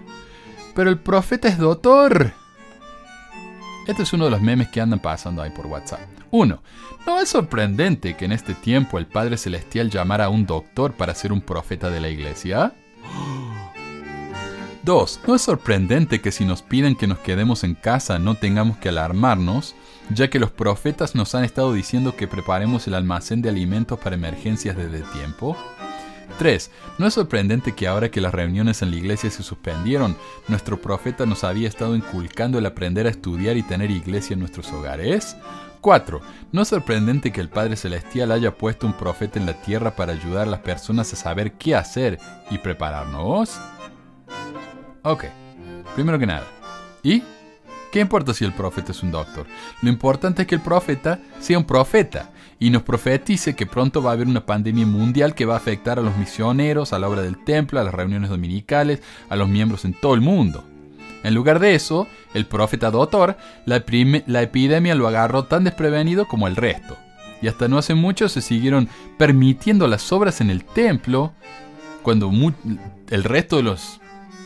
pero 0.73 0.89
el 0.89 0.99
profeta 0.99 1.47
es 1.47 1.57
doctor. 1.57 2.33
Este 3.87 4.03
es 4.03 4.13
uno 4.13 4.25
de 4.25 4.31
los 4.31 4.41
memes 4.41 4.69
que 4.69 4.81
andan 4.81 4.99
pasando 4.99 5.41
ahí 5.41 5.51
por 5.51 5.67
WhatsApp. 5.67 5.99
1. 6.31 6.61
¿No 7.05 7.19
es 7.19 7.29
sorprendente 7.29 8.15
que 8.15 8.25
en 8.25 8.31
este 8.31 8.55
tiempo 8.55 8.97
el 8.97 9.05
Padre 9.05 9.37
Celestial 9.37 9.89
llamara 9.89 10.25
a 10.25 10.29
un 10.29 10.45
doctor 10.45 10.93
para 10.93 11.13
ser 11.13 11.31
un 11.31 11.41
profeta 11.41 11.89
de 11.89 11.99
la 11.99 12.09
iglesia? 12.09 12.73
2. 14.83 15.19
No 15.27 15.35
es 15.35 15.41
sorprendente 15.41 16.19
que 16.19 16.31
si 16.31 16.45
nos 16.45 16.61
piden 16.61 16.95
que 16.95 17.07
nos 17.07 17.19
quedemos 17.19 17.63
en 17.63 17.75
casa 17.75 18.19
no 18.19 18.35
tengamos 18.35 18.77
que 18.77 18.89
alarmarnos, 18.89 19.75
ya 20.09 20.29
que 20.29 20.39
los 20.39 20.51
profetas 20.51 21.15
nos 21.15 21.35
han 21.35 21.43
estado 21.43 21.73
diciendo 21.73 22.15
que 22.15 22.27
preparemos 22.27 22.87
el 22.87 22.95
almacén 22.95 23.41
de 23.41 23.49
alimentos 23.49 23.99
para 23.99 24.15
emergencias 24.15 24.77
desde 24.77 25.01
tiempo. 25.11 25.57
3. 26.37 26.71
¿No 26.97 27.07
es 27.07 27.13
sorprendente 27.13 27.73
que 27.73 27.87
ahora 27.87 28.09
que 28.09 28.21
las 28.21 28.33
reuniones 28.33 28.81
en 28.81 28.91
la 28.91 28.97
iglesia 28.97 29.29
se 29.29 29.43
suspendieron, 29.43 30.17
nuestro 30.47 30.81
profeta 30.81 31.25
nos 31.25 31.43
había 31.43 31.67
estado 31.67 31.95
inculcando 31.95 32.59
el 32.59 32.65
aprender 32.65 33.07
a 33.07 33.09
estudiar 33.09 33.57
y 33.57 33.63
tener 33.63 33.91
iglesia 33.91 34.33
en 34.33 34.39
nuestros 34.39 34.71
hogares? 34.71 35.35
4. 35.81 36.21
¿No 36.51 36.63
es 36.63 36.67
sorprendente 36.67 37.31
que 37.31 37.41
el 37.41 37.49
Padre 37.49 37.75
Celestial 37.75 38.31
haya 38.31 38.57
puesto 38.57 38.87
un 38.87 38.93
profeta 38.93 39.39
en 39.39 39.45
la 39.45 39.53
tierra 39.53 39.95
para 39.95 40.13
ayudar 40.13 40.47
a 40.47 40.51
las 40.51 40.61
personas 40.61 41.13
a 41.13 41.15
saber 41.15 41.53
qué 41.53 41.75
hacer 41.75 42.19
y 42.49 42.57
prepararnos? 42.57 43.59
Ok, 45.03 45.25
primero 45.93 46.17
que 46.17 46.25
nada. 46.25 46.47
¿Y? 47.03 47.21
¿Qué 47.95 48.01
importa 48.01 48.33
si 48.33 48.43
el 48.43 48.51
profeta 48.51 48.91
es 48.91 49.03
un 49.03 49.11
doctor? 49.11 49.47
Lo 49.81 49.87
importante 49.87 50.41
es 50.41 50.47
que 50.49 50.55
el 50.55 50.59
profeta 50.59 51.17
sea 51.39 51.57
un 51.57 51.63
profeta 51.63 52.29
y 52.59 52.69
nos 52.69 52.81
profetice 52.81 53.55
que 53.55 53.65
pronto 53.65 54.03
va 54.03 54.09
a 54.09 54.13
haber 54.15 54.27
una 54.27 54.45
pandemia 54.45 54.85
mundial 54.85 55.33
que 55.33 55.45
va 55.45 55.53
a 55.53 55.59
afectar 55.59 55.97
a 55.97 56.01
los 56.01 56.17
misioneros, 56.17 56.91
a 56.91 56.99
la 56.99 57.07
obra 57.07 57.21
del 57.21 57.41
templo, 57.45 57.79
a 57.79 57.85
las 57.85 57.93
reuniones 57.93 58.29
dominicales, 58.29 59.01
a 59.29 59.37
los 59.37 59.47
miembros 59.47 59.85
en 59.85 59.93
todo 59.93 60.13
el 60.13 60.19
mundo. 60.19 60.65
En 61.23 61.33
lugar 61.33 61.59
de 61.59 61.73
eso, 61.73 62.05
el 62.33 62.45
profeta 62.47 62.91
doctor, 62.91 63.37
la, 63.65 63.77
epidemia 63.77 64.93
lo 64.93 65.07
agarró 65.07 65.45
tan 65.45 65.63
desprevenido 65.63 66.27
como 66.27 66.49
el 66.49 66.57
resto. 66.57 66.97
Y 67.41 67.47
hasta 67.47 67.69
no 67.69 67.77
hace 67.77 67.95
mucho 67.95 68.27
se 68.27 68.41
siguieron 68.41 68.89
permitiendo 69.17 69.87
las 69.87 70.11
obras 70.11 70.41
en 70.41 70.49
el 70.49 70.65
templo, 70.65 71.31
cuando 72.03 72.29
el 73.09 73.23
resto 73.23 73.55
de 73.55 73.63
los 73.63 74.01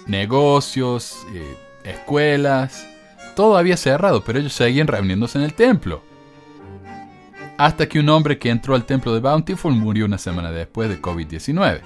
negocios, 0.06 1.26
eh, 1.34 1.58
escuelas, 1.84 2.86
todo 3.40 3.58
había 3.58 3.78
cerrado, 3.78 4.22
pero 4.22 4.38
ellos 4.38 4.52
seguían 4.52 4.88
reuniéndose 4.88 5.38
en 5.38 5.46
el 5.46 5.54
templo. 5.54 6.04
Hasta 7.58 7.88
que 7.88 7.98
un 7.98 8.10
hombre 8.10 8.38
que 8.38 8.50
entró 8.50 8.76
al 8.76 8.84
templo 8.84 9.14
de 9.14 9.22
Bountiful 9.22 9.72
murió 9.72 10.04
una 10.04 10.18
semana 10.18 10.52
después 10.52 10.90
de 10.90 11.02
COVID-19. 11.02 11.80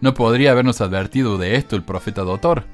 ¿No 0.00 0.14
podría 0.14 0.52
habernos 0.52 0.80
advertido 0.80 1.36
de 1.36 1.56
esto 1.56 1.76
el 1.76 1.82
profeta 1.82 2.22
doctor? 2.22 2.64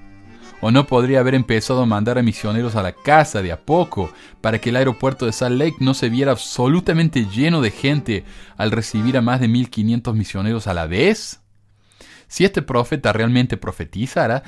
¿O 0.60 0.70
no 0.70 0.86
podría 0.86 1.18
haber 1.18 1.34
empezado 1.34 1.82
a 1.82 1.86
mandar 1.86 2.18
a 2.18 2.22
misioneros 2.22 2.76
a 2.76 2.84
la 2.84 2.92
casa 2.92 3.42
de 3.42 3.50
a 3.50 3.62
poco 3.62 4.12
para 4.40 4.60
que 4.60 4.70
el 4.70 4.76
aeropuerto 4.76 5.26
de 5.26 5.32
Salt 5.32 5.58
Lake 5.58 5.78
no 5.80 5.92
se 5.92 6.08
viera 6.08 6.30
absolutamente 6.30 7.26
lleno 7.26 7.60
de 7.60 7.72
gente 7.72 8.24
al 8.56 8.70
recibir 8.70 9.16
a 9.16 9.22
más 9.22 9.40
de 9.40 9.48
1500 9.48 10.14
misioneros 10.14 10.68
a 10.68 10.74
la 10.74 10.86
vez? 10.86 11.40
Si 12.28 12.44
este 12.44 12.62
profeta 12.62 13.12
realmente 13.12 13.56
profetizara, 13.56 14.44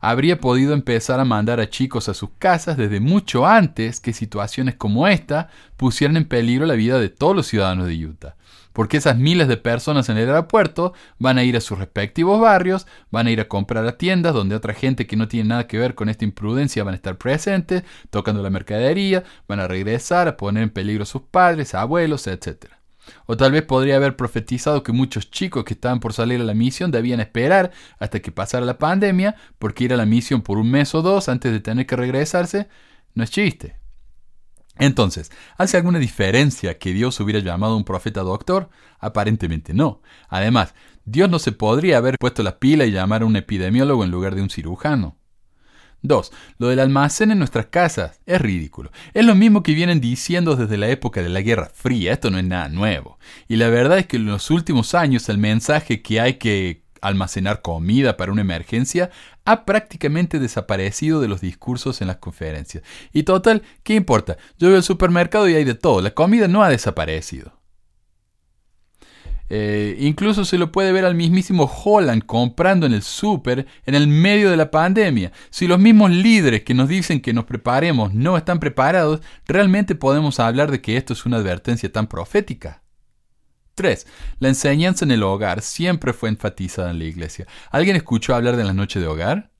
habría 0.00 0.40
podido 0.40 0.72
empezar 0.72 1.20
a 1.20 1.24
mandar 1.24 1.60
a 1.60 1.68
chicos 1.68 2.08
a 2.08 2.14
sus 2.14 2.30
casas 2.38 2.76
desde 2.76 3.00
mucho 3.00 3.46
antes 3.46 4.00
que 4.00 4.12
situaciones 4.12 4.74
como 4.74 5.06
esta 5.06 5.48
pusieran 5.76 6.16
en 6.16 6.24
peligro 6.24 6.66
la 6.66 6.74
vida 6.74 6.98
de 6.98 7.10
todos 7.10 7.36
los 7.36 7.46
ciudadanos 7.46 7.86
de 7.86 8.06
Utah. 8.06 8.36
Porque 8.72 8.96
esas 8.96 9.16
miles 9.16 9.48
de 9.48 9.56
personas 9.56 10.08
en 10.08 10.16
el 10.16 10.28
aeropuerto 10.28 10.94
van 11.18 11.38
a 11.38 11.44
ir 11.44 11.56
a 11.56 11.60
sus 11.60 11.78
respectivos 11.78 12.40
barrios, 12.40 12.86
van 13.10 13.26
a 13.26 13.30
ir 13.30 13.40
a 13.40 13.48
comprar 13.48 13.86
a 13.86 13.98
tiendas 13.98 14.32
donde 14.32 14.54
otra 14.54 14.74
gente 14.74 15.06
que 15.06 15.16
no 15.16 15.28
tiene 15.28 15.48
nada 15.48 15.66
que 15.66 15.78
ver 15.78 15.94
con 15.94 16.08
esta 16.08 16.24
imprudencia 16.24 16.84
van 16.84 16.94
a 16.94 16.96
estar 16.96 17.18
presentes, 17.18 17.82
tocando 18.10 18.42
la 18.42 18.50
mercadería, 18.50 19.24
van 19.48 19.60
a 19.60 19.68
regresar 19.68 20.28
a 20.28 20.36
poner 20.36 20.62
en 20.62 20.70
peligro 20.70 21.02
a 21.02 21.06
sus 21.06 21.22
padres, 21.22 21.74
abuelos, 21.74 22.26
etc. 22.26 22.79
O 23.26 23.36
tal 23.36 23.52
vez 23.52 23.62
podría 23.62 23.96
haber 23.96 24.16
profetizado 24.16 24.82
que 24.82 24.92
muchos 24.92 25.30
chicos 25.30 25.64
que 25.64 25.74
estaban 25.74 26.00
por 26.00 26.12
salir 26.12 26.40
a 26.40 26.44
la 26.44 26.54
misión 26.54 26.90
debían 26.90 27.20
esperar 27.20 27.70
hasta 27.98 28.20
que 28.20 28.32
pasara 28.32 28.66
la 28.66 28.78
pandemia, 28.78 29.36
porque 29.58 29.84
ir 29.84 29.92
a 29.92 29.96
la 29.96 30.06
misión 30.06 30.42
por 30.42 30.58
un 30.58 30.70
mes 30.70 30.94
o 30.94 31.02
dos 31.02 31.28
antes 31.28 31.52
de 31.52 31.60
tener 31.60 31.86
que 31.86 31.96
regresarse 31.96 32.68
no 33.14 33.24
es 33.24 33.30
chiste. 33.30 33.80
Entonces, 34.80 35.30
¿hace 35.58 35.76
alguna 35.76 35.98
diferencia 35.98 36.78
que 36.78 36.94
Dios 36.94 37.20
hubiera 37.20 37.40
llamado 37.40 37.74
a 37.74 37.76
un 37.76 37.84
profeta 37.84 38.22
doctor? 38.22 38.70
Aparentemente 38.98 39.74
no. 39.74 40.00
Además, 40.28 40.74
Dios 41.04 41.28
no 41.28 41.38
se 41.38 41.52
podría 41.52 41.98
haber 41.98 42.16
puesto 42.18 42.42
la 42.42 42.58
pila 42.58 42.86
y 42.86 42.92
llamar 42.92 43.22
a 43.22 43.26
un 43.26 43.36
epidemiólogo 43.36 44.04
en 44.04 44.10
lugar 44.10 44.34
de 44.34 44.42
un 44.42 44.48
cirujano. 44.48 45.19
2. 46.02 46.32
Lo 46.58 46.68
del 46.68 46.80
almacén 46.80 47.30
en 47.30 47.38
nuestras 47.38 47.66
casas 47.66 48.20
es 48.26 48.40
ridículo. 48.40 48.90
Es 49.14 49.24
lo 49.24 49.34
mismo 49.34 49.62
que 49.62 49.74
vienen 49.74 50.00
diciendo 50.00 50.56
desde 50.56 50.76
la 50.76 50.88
época 50.88 51.22
de 51.22 51.28
la 51.28 51.42
Guerra 51.42 51.70
Fría. 51.72 52.12
Esto 52.12 52.30
no 52.30 52.38
es 52.38 52.44
nada 52.44 52.68
nuevo. 52.68 53.18
Y 53.48 53.56
la 53.56 53.68
verdad 53.68 53.98
es 53.98 54.06
que 54.06 54.16
en 54.16 54.26
los 54.26 54.50
últimos 54.50 54.94
años 54.94 55.28
el 55.28 55.38
mensaje 55.38 56.02
que 56.02 56.20
hay 56.20 56.34
que 56.34 56.82
almacenar 57.00 57.62
comida 57.62 58.16
para 58.16 58.32
una 58.32 58.42
emergencia 58.42 59.10
ha 59.44 59.64
prácticamente 59.64 60.38
desaparecido 60.38 61.20
de 61.20 61.28
los 61.28 61.40
discursos 61.40 62.00
en 62.00 62.08
las 62.08 62.16
conferencias. 62.16 62.84
Y 63.12 63.22
total, 63.22 63.62
¿qué 63.82 63.94
importa? 63.94 64.36
Yo 64.58 64.68
veo 64.68 64.76
el 64.76 64.82
supermercado 64.82 65.48
y 65.48 65.54
hay 65.54 65.64
de 65.64 65.74
todo. 65.74 66.02
La 66.02 66.12
comida 66.12 66.48
no 66.48 66.62
ha 66.62 66.68
desaparecido. 66.68 67.59
Eh, 69.52 69.96
incluso 69.98 70.44
se 70.44 70.58
lo 70.58 70.70
puede 70.70 70.92
ver 70.92 71.04
al 71.04 71.16
mismísimo 71.16 71.64
Holland 71.64 72.24
comprando 72.24 72.86
en 72.86 72.92
el 72.92 73.02
súper 73.02 73.66
en 73.84 73.96
el 73.96 74.06
medio 74.06 74.48
de 74.48 74.56
la 74.56 74.70
pandemia. 74.70 75.32
Si 75.50 75.66
los 75.66 75.80
mismos 75.80 76.12
líderes 76.12 76.62
que 76.62 76.72
nos 76.72 76.88
dicen 76.88 77.20
que 77.20 77.32
nos 77.32 77.46
preparemos 77.46 78.14
no 78.14 78.36
están 78.36 78.60
preparados, 78.60 79.20
realmente 79.46 79.96
podemos 79.96 80.38
hablar 80.38 80.70
de 80.70 80.80
que 80.80 80.96
esto 80.96 81.12
es 81.12 81.26
una 81.26 81.38
advertencia 81.38 81.90
tan 81.90 82.06
profética. 82.06 82.82
3. 83.74 84.06
La 84.38 84.48
enseñanza 84.48 85.04
en 85.04 85.10
el 85.10 85.22
hogar 85.24 85.62
siempre 85.62 86.12
fue 86.12 86.28
enfatizada 86.28 86.90
en 86.92 86.98
la 86.98 87.04
iglesia. 87.04 87.46
¿Alguien 87.70 87.96
escuchó 87.96 88.36
hablar 88.36 88.56
de 88.56 88.64
la 88.64 88.72
noche 88.72 89.00
de 89.00 89.08
hogar? 89.08 89.50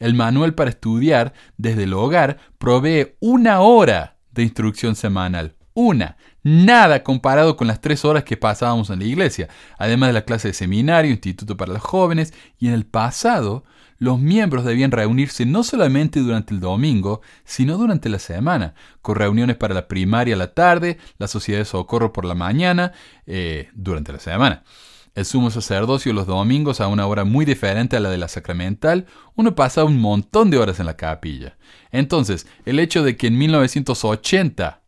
El 0.00 0.14
manual 0.14 0.54
para 0.54 0.70
estudiar 0.70 1.32
desde 1.56 1.84
el 1.84 1.92
hogar 1.92 2.38
provee 2.58 3.14
una 3.20 3.60
hora 3.60 4.16
de 4.32 4.42
instrucción 4.42 4.96
semanal. 4.96 5.57
Una. 5.80 6.16
Nada 6.42 7.04
comparado 7.04 7.56
con 7.56 7.68
las 7.68 7.80
tres 7.80 8.04
horas 8.04 8.24
que 8.24 8.36
pasábamos 8.36 8.90
en 8.90 8.98
la 8.98 9.04
iglesia, 9.04 9.46
además 9.78 10.08
de 10.08 10.12
la 10.14 10.24
clase 10.24 10.48
de 10.48 10.54
seminario, 10.54 11.12
instituto 11.12 11.56
para 11.56 11.72
los 11.72 11.82
jóvenes, 11.82 12.34
y 12.58 12.66
en 12.66 12.74
el 12.74 12.84
pasado 12.84 13.62
los 13.98 14.18
miembros 14.18 14.64
debían 14.64 14.90
reunirse 14.90 15.46
no 15.46 15.62
solamente 15.62 16.18
durante 16.18 16.52
el 16.52 16.58
domingo, 16.58 17.20
sino 17.44 17.78
durante 17.78 18.08
la 18.08 18.18
semana, 18.18 18.74
con 19.02 19.14
reuniones 19.14 19.54
para 19.56 19.72
la 19.72 19.86
primaria 19.86 20.34
a 20.34 20.38
la 20.38 20.52
tarde, 20.52 20.98
la 21.16 21.28
sociedad 21.28 21.60
de 21.60 21.64
socorro 21.64 22.12
por 22.12 22.24
la 22.24 22.34
mañana, 22.34 22.90
eh, 23.24 23.68
durante 23.72 24.12
la 24.12 24.18
semana. 24.18 24.64
El 25.14 25.26
sumo 25.26 25.48
sacerdocio 25.48 26.12
los 26.12 26.26
domingos 26.26 26.80
a 26.80 26.88
una 26.88 27.06
hora 27.06 27.22
muy 27.22 27.44
diferente 27.44 27.96
a 27.96 28.00
la 28.00 28.10
de 28.10 28.18
la 28.18 28.26
sacramental, 28.26 29.06
uno 29.36 29.54
pasa 29.54 29.84
un 29.84 30.00
montón 30.00 30.50
de 30.50 30.58
horas 30.58 30.80
en 30.80 30.86
la 30.86 30.96
capilla. 30.96 31.56
Entonces, 31.92 32.48
el 32.64 32.80
hecho 32.80 33.04
de 33.04 33.16
que 33.16 33.28
en 33.28 33.38
1980 33.38 34.82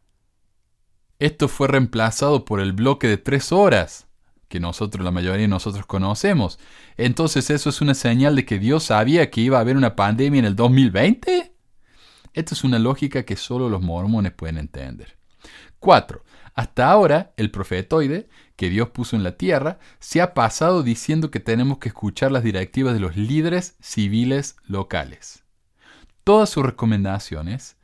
esto 1.20 1.48
fue 1.48 1.68
reemplazado 1.68 2.44
por 2.46 2.60
el 2.60 2.72
bloque 2.72 3.06
de 3.06 3.18
tres 3.18 3.52
horas, 3.52 4.08
que 4.48 4.58
nosotros, 4.58 5.04
la 5.04 5.10
mayoría 5.10 5.42
de 5.42 5.48
nosotros 5.48 5.86
conocemos. 5.86 6.58
Entonces, 6.96 7.50
¿eso 7.50 7.68
es 7.68 7.80
una 7.80 7.94
señal 7.94 8.34
de 8.34 8.46
que 8.46 8.58
Dios 8.58 8.84
sabía 8.84 9.30
que 9.30 9.42
iba 9.42 9.58
a 9.58 9.60
haber 9.60 9.76
una 9.76 9.94
pandemia 9.94 10.40
en 10.40 10.46
el 10.46 10.56
2020? 10.56 11.54
Esta 12.32 12.54
es 12.54 12.64
una 12.64 12.78
lógica 12.78 13.24
que 13.24 13.36
solo 13.36 13.68
los 13.68 13.82
mormones 13.82 14.32
pueden 14.32 14.56
entender. 14.56 15.18
4. 15.78 16.24
Hasta 16.54 16.90
ahora, 16.90 17.32
el 17.36 17.50
profetoide 17.50 18.28
que 18.56 18.70
Dios 18.70 18.88
puso 18.88 19.14
en 19.14 19.22
la 19.22 19.36
tierra 19.36 19.78
se 19.98 20.20
ha 20.22 20.32
pasado 20.32 20.82
diciendo 20.82 21.30
que 21.30 21.40
tenemos 21.40 21.78
que 21.78 21.88
escuchar 21.90 22.32
las 22.32 22.42
directivas 22.42 22.94
de 22.94 23.00
los 23.00 23.16
líderes 23.16 23.76
civiles 23.80 24.56
locales. 24.64 25.44
Todas 26.24 26.48
sus 26.48 26.64
recomendaciones 26.64 27.76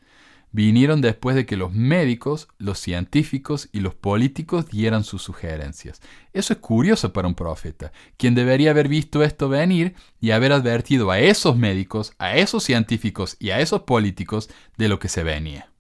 vinieron 0.52 1.00
después 1.00 1.37
de 1.37 1.46
que 1.46 1.56
los 1.56 1.72
médicos, 1.72 2.48
los 2.59 2.78
científicos 2.78 3.68
y 3.72 3.80
los 3.80 3.94
políticos 3.94 4.68
dieran 4.68 5.04
sus 5.04 5.22
sugerencias. 5.22 6.00
Eso 6.32 6.52
es 6.52 6.59
curioso 6.61 7.12
para 7.12 7.28
un 7.28 7.35
profeta, 7.35 7.92
quien 8.16 8.35
debería 8.35 8.70
haber 8.70 8.88
visto 8.88 9.22
esto 9.22 9.48
venir 9.48 9.94
y 10.20 10.30
haber 10.30 10.52
advertido 10.52 11.11
a 11.11 11.18
esos 11.18 11.56
médicos, 11.56 12.12
a 12.18 12.37
esos 12.37 12.64
científicos 12.64 13.37
y 13.38 13.50
a 13.50 13.61
esos 13.61 13.82
políticos 13.82 14.48
de 14.76 14.88
lo 14.88 14.98
que 14.98 15.09
se 15.09 15.22
venía. 15.22 15.70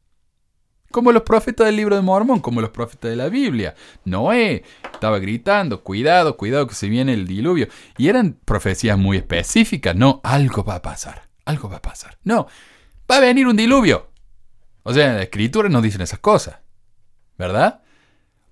Como 0.90 1.12
los 1.12 1.22
profetas 1.22 1.66
del 1.66 1.76
libro 1.76 1.96
de 1.96 2.02
Mormón, 2.02 2.40
como 2.40 2.60
los 2.60 2.70
profetas 2.70 3.10
de 3.10 3.16
la 3.16 3.28
Biblia. 3.28 3.74
Noé 4.04 4.64
estaba 4.92 5.18
gritando, 5.18 5.82
cuidado, 5.82 6.36
cuidado 6.36 6.66
que 6.66 6.74
se 6.74 6.88
viene 6.88 7.12
el 7.12 7.26
diluvio. 7.26 7.68
Y 7.98 8.08
eran 8.08 8.38
profecías 8.44 8.96
muy 8.96 9.18
específicas, 9.18 9.94
no, 9.94 10.20
algo 10.24 10.64
va 10.64 10.76
a 10.76 10.82
pasar, 10.82 11.28
algo 11.44 11.68
va 11.68 11.78
a 11.78 11.82
pasar. 11.82 12.16
No, 12.24 12.46
va 13.10 13.16
a 13.16 13.20
venir 13.20 13.46
un 13.46 13.56
diluvio. 13.56 14.08
O 14.88 14.94
sea, 14.94 15.10
en 15.10 15.16
la 15.16 15.24
escritura 15.24 15.68
nos 15.68 15.82
dicen 15.82 16.00
esas 16.00 16.20
cosas. 16.20 16.58
¿Verdad? 17.36 17.82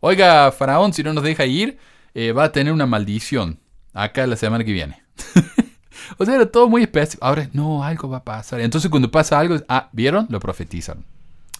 Oiga, 0.00 0.50
Faraón, 0.50 0.92
si 0.92 1.04
no 1.04 1.12
nos 1.12 1.22
deja 1.22 1.46
ir, 1.46 1.78
eh, 2.12 2.32
va 2.32 2.44
a 2.44 2.52
tener 2.52 2.72
una 2.72 2.86
maldición. 2.86 3.60
Acá 3.92 4.26
la 4.26 4.34
semana 4.34 4.64
que 4.64 4.72
viene. 4.72 5.04
o 6.18 6.24
sea, 6.24 6.34
era 6.34 6.46
todo 6.46 6.68
muy 6.68 6.82
específico. 6.82 7.24
Ahora, 7.24 7.48
no, 7.52 7.84
algo 7.84 8.08
va 8.08 8.16
a 8.16 8.24
pasar. 8.24 8.60
Entonces, 8.60 8.90
cuando 8.90 9.12
pasa 9.12 9.38
algo, 9.38 9.58
ah, 9.68 9.88
¿vieron? 9.92 10.26
Lo 10.28 10.40
profetizaron. 10.40 11.04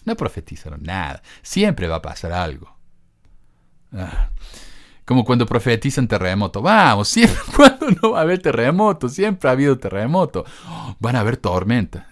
No 0.03 0.13
profetizaron 0.17 0.83
nada. 0.83 1.23
Siempre 1.41 1.87
va 1.87 1.95
a 1.95 2.01
pasar 2.01 2.33
algo. 2.33 2.75
Ah, 3.93 4.29
como 5.05 5.23
cuando 5.23 5.45
profetizan 5.45 6.09
terremoto. 6.09 6.61
Vamos, 6.61 7.07
siempre 7.07 7.39
cuando 7.55 7.91
no 8.01 8.11
va 8.11 8.19
a 8.19 8.21
haber 8.23 8.41
terremoto. 8.41 9.07
Siempre 9.07 9.47
ha 9.49 9.53
habido 9.53 9.77
terremoto. 9.77 10.43
van 10.99 11.15
a 11.15 11.21
haber 11.21 11.37
tormentas. 11.37 12.05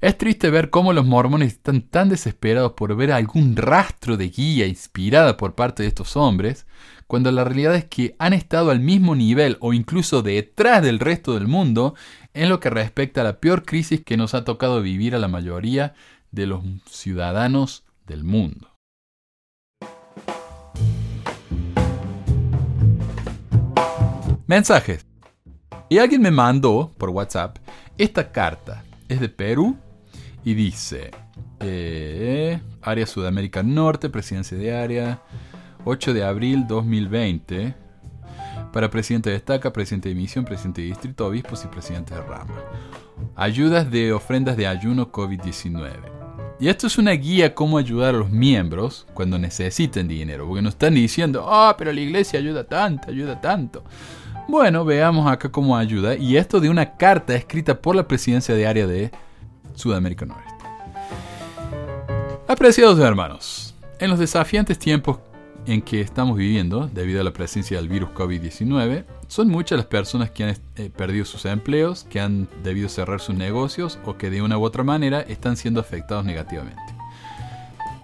Es 0.00 0.16
triste 0.16 0.48
ver 0.48 0.70
cómo 0.70 0.94
los 0.94 1.04
mormones 1.04 1.52
están 1.52 1.82
tan 1.82 2.08
desesperados 2.08 2.72
por 2.72 2.96
ver 2.96 3.12
algún 3.12 3.54
rastro 3.54 4.16
de 4.16 4.30
guía 4.30 4.66
inspirada 4.66 5.36
por 5.36 5.54
parte 5.54 5.82
de 5.82 5.90
estos 5.90 6.16
hombres, 6.16 6.66
cuando 7.06 7.30
la 7.30 7.44
realidad 7.44 7.74
es 7.74 7.84
que 7.84 8.16
han 8.18 8.32
estado 8.32 8.70
al 8.70 8.80
mismo 8.80 9.14
nivel 9.14 9.58
o 9.60 9.74
incluso 9.74 10.22
detrás 10.22 10.82
del 10.82 11.00
resto 11.00 11.34
del 11.34 11.48
mundo 11.48 11.94
en 12.32 12.48
lo 12.48 12.60
que 12.60 12.70
respecta 12.70 13.20
a 13.20 13.24
la 13.24 13.40
peor 13.40 13.66
crisis 13.66 14.02
que 14.02 14.16
nos 14.16 14.32
ha 14.32 14.42
tocado 14.42 14.80
vivir 14.80 15.14
a 15.14 15.18
la 15.18 15.28
mayoría 15.28 15.92
de 16.30 16.46
los 16.46 16.62
ciudadanos 16.88 17.84
del 18.06 18.24
mundo. 18.24 18.70
Mensajes. 24.46 25.04
Y 25.90 25.98
alguien 25.98 26.22
me 26.22 26.30
mandó 26.30 26.90
por 26.96 27.10
WhatsApp 27.10 27.58
esta 27.98 28.32
carta. 28.32 28.82
Es 29.06 29.20
de 29.20 29.28
Perú 29.28 29.76
y 30.44 30.54
dice, 30.54 31.10
eh, 31.60 32.60
Área 32.82 33.06
Sudamérica 33.06 33.62
Norte, 33.62 34.08
presidencia 34.08 34.56
de 34.56 34.74
área, 34.74 35.22
8 35.84 36.14
de 36.14 36.24
abril 36.24 36.66
2020, 36.66 37.74
para 38.72 38.90
presidente 38.90 39.30
de 39.30 39.34
destaca, 39.34 39.72
presidente 39.72 40.08
de 40.08 40.14
misión, 40.14 40.44
presidente 40.44 40.82
de 40.82 40.88
distrito, 40.88 41.26
obispos 41.26 41.64
y 41.64 41.68
presidente 41.68 42.14
de 42.14 42.22
rama. 42.22 42.54
Ayudas 43.36 43.90
de 43.90 44.12
ofrendas 44.12 44.56
de 44.56 44.66
ayuno 44.66 45.10
COVID-19. 45.10 46.20
Y 46.60 46.68
esto 46.68 46.86
es 46.86 46.98
una 46.98 47.12
guía 47.12 47.54
cómo 47.54 47.78
ayudar 47.78 48.14
a 48.14 48.18
los 48.18 48.30
miembros 48.30 49.06
cuando 49.14 49.38
necesiten 49.38 50.06
dinero, 50.06 50.46
porque 50.46 50.62
nos 50.62 50.74
están 50.74 50.94
diciendo, 50.94 51.46
ah, 51.48 51.74
pero 51.76 51.92
la 51.92 52.00
iglesia 52.00 52.38
ayuda 52.38 52.64
tanto, 52.64 53.08
ayuda 53.08 53.40
tanto. 53.40 53.82
Bueno, 54.46 54.84
veamos 54.84 55.30
acá 55.30 55.50
cómo 55.50 55.76
ayuda. 55.76 56.16
Y 56.16 56.36
esto 56.36 56.60
de 56.60 56.68
una 56.68 56.96
carta 56.96 57.34
escrita 57.34 57.80
por 57.80 57.96
la 57.96 58.06
presidencia 58.06 58.54
de 58.54 58.66
área 58.66 58.86
de 58.86 59.10
Sudamérica 59.80 60.26
Norte. 60.26 60.60
Apreciados 62.46 62.98
hermanos, 62.98 63.74
en 63.98 64.10
los 64.10 64.18
desafiantes 64.18 64.78
tiempos 64.78 65.18
en 65.66 65.82
que 65.82 66.00
estamos 66.00 66.36
viviendo, 66.36 66.88
debido 66.92 67.20
a 67.20 67.24
la 67.24 67.32
presencia 67.32 67.76
del 67.76 67.88
virus 67.88 68.10
COVID-19, 68.10 69.04
son 69.28 69.48
muchas 69.48 69.76
las 69.76 69.86
personas 69.86 70.30
que 70.30 70.44
han 70.44 70.56
eh, 70.76 70.90
perdido 70.94 71.24
sus 71.24 71.44
empleos, 71.44 72.04
que 72.10 72.20
han 72.20 72.48
debido 72.64 72.88
cerrar 72.88 73.20
sus 73.20 73.34
negocios 73.34 73.98
o 74.04 74.16
que 74.16 74.30
de 74.30 74.42
una 74.42 74.58
u 74.58 74.64
otra 74.64 74.82
manera 74.82 75.20
están 75.20 75.56
siendo 75.56 75.80
afectados 75.80 76.24
negativamente. 76.24 76.82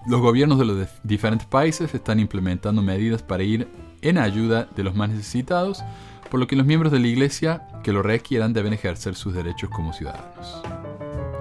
Los 0.06 0.20
gobiernos 0.20 0.58
de 0.58 0.64
los 0.64 0.86
diferentes 1.02 1.48
países 1.48 1.92
están 1.92 2.20
implementando 2.20 2.82
medidas 2.82 3.22
para 3.22 3.42
ir 3.42 3.66
en 4.02 4.18
ayuda 4.18 4.68
de 4.76 4.84
los 4.84 4.94
más 4.94 5.10
necesitados, 5.10 5.82
por 6.30 6.38
lo 6.38 6.46
que 6.46 6.54
los 6.54 6.66
miembros 6.66 6.92
de 6.92 7.00
la 7.00 7.08
Iglesia 7.08 7.66
que 7.82 7.92
lo 7.92 8.02
requieran 8.02 8.52
deben 8.52 8.72
ejercer 8.72 9.16
sus 9.16 9.34
derechos 9.34 9.70
como 9.70 9.92
ciudadanos 9.92 10.62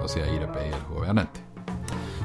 o 0.06 0.08
sea, 0.08 0.32
ir 0.32 0.42
a 0.42 0.52
pedir 0.52 0.72
al 0.72 0.84
gobernante. 0.84 1.40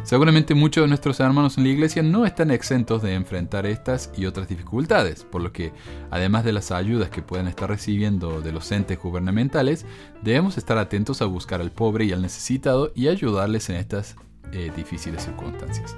Seguramente 0.04 0.56
muchos 0.56 0.84
de 0.84 0.88
nuestros 0.88 1.20
hermanos 1.20 1.58
en 1.58 1.64
la 1.64 1.70
iglesia 1.70 2.02
no 2.02 2.26
están 2.26 2.50
exentos 2.50 3.02
de 3.02 3.14
enfrentar 3.14 3.66
estas 3.66 4.12
y 4.16 4.26
otras 4.26 4.48
dificultades, 4.48 5.24
por 5.24 5.42
lo 5.42 5.52
que, 5.52 5.74
además 6.10 6.44
de 6.44 6.54
las 6.54 6.72
ayudas 6.72 7.10
que 7.10 7.22
pueden 7.22 7.48
estar 7.48 7.70
recibiendo 7.70 8.42
de 8.42 8.52
los 8.52 8.72
entes 8.72 9.00
gubernamentales, 9.00 9.86
debemos 10.22 10.58
estar 10.58 10.78
atentos 10.78 11.22
a 11.22 11.26
buscar 11.26 11.62
al 11.62 11.72
pobre 11.72 12.06
y 12.06 12.14
al 12.14 12.22
necesitado 12.22 12.92
y 12.96 13.10
ayudarles 13.10 13.70
en 13.70 13.76
estas 13.76 14.16
eh, 14.54 14.72
difíciles 14.76 15.24
circunstancias. 15.24 15.96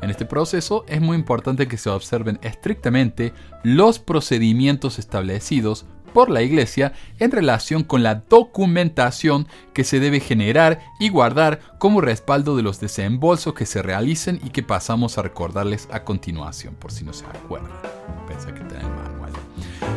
En 0.00 0.10
este 0.10 0.24
proceso 0.24 0.84
es 0.88 1.00
muy 1.00 1.16
importante 1.16 1.68
que 1.68 1.78
se 1.78 1.90
observen 1.90 2.38
estrictamente 2.42 3.32
los 3.62 3.98
procedimientos 3.98 4.98
establecidos 4.98 5.86
por 6.12 6.30
la 6.30 6.42
Iglesia 6.42 6.92
en 7.18 7.30
relación 7.30 7.84
con 7.84 8.02
la 8.02 8.16
documentación 8.28 9.46
que 9.72 9.84
se 9.84 10.00
debe 10.00 10.20
generar 10.20 10.80
y 11.00 11.08
guardar 11.08 11.60
como 11.78 12.00
respaldo 12.00 12.56
de 12.56 12.62
los 12.62 12.80
desembolsos 12.80 13.54
que 13.54 13.66
se 13.66 13.82
realicen 13.82 14.40
y 14.44 14.50
que 14.50 14.62
pasamos 14.62 15.18
a 15.18 15.22
recordarles 15.22 15.88
a 15.90 16.04
continuación, 16.04 16.74
por 16.74 16.92
si 16.92 17.04
no 17.04 17.12
se 17.12 17.26
acuerdan. 17.26 17.72
Pensé 18.26 18.52
que 18.52 18.60
está 18.60 18.78
el 18.78 18.88
manual. 18.88 19.32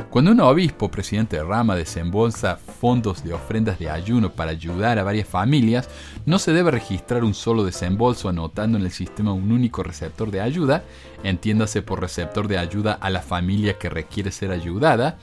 Cuando 0.10 0.32
un 0.32 0.40
obispo, 0.40 0.90
presidente 0.90 1.36
de 1.36 1.44
rama, 1.44 1.76
desembolsa 1.76 2.56
fondos 2.56 3.24
de 3.24 3.34
ofrendas 3.34 3.80
de 3.80 3.90
ayuno 3.90 4.32
para 4.32 4.52
ayudar 4.52 4.98
a 4.98 5.04
varias 5.04 5.28
familias, 5.28 5.90
no 6.26 6.40
se 6.40 6.54
debe 6.54 6.72
registrar 6.72 7.26
un 7.26 7.34
solo 7.34 7.66
desembolso 7.66 8.30
anotando 8.30 8.78
en 8.78 8.86
el 8.86 8.92
sistema 8.92 9.34
un 9.34 9.52
único 9.52 9.84
receptor 9.84 10.32
de 10.32 10.40
ayuda, 10.40 10.84
entiéndase 11.24 11.82
por 11.82 12.00
receptor 12.00 12.48
de 12.48 12.58
ayuda 12.58 12.94
a 12.94 13.10
la 13.10 13.22
familia 13.22 13.78
que 13.78 13.90
requiere 13.90 14.32
ser 14.32 14.52
ayudada, 14.52 15.18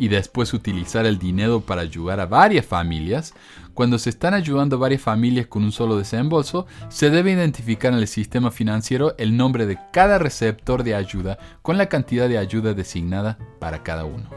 y 0.00 0.08
después 0.08 0.54
utilizar 0.54 1.04
el 1.04 1.18
dinero 1.18 1.60
para 1.60 1.82
ayudar 1.82 2.20
a 2.20 2.26
varias 2.26 2.64
familias, 2.64 3.34
cuando 3.74 3.98
se 3.98 4.08
están 4.08 4.32
ayudando 4.32 4.78
varias 4.78 5.02
familias 5.02 5.46
con 5.46 5.62
un 5.62 5.72
solo 5.72 5.98
desembolso, 5.98 6.66
se 6.88 7.10
debe 7.10 7.32
identificar 7.32 7.92
en 7.92 7.98
el 7.98 8.08
sistema 8.08 8.50
financiero 8.50 9.14
el 9.18 9.36
nombre 9.36 9.66
de 9.66 9.78
cada 9.92 10.18
receptor 10.18 10.84
de 10.84 10.94
ayuda 10.94 11.38
con 11.60 11.76
la 11.76 11.90
cantidad 11.90 12.30
de 12.30 12.38
ayuda 12.38 12.72
designada 12.72 13.36
para 13.58 13.82
cada 13.82 14.06
uno. 14.06 14.30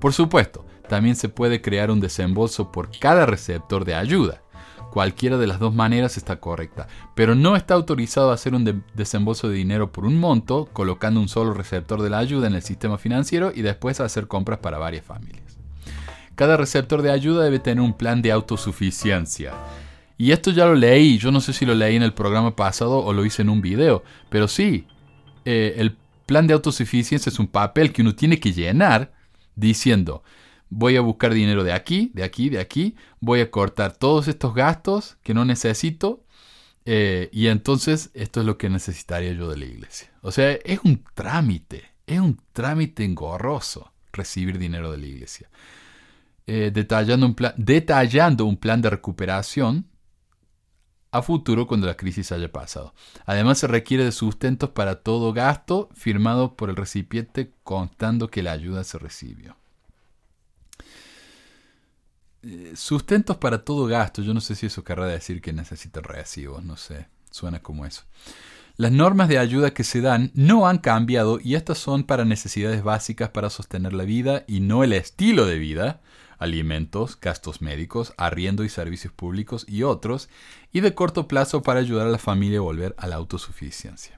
Por 0.00 0.14
supuesto, 0.14 0.64
también 0.88 1.14
se 1.14 1.28
puede 1.28 1.60
crear 1.60 1.90
un 1.90 2.00
desembolso 2.00 2.72
por 2.72 2.88
cada 2.98 3.26
receptor 3.26 3.84
de 3.84 3.94
ayuda. 3.94 4.40
Cualquiera 4.90 5.36
de 5.36 5.46
las 5.46 5.58
dos 5.58 5.74
maneras 5.74 6.16
está 6.16 6.40
correcta, 6.40 6.88
pero 7.14 7.34
no 7.34 7.56
está 7.56 7.74
autorizado 7.74 8.30
a 8.30 8.34
hacer 8.34 8.54
un 8.54 8.84
desembolso 8.94 9.48
de 9.48 9.56
dinero 9.56 9.92
por 9.92 10.06
un 10.06 10.18
monto, 10.18 10.68
colocando 10.72 11.20
un 11.20 11.28
solo 11.28 11.52
receptor 11.52 12.00
de 12.00 12.10
la 12.10 12.18
ayuda 12.18 12.46
en 12.46 12.54
el 12.54 12.62
sistema 12.62 12.96
financiero 12.96 13.52
y 13.54 13.62
después 13.62 14.00
hacer 14.00 14.26
compras 14.26 14.60
para 14.60 14.78
varias 14.78 15.04
familias. 15.04 15.58
Cada 16.34 16.56
receptor 16.56 17.02
de 17.02 17.10
ayuda 17.10 17.44
debe 17.44 17.58
tener 17.58 17.82
un 17.82 17.92
plan 17.92 18.22
de 18.22 18.32
autosuficiencia. 18.32 19.52
Y 20.16 20.32
esto 20.32 20.50
ya 20.50 20.66
lo 20.66 20.74
leí, 20.74 21.18
yo 21.18 21.30
no 21.30 21.40
sé 21.40 21.52
si 21.52 21.66
lo 21.66 21.74
leí 21.74 21.96
en 21.96 22.02
el 22.02 22.14
programa 22.14 22.56
pasado 22.56 22.98
o 23.04 23.12
lo 23.12 23.24
hice 23.24 23.42
en 23.42 23.50
un 23.50 23.60
video, 23.60 24.02
pero 24.30 24.48
sí, 24.48 24.86
eh, 25.44 25.74
el 25.76 25.96
plan 26.26 26.46
de 26.46 26.54
autosuficiencia 26.54 27.30
es 27.30 27.38
un 27.38 27.46
papel 27.46 27.92
que 27.92 28.02
uno 28.02 28.14
tiene 28.14 28.40
que 28.40 28.52
llenar 28.52 29.12
diciendo, 29.54 30.22
voy 30.70 30.96
a 30.96 31.00
buscar 31.00 31.32
dinero 31.34 31.64
de 31.64 31.72
aquí, 31.72 32.10
de 32.14 32.24
aquí, 32.24 32.48
de 32.48 32.60
aquí, 32.60 32.96
voy 33.20 33.40
a 33.40 33.50
cortar 33.50 33.96
todos 33.96 34.28
estos 34.28 34.54
gastos 34.54 35.16
que 35.22 35.34
no 35.34 35.44
necesito 35.44 36.24
eh, 36.90 37.28
y 37.32 37.48
entonces 37.48 38.10
esto 38.14 38.40
es 38.40 38.46
lo 38.46 38.56
que 38.56 38.70
necesitaría 38.70 39.32
yo 39.32 39.50
de 39.50 39.58
la 39.58 39.66
iglesia. 39.66 40.10
O 40.22 40.32
sea, 40.32 40.52
es 40.52 40.80
un 40.84 41.04
trámite, 41.12 41.84
es 42.06 42.18
un 42.18 42.40
trámite 42.54 43.04
engorroso 43.04 43.92
recibir 44.10 44.58
dinero 44.58 44.90
de 44.90 44.96
la 44.96 45.06
iglesia. 45.06 45.50
Eh, 46.46 46.70
detallando, 46.72 47.26
un 47.26 47.34
plan, 47.34 47.52
detallando 47.58 48.46
un 48.46 48.56
plan 48.56 48.80
de 48.80 48.88
recuperación 48.88 49.86
a 51.10 51.20
futuro 51.20 51.66
cuando 51.66 51.86
la 51.86 51.98
crisis 51.98 52.32
haya 52.32 52.50
pasado. 52.50 52.94
Además 53.26 53.58
se 53.58 53.66
requiere 53.66 54.04
de 54.04 54.12
sustentos 54.12 54.70
para 54.70 55.02
todo 55.02 55.34
gasto 55.34 55.90
firmado 55.92 56.56
por 56.56 56.70
el 56.70 56.76
recipiente 56.76 57.52
contando 57.64 58.28
que 58.28 58.42
la 58.42 58.52
ayuda 58.52 58.82
se 58.84 58.96
recibió. 58.96 59.57
Eh, 62.42 62.72
sustentos 62.76 63.36
para 63.36 63.64
todo 63.64 63.86
gasto. 63.86 64.22
Yo 64.22 64.34
no 64.34 64.40
sé 64.40 64.54
si 64.54 64.66
eso 64.66 64.84
querrá 64.84 65.06
decir 65.06 65.40
que 65.40 65.52
necesita 65.52 66.00
recibos, 66.00 66.64
no 66.64 66.76
sé. 66.76 67.08
Suena 67.30 67.60
como 67.60 67.84
eso. 67.84 68.02
Las 68.76 68.92
normas 68.92 69.28
de 69.28 69.38
ayuda 69.38 69.74
que 69.74 69.82
se 69.82 70.00
dan 70.00 70.30
no 70.34 70.68
han 70.68 70.78
cambiado 70.78 71.40
y 71.42 71.56
estas 71.56 71.78
son 71.78 72.04
para 72.04 72.24
necesidades 72.24 72.84
básicas 72.84 73.30
para 73.30 73.50
sostener 73.50 73.92
la 73.92 74.04
vida 74.04 74.44
y 74.46 74.60
no 74.60 74.84
el 74.84 74.92
estilo 74.92 75.46
de 75.46 75.58
vida, 75.58 76.00
alimentos, 76.38 77.18
gastos 77.20 77.60
médicos, 77.60 78.14
arriendo 78.16 78.62
y 78.62 78.68
servicios 78.68 79.12
públicos 79.12 79.64
y 79.68 79.82
otros, 79.82 80.28
y 80.72 80.80
de 80.80 80.94
corto 80.94 81.26
plazo 81.26 81.64
para 81.64 81.80
ayudar 81.80 82.06
a 82.06 82.10
la 82.10 82.18
familia 82.18 82.58
a 82.58 82.62
volver 82.62 82.94
a 82.98 83.08
la 83.08 83.16
autosuficiencia. 83.16 84.17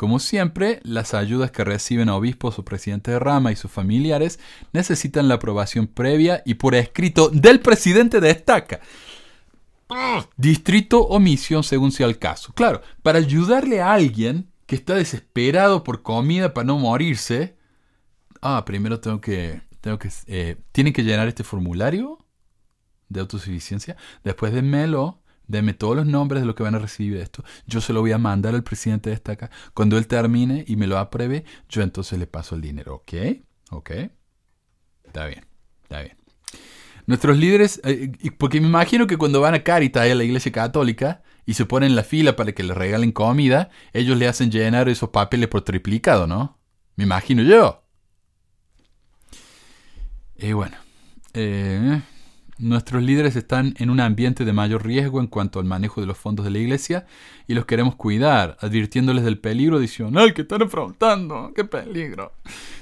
Como 0.00 0.18
siempre, 0.18 0.80
las 0.82 1.12
ayudas 1.12 1.50
que 1.50 1.62
reciben 1.62 2.08
obispos 2.08 2.58
o 2.58 2.64
presidentes 2.64 3.12
de 3.12 3.18
rama 3.18 3.52
y 3.52 3.56
sus 3.56 3.70
familiares 3.70 4.40
necesitan 4.72 5.28
la 5.28 5.34
aprobación 5.34 5.86
previa 5.86 6.42
y 6.46 6.54
por 6.54 6.74
escrito 6.74 7.28
del 7.28 7.60
presidente 7.60 8.18
de 8.18 8.30
estaca. 8.30 8.80
Distrito 10.38 11.02
o 11.02 11.20
misión 11.20 11.62
según 11.64 11.92
sea 11.92 12.06
el 12.06 12.18
caso. 12.18 12.54
Claro, 12.54 12.80
para 13.02 13.18
ayudarle 13.18 13.82
a 13.82 13.92
alguien 13.92 14.48
que 14.64 14.74
está 14.74 14.94
desesperado 14.94 15.84
por 15.84 16.00
comida 16.00 16.54
para 16.54 16.64
no 16.64 16.78
morirse. 16.78 17.58
Ah, 18.40 18.64
primero 18.64 19.00
tengo 19.00 19.20
que. 19.20 19.60
Tengo 19.82 19.98
que 19.98 20.08
eh, 20.28 20.56
tienen 20.72 20.94
que 20.94 21.02
llenar 21.02 21.28
este 21.28 21.44
formulario 21.44 22.16
de 23.10 23.20
autosuficiencia. 23.20 23.98
Después 24.24 24.54
de 24.54 24.62
Melo 24.62 25.19
Deme 25.50 25.74
todos 25.74 25.96
los 25.96 26.06
nombres 26.06 26.42
de 26.42 26.46
lo 26.46 26.54
que 26.54 26.62
van 26.62 26.76
a 26.76 26.78
recibir 26.78 27.16
esto. 27.16 27.42
Yo 27.66 27.80
se 27.80 27.92
lo 27.92 28.02
voy 28.02 28.12
a 28.12 28.18
mandar 28.18 28.54
al 28.54 28.62
presidente 28.62 29.10
de 29.10 29.16
esta 29.16 29.32
acá. 29.32 29.50
Cuando 29.74 29.98
él 29.98 30.06
termine 30.06 30.64
y 30.68 30.76
me 30.76 30.86
lo 30.86 30.96
apruebe, 30.96 31.44
yo 31.68 31.82
entonces 31.82 32.20
le 32.20 32.28
paso 32.28 32.54
el 32.54 32.60
dinero. 32.60 32.94
¿Ok? 32.94 33.12
¿Ok? 33.72 33.90
Está 35.02 35.26
bien, 35.26 35.44
está 35.82 36.02
bien. 36.02 36.16
Nuestros 37.06 37.36
líderes, 37.36 37.80
eh, 37.82 38.12
porque 38.38 38.60
me 38.60 38.68
imagino 38.68 39.08
que 39.08 39.16
cuando 39.16 39.40
van 39.40 39.54
a 39.54 39.64
Caritas, 39.64 40.08
a 40.08 40.14
la 40.14 40.22
iglesia 40.22 40.52
católica, 40.52 41.24
y 41.44 41.54
se 41.54 41.66
ponen 41.66 41.90
en 41.90 41.96
la 41.96 42.04
fila 42.04 42.36
para 42.36 42.52
que 42.52 42.62
les 42.62 42.76
regalen 42.76 43.10
comida, 43.10 43.70
ellos 43.92 44.16
le 44.16 44.28
hacen 44.28 44.52
llenar 44.52 44.88
esos 44.88 45.08
papeles 45.08 45.48
por 45.48 45.62
triplicado, 45.62 46.28
¿no? 46.28 46.60
Me 46.94 47.02
imagino 47.02 47.42
yo. 47.42 47.82
Y 50.36 50.52
bueno. 50.52 50.76
Eh, 51.34 52.00
Nuestros 52.60 53.02
líderes 53.02 53.36
están 53.36 53.74
en 53.78 53.88
un 53.88 54.00
ambiente 54.00 54.44
de 54.44 54.52
mayor 54.52 54.84
riesgo 54.84 55.18
en 55.20 55.28
cuanto 55.28 55.60
al 55.60 55.64
manejo 55.64 56.02
de 56.02 56.06
los 56.06 56.18
fondos 56.18 56.44
de 56.44 56.50
la 56.50 56.58
iglesia 56.58 57.06
y 57.46 57.54
los 57.54 57.64
queremos 57.64 57.96
cuidar, 57.96 58.58
advirtiéndoles 58.60 59.24
del 59.24 59.38
peligro 59.38 59.78
adicional 59.78 60.34
que 60.34 60.42
están 60.42 60.60
afrontando. 60.60 61.52
¡Qué 61.56 61.64
peligro! 61.64 62.34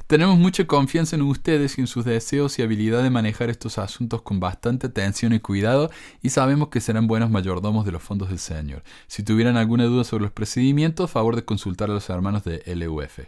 Tenemos 0.09 0.37
mucha 0.37 0.67
confianza 0.67 1.15
en 1.15 1.23
ustedes 1.23 1.79
y 1.79 1.83
en 1.83 1.87
sus 1.87 2.05
deseos 2.05 2.59
y 2.59 2.63
habilidad 2.63 3.05
de 3.05 3.11
manejar 3.11 3.51
estos 3.51 3.79
asuntos 3.79 4.23
con 4.23 4.41
bastante 4.41 4.89
atención 4.89 5.33
y 5.33 5.39
cuidado 5.39 5.93
y 6.23 6.31
sabemos 6.31 6.71
que 6.71 6.81
serán 6.81 7.07
buenos 7.07 7.31
mayordomos 7.31 7.87
de 7.87 7.93
los 7.93 8.03
fondos 8.03 8.31
del 8.31 8.41
Señor. 8.41 8.83
Si 9.07 9.23
tuvieran 9.23 9.57
alguna 9.57 9.85
duda 9.85 10.03
sobre 10.03 10.25
los 10.25 10.33
procedimientos, 10.33 11.09
favor 11.09 11.37
de 11.37 11.45
consultar 11.45 11.89
a 11.89 11.95
los 11.95 12.11
hermanos 12.11 12.43
de 12.43 12.65
LUF. 12.75 13.21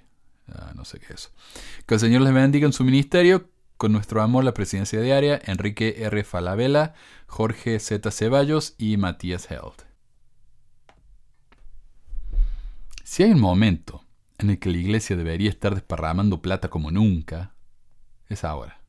Ah, 0.52 0.72
no 0.74 0.84
sé 0.84 0.98
qué 0.98 1.14
es. 1.14 1.30
Que 1.86 1.94
el 1.94 2.00
Señor 2.00 2.22
les 2.22 2.34
bendiga 2.34 2.66
en 2.66 2.72
su 2.72 2.82
ministerio 2.82 3.48
con 3.80 3.92
nuestro 3.92 4.20
amor, 4.20 4.44
la 4.44 4.52
presidencia 4.52 5.00
diaria, 5.00 5.40
Enrique 5.42 6.04
R. 6.04 6.22
Falabella, 6.22 6.92
Jorge 7.26 7.80
Z. 7.80 8.10
Ceballos 8.10 8.74
y 8.76 8.98
Matías 8.98 9.50
Held. 9.50 9.86
Si 13.04 13.22
hay 13.22 13.30
un 13.30 13.40
momento 13.40 14.04
en 14.36 14.50
el 14.50 14.58
que 14.58 14.68
la 14.68 14.76
iglesia 14.76 15.16
debería 15.16 15.48
estar 15.48 15.74
desparramando 15.74 16.42
plata 16.42 16.68
como 16.68 16.90
nunca, 16.90 17.54
es 18.28 18.44
ahora. 18.44 18.82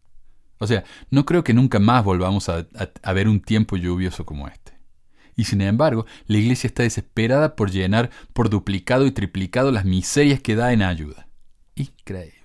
O 0.57 0.67
sea, 0.67 0.83
no 1.09 1.25
creo 1.25 1.45
que 1.45 1.53
nunca 1.53 1.79
más 1.79 2.03
volvamos 2.03 2.49
a, 2.49 2.67
a, 3.01 3.13
ver 3.13 3.29
un 3.29 3.39
tiempo 3.39 3.77
lluvioso 3.77 4.25
como 4.25 4.49
este. 4.49 4.73
Y 5.37 5.45
sin 5.45 5.61
embargo, 5.61 6.05
la 6.27 6.37
iglesia 6.37 6.67
está 6.67 6.83
desesperada 6.83 7.55
por 7.55 7.71
llenar 7.71 8.09
por 8.33 8.49
duplicado 8.49 9.05
y 9.05 9.11
triplicado 9.11 9.71
las 9.71 9.85
miserias 9.85 10.41
que 10.41 10.57
da 10.57 10.73
en 10.73 10.81
ayuda. 10.81 11.29
Increíble. 11.75 12.40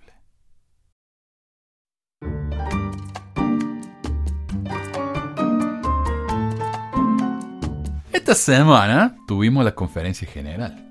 Esta 8.16 8.34
semana 8.34 9.14
tuvimos 9.26 9.62
la 9.62 9.74
conferencia 9.74 10.26
general. 10.26 10.90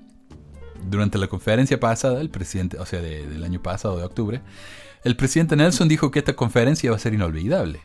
Durante 0.88 1.18
la 1.18 1.26
conferencia 1.26 1.80
pasada, 1.80 2.20
el 2.20 2.30
presidente, 2.30 2.78
o 2.78 2.86
sea, 2.86 3.02
del 3.02 3.42
año 3.42 3.60
pasado, 3.60 3.98
de 3.98 4.04
octubre, 4.04 4.42
el 5.02 5.16
presidente 5.16 5.56
Nelson 5.56 5.88
dijo 5.88 6.12
que 6.12 6.20
esta 6.20 6.36
conferencia 6.36 6.86
iba 6.86 6.94
a 6.94 7.00
ser 7.00 7.14
inolvidable. 7.14 7.80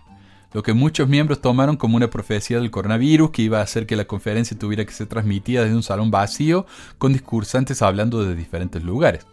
Lo 0.54 0.62
que 0.62 0.74
muchos 0.74 1.10
miembros 1.10 1.42
tomaron 1.42 1.76
como 1.76 1.98
una 1.98 2.12
profecía 2.12 2.60
del 2.60 2.70
coronavirus 2.70 3.32
que 3.32 3.42
iba 3.42 3.58
a 3.58 3.64
hacer 3.64 3.88
que 3.88 3.96
la 3.96 4.06
conferencia 4.06 4.60
tuviera 4.60 4.86
que 4.86 4.94
ser 4.94 5.08
transmitida 5.08 5.64
desde 5.64 5.76
un 5.76 5.82
salón 5.82 6.12
vacío 6.12 6.68
con 7.00 7.12
discursantes 7.12 7.82
hablando 7.82 8.24
de 8.24 8.36
diferentes 8.36 8.84
lugares. 8.84 9.26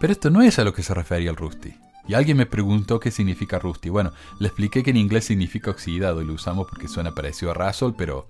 Pero 0.00 0.12
esto 0.12 0.30
no 0.30 0.42
es 0.42 0.58
a 0.58 0.64
lo 0.64 0.74
que 0.74 0.82
se 0.82 0.92
refería 0.92 1.30
el 1.30 1.36
Rusty. 1.36 1.72
Y 2.10 2.14
alguien 2.14 2.36
me 2.36 2.46
preguntó 2.46 2.98
qué 2.98 3.12
significa 3.12 3.60
rusty. 3.60 3.88
Bueno, 3.88 4.10
le 4.40 4.48
expliqué 4.48 4.82
que 4.82 4.90
en 4.90 4.96
inglés 4.96 5.26
significa 5.26 5.70
oxidado 5.70 6.20
y 6.20 6.24
lo 6.24 6.32
usamos 6.32 6.66
porque 6.68 6.88
suena 6.88 7.14
parecido 7.14 7.52
a 7.52 7.54
Russell, 7.54 7.92
pero 7.96 8.26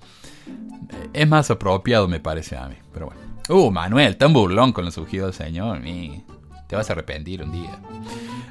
eh, 0.90 1.08
es 1.14 1.26
más 1.26 1.50
apropiado 1.50 2.06
me 2.06 2.20
parece 2.20 2.58
a 2.58 2.68
mí. 2.68 2.74
Pero 2.92 3.06
bueno. 3.06 3.22
Uh, 3.48 3.70
Manuel, 3.70 4.18
tan 4.18 4.34
burlón 4.34 4.74
con 4.74 4.84
los 4.84 4.98
ungidos 4.98 5.38
del 5.38 5.46
Señor. 5.46 5.80
Te 6.68 6.76
vas 6.76 6.90
a 6.90 6.92
arrepentir 6.92 7.42
un 7.42 7.52
día. 7.52 7.80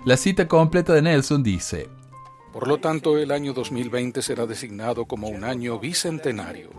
La 0.04 0.18
cita 0.18 0.48
completa 0.48 0.94
de 0.94 1.04
Nelson 1.04 1.44
dice, 1.44 1.90
Por 2.52 2.68
lo 2.68 2.80
tanto, 2.80 3.16
el 3.16 3.30
año 3.30 3.54
2020 3.54 4.24
será 4.24 4.48
designado 4.48 5.06
como 5.06 5.28
un 5.28 5.44
año 5.44 5.78
bicentenario 5.78 6.72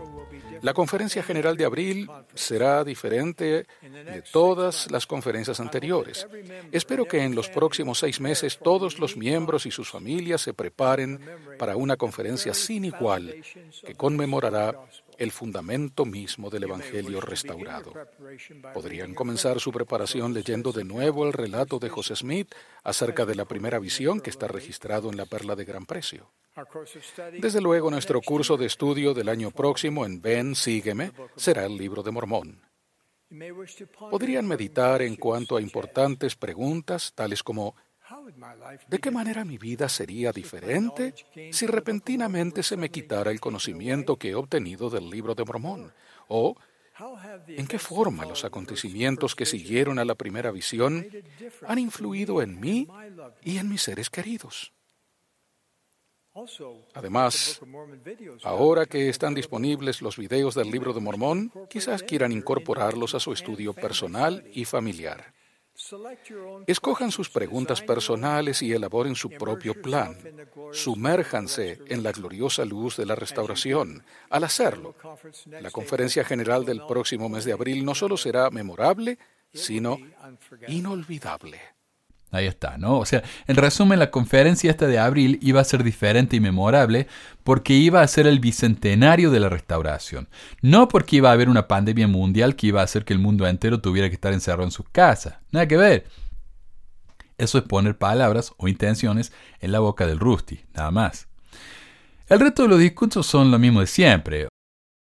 la 0.61 0.73
conferencia 0.73 1.23
general 1.23 1.57
de 1.57 1.65
abril 1.65 2.09
será 2.33 2.83
diferente 2.83 3.65
de 3.81 4.23
todas 4.31 4.89
las 4.91 5.05
conferencias 5.07 5.59
anteriores. 5.59 6.27
Espero 6.71 7.05
que 7.05 7.23
en 7.23 7.35
los 7.35 7.49
próximos 7.49 7.99
seis 7.99 8.19
meses 8.19 8.59
todos 8.59 8.99
los 8.99 9.17
miembros 9.17 9.65
y 9.65 9.71
sus 9.71 9.89
familias 9.89 10.41
se 10.41 10.53
preparen 10.53 11.19
para 11.57 11.75
una 11.75 11.97
conferencia 11.97 12.53
sin 12.53 12.85
igual 12.85 13.35
que 13.85 13.95
conmemorará 13.95 14.75
el 15.17 15.31
fundamento 15.31 16.03
mismo 16.03 16.49
del 16.49 16.63
Evangelio 16.63 17.21
restaurado. 17.21 17.93
Podrían 18.73 19.13
comenzar 19.13 19.59
su 19.59 19.71
preparación 19.71 20.33
leyendo 20.33 20.71
de 20.71 20.83
nuevo 20.83 21.27
el 21.27 21.33
relato 21.33 21.77
de 21.77 21.89
José 21.89 22.15
Smith 22.15 22.51
acerca 22.83 23.25
de 23.25 23.35
la 23.35 23.45
primera 23.45 23.77
visión 23.77 24.19
que 24.19 24.31
está 24.31 24.47
registrado 24.47 25.11
en 25.11 25.17
la 25.17 25.27
Perla 25.27 25.55
de 25.55 25.65
Gran 25.65 25.85
Precio. 25.85 26.31
Desde 27.39 27.61
luego, 27.61 27.89
nuestro 27.89 28.21
curso 28.21 28.57
de 28.57 28.65
estudio 28.65 29.13
del 29.13 29.29
año 29.29 29.51
próximo 29.51 30.05
en 30.05 30.21
Ven, 30.21 30.55
Sígueme 30.55 31.11
será 31.35 31.65
el 31.65 31.77
libro 31.77 32.03
de 32.03 32.11
Mormón. 32.11 32.61
Podrían 34.09 34.45
meditar 34.45 35.01
en 35.01 35.15
cuanto 35.15 35.55
a 35.55 35.61
importantes 35.61 36.35
preguntas 36.35 37.13
tales 37.15 37.43
como 37.43 37.75
¿De 38.89 38.99
qué 38.99 39.09
manera 39.09 39.45
mi 39.45 39.57
vida 39.57 39.87
sería 39.87 40.33
diferente 40.33 41.13
si 41.51 41.65
repentinamente 41.65 42.61
se 42.61 42.75
me 42.75 42.89
quitara 42.89 43.31
el 43.31 43.39
conocimiento 43.39 44.17
que 44.17 44.29
he 44.29 44.35
obtenido 44.35 44.89
del 44.89 45.09
libro 45.09 45.33
de 45.33 45.45
Mormón? 45.45 45.93
¿O 46.27 46.55
en 47.47 47.67
qué 47.67 47.79
forma 47.79 48.25
los 48.25 48.43
acontecimientos 48.43 49.33
que 49.33 49.45
siguieron 49.45 49.97
a 49.97 50.05
la 50.05 50.15
primera 50.15 50.51
visión 50.51 51.07
han 51.65 51.79
influido 51.79 52.41
en 52.41 52.59
mí 52.59 52.87
y 53.41 53.57
en 53.57 53.69
mis 53.69 53.81
seres 53.81 54.09
queridos? 54.09 54.73
Además, 56.93 57.61
ahora 58.43 58.85
que 58.85 59.09
están 59.09 59.33
disponibles 59.33 60.01
los 60.01 60.17
videos 60.17 60.55
del 60.55 60.71
libro 60.71 60.93
de 60.93 61.01
Mormón, 61.01 61.51
quizás 61.69 62.03
quieran 62.03 62.31
incorporarlos 62.31 63.15
a 63.15 63.19
su 63.19 63.33
estudio 63.33 63.73
personal 63.73 64.43
y 64.53 64.65
familiar. 64.65 65.33
Escojan 66.67 67.11
sus 67.11 67.29
preguntas 67.29 67.81
personales 67.81 68.61
y 68.61 68.71
elaboren 68.71 69.15
su 69.15 69.29
propio 69.29 69.73
plan. 69.81 70.17
Sumérjanse 70.71 71.79
en 71.87 72.03
la 72.03 72.11
gloriosa 72.11 72.65
luz 72.65 72.97
de 72.97 73.05
la 73.05 73.15
restauración. 73.15 74.03
Al 74.29 74.43
hacerlo, 74.43 74.95
la 75.47 75.71
conferencia 75.71 76.23
general 76.23 76.65
del 76.65 76.85
próximo 76.85 77.29
mes 77.29 77.45
de 77.45 77.53
abril 77.53 77.83
no 77.83 77.95
solo 77.95 78.15
será 78.15 78.49
memorable, 78.51 79.17
sino 79.53 79.97
inolvidable. 80.67 81.59
Ahí 82.31 82.45
está, 82.47 82.77
¿no? 82.77 82.97
O 82.97 83.05
sea, 83.05 83.23
en 83.45 83.57
resumen, 83.57 83.99
la 83.99 84.09
conferencia 84.09 84.71
esta 84.71 84.87
de 84.87 84.97
abril 84.97 85.37
iba 85.41 85.59
a 85.59 85.65
ser 85.65 85.83
diferente 85.83 86.37
y 86.37 86.39
memorable 86.39 87.07
porque 87.43 87.73
iba 87.73 88.01
a 88.01 88.07
ser 88.07 88.25
el 88.25 88.39
bicentenario 88.39 89.31
de 89.31 89.41
la 89.41 89.49
restauración. 89.49 90.29
No 90.61 90.87
porque 90.87 91.17
iba 91.17 91.29
a 91.29 91.33
haber 91.33 91.49
una 91.49 91.67
pandemia 91.67 92.07
mundial 92.07 92.55
que 92.55 92.67
iba 92.67 92.79
a 92.79 92.85
hacer 92.85 93.03
que 93.03 93.11
el 93.11 93.19
mundo 93.19 93.45
entero 93.45 93.81
tuviera 93.81 94.07
que 94.07 94.15
estar 94.15 94.31
encerrado 94.31 94.63
en 94.63 94.71
sus 94.71 94.87
casas. 94.89 95.39
Nada 95.51 95.67
que 95.67 95.75
ver. 95.75 96.07
Eso 97.37 97.57
es 97.57 97.65
poner 97.65 97.97
palabras 97.97 98.53
o 98.57 98.69
intenciones 98.69 99.33
en 99.59 99.73
la 99.73 99.79
boca 99.79 100.07
del 100.07 100.19
Rusty, 100.19 100.61
nada 100.73 100.91
más. 100.91 101.27
El 102.27 102.39
resto 102.39 102.61
de 102.61 102.69
los 102.69 102.79
discursos 102.79 103.27
son 103.27 103.51
lo 103.51 103.59
mismo 103.59 103.81
de 103.81 103.87
siempre. 103.87 104.47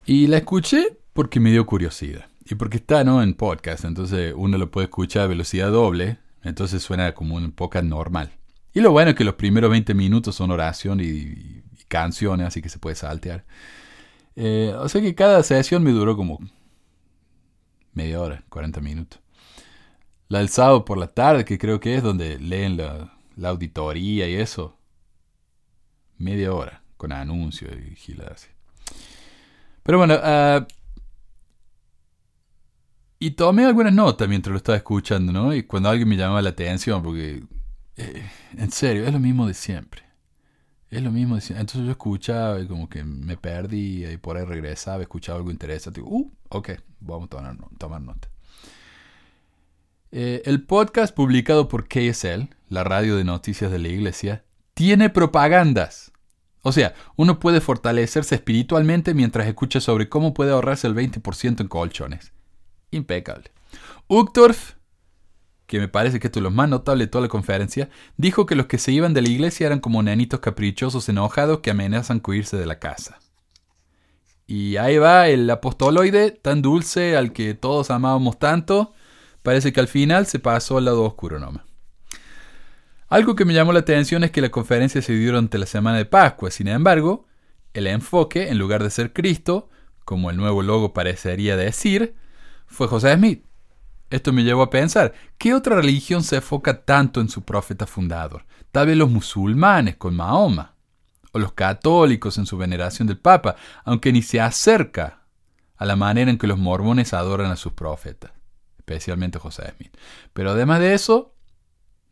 Y 0.05 0.27
la 0.27 0.37
escuché 0.37 0.97
porque 1.13 1.39
me 1.39 1.51
dio 1.51 1.65
curiosidad. 1.65 2.25
Y 2.43 2.55
porque 2.55 2.77
está, 2.77 3.05
¿no? 3.05 3.23
En 3.23 3.35
podcast, 3.35 3.85
entonces 3.85 4.33
uno 4.35 4.57
lo 4.57 4.69
puede 4.69 4.85
escuchar 4.85 5.23
a 5.23 5.27
velocidad 5.27 5.71
doble 5.71 6.24
entonces 6.45 6.83
suena 6.83 7.13
como 7.13 7.35
un 7.35 7.51
poco 7.51 7.81
normal. 7.81 8.31
Y 8.73 8.81
lo 8.81 8.91
bueno 8.91 9.11
es 9.11 9.17
que 9.17 9.23
los 9.23 9.35
primeros 9.35 9.71
20 9.71 9.93
minutos 9.93 10.35
son 10.35 10.51
oración 10.51 10.99
y, 11.01 11.63
canciones, 11.87 12.47
así 12.47 12.61
que 12.61 12.69
se 12.69 12.79
puede 12.79 12.95
saltear. 12.95 13.45
Eh, 14.35 14.73
o 14.77 14.87
sea 14.89 15.01
que 15.01 15.15
cada 15.15 15.43
sesión 15.43 15.83
me 15.83 15.91
duró 15.91 16.15
como 16.15 16.39
media 17.93 18.21
hora, 18.21 18.43
40 18.49 18.81
minutos. 18.81 19.19
La 20.27 20.39
del 20.39 20.49
sábado 20.49 20.85
por 20.85 20.97
la 20.97 21.07
tarde, 21.07 21.45
que 21.45 21.57
creo 21.57 21.79
que 21.79 21.95
es 21.95 22.03
donde 22.03 22.39
leen 22.39 22.77
la, 22.77 23.11
auditoría 23.43 24.27
y 24.27 24.35
eso. 24.35 24.77
Media 26.17 26.53
hora, 26.53 26.83
con 26.97 27.11
anuncios 27.11 27.71
y 27.75 27.95
giladas. 27.95 28.49
Pero 29.83 29.97
bueno, 29.99 30.15
uh, 30.15 30.65
y 33.19 33.31
tomé 33.31 33.65
algunas 33.65 33.93
notas 33.93 34.27
mientras 34.27 34.51
lo 34.51 34.57
estaba 34.57 34.77
escuchando, 34.77 35.31
¿no? 35.31 35.53
Y 35.53 35.63
cuando 35.63 35.89
alguien 35.89 36.07
me 36.07 36.17
llamaba 36.17 36.41
la 36.41 36.49
atención, 36.49 37.01
porque, 37.01 37.43
eh, 37.97 38.29
en 38.57 38.71
serio, 38.71 39.05
es 39.05 39.13
lo 39.13 39.19
mismo 39.19 39.47
de 39.47 39.53
siempre. 39.53 40.03
Es 40.89 41.01
lo 41.01 41.11
mismo 41.11 41.35
de 41.35 41.41
siempre. 41.41 41.61
Entonces 41.61 41.85
yo 41.85 41.91
escuchaba 41.91 42.59
y 42.59 42.67
como 42.67 42.89
que 42.89 43.03
me 43.03 43.37
perdí 43.37 44.05
y 44.05 44.17
por 44.17 44.37
ahí 44.37 44.45
regresaba, 44.45 45.01
escuchaba 45.01 45.37
algo 45.37 45.51
interesante. 45.51 46.01
Digo, 46.01 46.11
uh, 46.11 46.31
ok, 46.49 46.71
vamos 46.99 47.29
a 47.31 47.55
tomar, 47.77 48.01
nota. 48.01 48.29
Eh, 50.11 50.43
el 50.45 50.63
podcast 50.63 51.15
publicado 51.15 51.67
por 51.67 51.87
KSL, 51.87 52.49
la 52.69 52.83
radio 52.83 53.17
de 53.17 53.23
noticias 53.23 53.71
de 53.71 53.79
la 53.79 53.87
iglesia, 53.87 54.43
tiene 54.73 55.09
propagandas. 55.09 56.11
O 56.61 56.71
sea, 56.71 56.93
uno 57.15 57.39
puede 57.39 57.61
fortalecerse 57.61 58.35
espiritualmente 58.35 59.13
mientras 59.13 59.47
escucha 59.47 59.79
sobre 59.79 60.09
cómo 60.09 60.33
puede 60.33 60.51
ahorrarse 60.51 60.87
el 60.87 60.95
20% 60.95 61.61
en 61.61 61.67
colchones 61.67 62.34
impecable. 62.95 63.51
Uchtdorf, 64.07 64.73
que 65.67 65.79
me 65.79 65.87
parece 65.87 66.19
que 66.19 66.27
esto 66.27 66.39
es 66.39 66.43
lo 66.43 66.51
más 66.51 66.69
notable 66.69 67.05
de 67.05 67.11
toda 67.11 67.23
la 67.23 67.27
conferencia, 67.27 67.89
dijo 68.17 68.45
que 68.45 68.55
los 68.55 68.67
que 68.67 68.77
se 68.77 68.91
iban 68.91 69.13
de 69.13 69.21
la 69.21 69.29
iglesia 69.29 69.67
eran 69.67 69.79
como 69.79 70.03
nenitos 70.03 70.39
caprichosos 70.39 71.09
enojados 71.09 71.59
que 71.59 71.71
amenazan 71.71 72.19
con 72.19 72.35
irse 72.35 72.57
de 72.57 72.65
la 72.65 72.79
casa. 72.79 73.19
Y 74.47 74.77
ahí 74.77 74.97
va 74.97 75.27
el 75.27 75.49
apostoloide 75.49 76.31
tan 76.31 76.61
dulce 76.61 77.17
al 77.17 77.33
que 77.33 77.55
todos 77.55 77.89
amábamos 77.89 78.37
tanto, 78.37 78.93
parece 79.41 79.73
que 79.73 79.79
al 79.79 79.87
final 79.87 80.27
se 80.27 80.39
pasó 80.39 80.77
al 80.77 80.85
lado 80.85 81.03
oscuro 81.03 81.39
nomás. 81.39 81.63
Algo 83.07 83.35
que 83.35 83.45
me 83.45 83.53
llamó 83.53 83.71
la 83.71 83.79
atención 83.79 84.23
es 84.23 84.31
que 84.31 84.41
la 84.41 84.49
conferencia 84.49 85.01
se 85.01 85.13
dio 85.13 85.27
durante 85.31 85.57
la 85.57 85.65
semana 85.65 85.97
de 85.97 86.05
Pascua, 86.05 86.51
sin 86.51 86.67
embargo, 86.67 87.25
el 87.73 87.87
enfoque, 87.87 88.49
en 88.49 88.57
lugar 88.57 88.83
de 88.83 88.89
ser 88.89 89.13
Cristo, 89.13 89.69
como 90.05 90.29
el 90.29 90.37
nuevo 90.37 90.61
logo 90.63 90.93
parecería 90.93 91.57
decir, 91.57 92.15
fue 92.75 92.87
José 92.87 93.15
Smith. 93.15 93.43
Esto 94.09 94.31
me 94.31 94.43
llevó 94.43 94.61
a 94.61 94.69
pensar, 94.69 95.13
¿qué 95.37 95.53
otra 95.53 95.77
religión 95.77 96.21
se 96.23 96.37
enfoca 96.37 96.85
tanto 96.85 97.21
en 97.21 97.29
su 97.29 97.43
profeta 97.43 97.87
fundador? 97.87 98.45
Tal 98.71 98.87
vez 98.87 98.97
los 98.97 99.09
musulmanes 99.09 99.95
con 99.95 100.15
Mahoma, 100.15 100.75
o 101.31 101.39
los 101.39 101.53
católicos 101.53 102.37
en 102.37 102.45
su 102.45 102.57
veneración 102.57 103.07
del 103.07 103.17
Papa, 103.17 103.55
aunque 103.83 104.13
ni 104.13 104.21
se 104.21 104.39
acerca 104.39 105.23
a 105.75 105.85
la 105.85 105.95
manera 105.95 106.31
en 106.31 106.37
que 106.37 106.47
los 106.47 106.57
mormones 106.57 107.13
adoran 107.13 107.51
a 107.51 107.57
sus 107.57 107.73
profetas, 107.73 108.31
especialmente 108.77 109.39
José 109.39 109.73
Smith. 109.75 109.97
Pero 110.33 110.51
además 110.51 110.79
de 110.79 110.93
eso, 110.93 111.33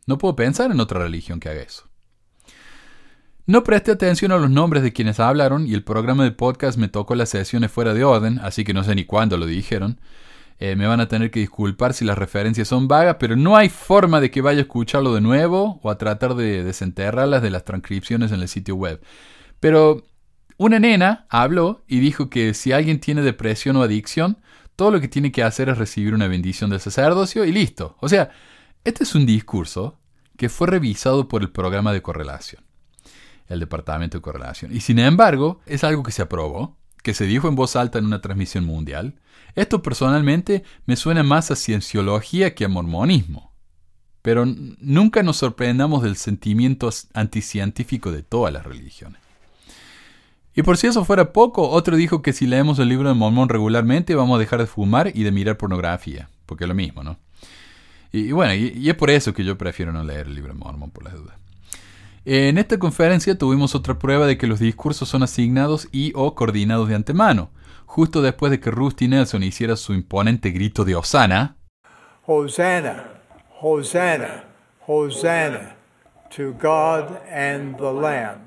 no 0.06 0.18
puedo 0.18 0.36
pensar 0.36 0.70
en 0.70 0.80
otra 0.80 1.00
religión 1.00 1.40
que 1.40 1.48
haga 1.48 1.62
eso. 1.62 1.88
No 3.46 3.64
presté 3.64 3.92
atención 3.92 4.32
a 4.32 4.38
los 4.38 4.50
nombres 4.50 4.82
de 4.82 4.92
quienes 4.92 5.20
hablaron 5.20 5.66
y 5.66 5.74
el 5.74 5.84
programa 5.84 6.24
de 6.24 6.30
podcast 6.30 6.78
me 6.78 6.88
tocó 6.88 7.14
las 7.14 7.30
sesiones 7.30 7.70
fuera 7.70 7.94
de 7.94 8.04
orden, 8.04 8.38
así 8.40 8.64
que 8.64 8.74
no 8.74 8.84
sé 8.84 8.94
ni 8.94 9.04
cuándo 9.04 9.36
lo 9.36 9.46
dijeron. 9.46 10.00
Eh, 10.58 10.76
me 10.76 10.86
van 10.86 11.00
a 11.00 11.08
tener 11.08 11.30
que 11.30 11.40
disculpar 11.40 11.94
si 11.94 12.04
las 12.04 12.16
referencias 12.16 12.68
son 12.68 12.86
vagas, 12.86 13.16
pero 13.18 13.36
no 13.36 13.56
hay 13.56 13.68
forma 13.68 14.20
de 14.20 14.30
que 14.30 14.40
vaya 14.40 14.60
a 14.60 14.62
escucharlo 14.62 15.14
de 15.14 15.20
nuevo 15.20 15.80
o 15.82 15.90
a 15.90 15.98
tratar 15.98 16.34
de 16.34 16.62
desenterrarlas 16.62 17.42
de 17.42 17.50
las 17.50 17.64
transcripciones 17.64 18.30
en 18.30 18.40
el 18.40 18.48
sitio 18.48 18.76
web. 18.76 19.00
Pero 19.58 20.04
una 20.56 20.78
nena 20.78 21.26
habló 21.28 21.82
y 21.88 21.98
dijo 21.98 22.30
que 22.30 22.54
si 22.54 22.72
alguien 22.72 23.00
tiene 23.00 23.22
depresión 23.22 23.76
o 23.76 23.82
adicción, 23.82 24.38
todo 24.76 24.92
lo 24.92 25.00
que 25.00 25.08
tiene 25.08 25.32
que 25.32 25.42
hacer 25.42 25.68
es 25.68 25.78
recibir 25.78 26.14
una 26.14 26.28
bendición 26.28 26.70
del 26.70 26.80
sacerdocio 26.80 27.44
y 27.44 27.52
listo. 27.52 27.96
O 28.00 28.08
sea, 28.08 28.30
este 28.84 29.04
es 29.04 29.14
un 29.14 29.26
discurso 29.26 29.98
que 30.36 30.48
fue 30.48 30.66
revisado 30.68 31.28
por 31.28 31.42
el 31.42 31.50
programa 31.50 31.92
de 31.92 32.02
correlación, 32.02 32.62
el 33.48 33.60
departamento 33.60 34.18
de 34.18 34.22
correlación. 34.22 34.74
Y 34.74 34.80
sin 34.80 34.98
embargo, 34.98 35.60
es 35.66 35.84
algo 35.84 36.02
que 36.02 36.12
se 36.12 36.22
aprobó, 36.22 36.76
que 37.04 37.14
se 37.14 37.26
dijo 37.26 37.48
en 37.48 37.54
voz 37.54 37.76
alta 37.76 37.98
en 37.98 38.06
una 38.06 38.22
transmisión 38.22 38.64
mundial, 38.64 39.14
esto 39.54 39.82
personalmente 39.82 40.64
me 40.86 40.96
suena 40.96 41.22
más 41.22 41.50
a 41.50 41.56
cienciología 41.56 42.54
que 42.54 42.64
a 42.64 42.68
mormonismo. 42.68 43.52
Pero 44.22 44.46
nunca 44.46 45.22
nos 45.22 45.36
sorprendamos 45.36 46.02
del 46.02 46.16
sentimiento 46.16 46.88
anticientífico 47.12 48.10
de 48.10 48.22
todas 48.22 48.54
las 48.54 48.64
religiones. 48.64 49.20
Y 50.56 50.62
por 50.62 50.78
si 50.78 50.86
eso 50.86 51.04
fuera 51.04 51.32
poco, 51.32 51.68
otro 51.68 51.96
dijo 51.96 52.22
que 52.22 52.32
si 52.32 52.46
leemos 52.46 52.78
el 52.78 52.88
libro 52.88 53.08
de 53.10 53.14
Mormón 53.14 53.50
regularmente 53.50 54.14
vamos 54.14 54.36
a 54.36 54.40
dejar 54.40 54.60
de 54.60 54.66
fumar 54.66 55.12
y 55.14 55.24
de 55.24 55.30
mirar 55.30 55.58
pornografía, 55.58 56.30
porque 56.46 56.64
es 56.64 56.68
lo 56.68 56.74
mismo, 56.74 57.02
¿no? 57.02 57.18
Y, 58.12 58.32
bueno, 58.32 58.54
y, 58.54 58.88
es 58.88 58.94
por 58.94 59.10
eso 59.10 59.34
que 59.34 59.44
yo 59.44 59.58
prefiero 59.58 59.92
no 59.92 60.04
leer 60.04 60.26
el 60.26 60.36
libro 60.36 60.54
de 60.54 60.58
Mormón, 60.58 60.90
por 60.90 61.04
las 61.04 61.14
dudas. 61.14 61.36
En 62.24 62.58
esta 62.58 62.78
conferencia 62.78 63.36
tuvimos 63.36 63.74
otra 63.74 63.98
prueba 63.98 64.26
de 64.26 64.38
que 64.38 64.46
los 64.46 64.58
discursos 64.58 65.08
son 65.08 65.22
asignados 65.22 65.88
y 65.92 66.12
o 66.14 66.34
coordinados 66.34 66.88
de 66.88 66.94
antemano 66.94 67.50
justo 67.94 68.22
después 68.22 68.50
de 68.50 68.58
que 68.58 68.72
Rusty 68.72 69.06
Nelson 69.06 69.44
hiciera 69.44 69.76
su 69.76 69.94
imponente 69.94 70.50
grito 70.50 70.84
de 70.84 70.96
Osana. 70.96 71.58
Hosanna, 72.26 73.04
Hosanna, 73.60 74.46
Hosanna 74.84 75.76
to 76.34 76.52
God 76.54 77.16
and 77.32 77.76
the 77.76 77.92
Lamb. 77.92 78.40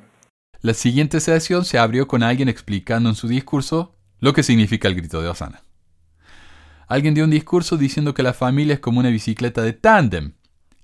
La 0.60 0.74
siguiente 0.74 1.22
sesión 1.22 1.64
se 1.64 1.78
abrió 1.78 2.10
con 2.10 2.24
alguien 2.24 2.50
explicando 2.50 3.08
en 3.08 3.16
su 3.16 3.30
discurso 3.30 3.96
lo 4.20 4.34
que 4.34 4.44
significa 4.44 4.90
el 4.90 4.96
grito 4.96 5.22
de 5.22 5.30
Osana. 5.30 5.64
Alguien 6.90 7.14
dio 7.14 7.24
un 7.24 7.30
discurso 7.30 7.78
diciendo 7.78 8.14
que 8.14 8.24
la 8.24 8.34
familia 8.34 8.74
es 8.74 8.80
como 8.82 9.00
una 9.00 9.10
bicicleta 9.10 9.62
de 9.62 9.72
tándem. 9.72 10.34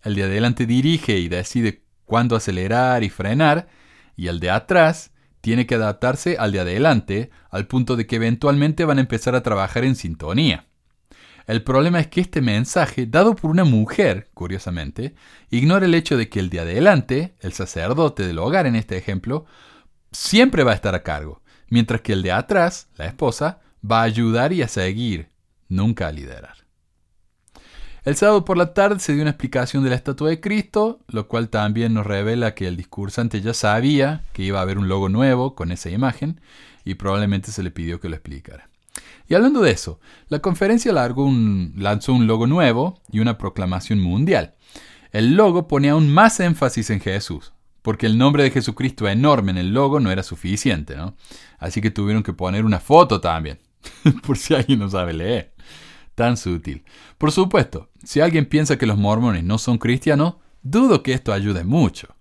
El 0.04 0.16
de 0.16 0.24
adelante 0.24 0.66
dirige 0.66 1.20
y 1.20 1.28
decide 1.28 1.83
cuándo 2.06 2.36
acelerar 2.36 3.04
y 3.04 3.10
frenar, 3.10 3.68
y 4.16 4.28
el 4.28 4.40
de 4.40 4.52
atrás 4.52 5.12
tiene 5.42 5.66
que 5.66 5.76
adaptarse 5.76 6.38
al 6.40 6.52
de 6.52 6.62
adelante, 6.62 7.30
al 7.50 7.68
punto 7.68 7.96
de 7.96 8.08
que 8.08 8.16
eventualmente 8.16 8.86
van 8.86 8.98
a 8.98 9.02
empezar 9.02 9.36
a 9.36 9.44
trabajar 9.44 9.84
en 9.84 9.96
sintonía. 9.96 10.68
El 11.48 11.64
problema 11.64 12.00
es 12.00 12.08
que 12.08 12.22
este 12.22 12.42
mensaje, 12.42 13.06
dado 13.06 13.36
por 13.36 13.52
una 13.52 13.66
mujer, 13.66 14.30
curiosamente, 14.34 15.16
ignora 15.50 15.86
el 15.86 15.96
hecho 15.96 16.16
de 16.16 16.30
que 16.30 16.40
el 16.40 16.50
de 16.50 16.62
adelante, 16.62 17.36
el 17.42 17.52
sacerdote 17.52 18.26
del 18.26 18.40
hogar 18.40 18.66
en 18.66 18.76
este 18.76 18.96
ejemplo, 18.96 19.46
siempre 20.12 20.64
va 20.64 20.72
a 20.72 20.76
estar 20.76 20.96
a 20.96 21.04
cargo, 21.04 21.42
mientras 21.68 22.00
que 22.02 22.14
el 22.14 22.24
de 22.24 22.32
atrás, 22.32 22.88
la 22.96 23.08
esposa, 23.08 23.60
va 23.84 24.00
a 24.00 24.04
ayudar 24.04 24.54
y 24.54 24.62
a 24.62 24.70
seguir, 24.70 25.28
nunca 25.68 26.08
a 26.08 26.12
liderar. 26.14 26.63
El 28.06 28.18
sábado 28.18 28.44
por 28.44 28.58
la 28.58 28.74
tarde 28.74 29.00
se 29.00 29.14
dio 29.14 29.22
una 29.22 29.32
explicación 29.32 29.82
de 29.82 29.90
la 29.90 29.96
estatua 29.96 30.30
de 30.30 30.42
Cristo, 30.42 31.00
lo 31.08 31.30
cual 31.30 31.48
también 31.48 31.94
nos 31.94 32.06
revela 32.06 32.54
que 32.54 32.68
el 32.68 32.76
discursante 32.76 33.40
ya 33.40 33.54
sabía 33.54 34.26
que 34.34 34.44
iba 34.44 34.60
a 34.60 34.64
haber 34.64 34.78
un 34.78 34.90
logo 34.90 35.08
nuevo 35.08 35.56
con 35.56 35.72
esa 35.72 35.90
imagen 35.90 36.42
y 36.84 36.96
probablemente 36.96 37.54
se 37.54 37.64
le 37.64 37.72
pidió 37.72 38.02
que 38.02 38.10
lo 38.10 38.16
explicara. 38.16 38.68
Y 39.30 39.36
hablando 39.36 39.62
de 39.62 39.72
eso, 39.72 40.02
la 40.28 40.40
conferencia 40.40 40.92
lanzó 40.92 42.14
un 42.14 42.28
logo 42.28 42.46
nuevo 42.46 43.00
y 43.10 43.22
una 43.22 43.38
proclamación 43.38 44.02
mundial. 44.02 44.56
El 45.14 45.36
logo 45.36 45.70
pone 45.70 45.90
aún 45.90 46.14
más 46.14 46.42
énfasis 46.42 46.90
en 46.90 47.00
Jesús, 47.00 47.54
porque 47.82 48.06
el 48.06 48.18
nombre 48.18 48.44
de 48.44 48.52
Jesucristo 48.52 49.08
enorme 49.08 49.52
en 49.52 49.60
el 49.60 49.74
logo 49.74 50.02
no 50.02 50.12
era 50.12 50.24
suficiente, 50.24 50.98
¿no? 50.98 51.16
Así 51.58 51.80
que 51.80 51.90
tuvieron 51.90 52.22
que 52.22 52.34
poner 52.34 52.66
una 52.66 52.82
foto 52.82 53.22
también, 53.22 53.60
por 54.28 54.38
si 54.38 54.56
alguien 54.56 54.80
no 54.80 54.90
sabe 54.90 55.14
leer. 55.14 55.53
Tan 56.16 56.38
sutil. 56.38 56.84
Por 57.18 57.32
supuesto, 57.32 57.90
si 58.04 58.22
alguien 58.22 58.46
piensa 58.46 58.78
que 58.78 58.86
los 58.86 58.98
mormones 58.98 59.44
no 59.44 59.58
son 59.58 59.78
cristianos, 59.78 60.36
dudo 60.62 61.04
que 61.04 61.14
esto 61.14 61.34
ayude 61.34 61.64
mucho. 61.64 62.16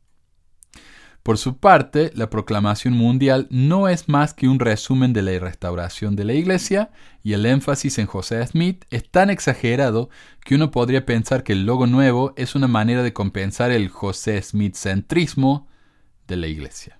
Por 1.22 1.38
su 1.38 1.59
parte, 1.59 2.11
la 2.16 2.30
proclamación 2.30 2.95
mundial 2.95 3.47
no 3.49 3.88
es 3.88 4.09
más 4.09 4.34
que 4.34 4.49
un 4.49 4.59
resumen 4.59 5.12
de 5.12 5.22
la 5.22 5.38
restauración 5.38 6.16
de 6.16 6.24
la 6.24 6.32
Iglesia 6.32 6.90
y 7.22 7.34
el 7.34 7.47
énfasis 7.47 7.99
en 7.99 8.07
José 8.07 8.45
Smith 8.45 8.84
es 8.90 9.09
tan 9.09 9.30
exagerado 9.30 10.11
que 10.45 10.57
uno 10.57 10.72
podría 10.72 11.07
pensar 11.07 11.45
que 11.45 11.53
el 11.53 11.64
logo 11.64 11.86
nuevo 11.86 12.32
es 12.36 12.57
una 12.57 12.66
manera 12.66 13.05
de 13.05 13.12
compensar 13.12 13.70
el 13.70 13.88
José 13.88 14.43
Smith 14.43 14.74
centrismo 14.74 15.68
de 16.26 16.36
la 16.36 16.49
Iglesia. 16.49 16.99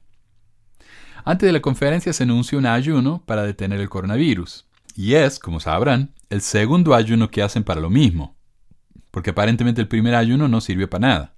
Antes 1.25 1.49
de 1.49 1.53
la 1.53 1.61
conferencia 1.61 2.13
se 2.13 2.23
anunció 2.23 2.59
un 2.59 2.67
ayuno 2.67 3.25
para 3.27 3.43
detener 3.43 3.81
el 3.81 3.89
coronavirus, 3.89 4.67
y 4.95 5.15
es, 5.15 5.39
como 5.39 5.61
sabrán, 5.61 6.15
el 6.31 6.41
segundo 6.41 6.95
ayuno 6.95 7.31
que 7.31 7.43
hacen 7.43 7.65
para 7.65 7.81
lo 7.81 7.91
mismo, 7.91 8.37
porque 9.11 9.31
aparentemente 9.31 9.81
el 9.81 9.89
primer 9.89 10.15
ayuno 10.15 10.49
no 10.49 10.61
sirvió 10.61 10.89
para 10.89 11.09
nada. 11.09 11.35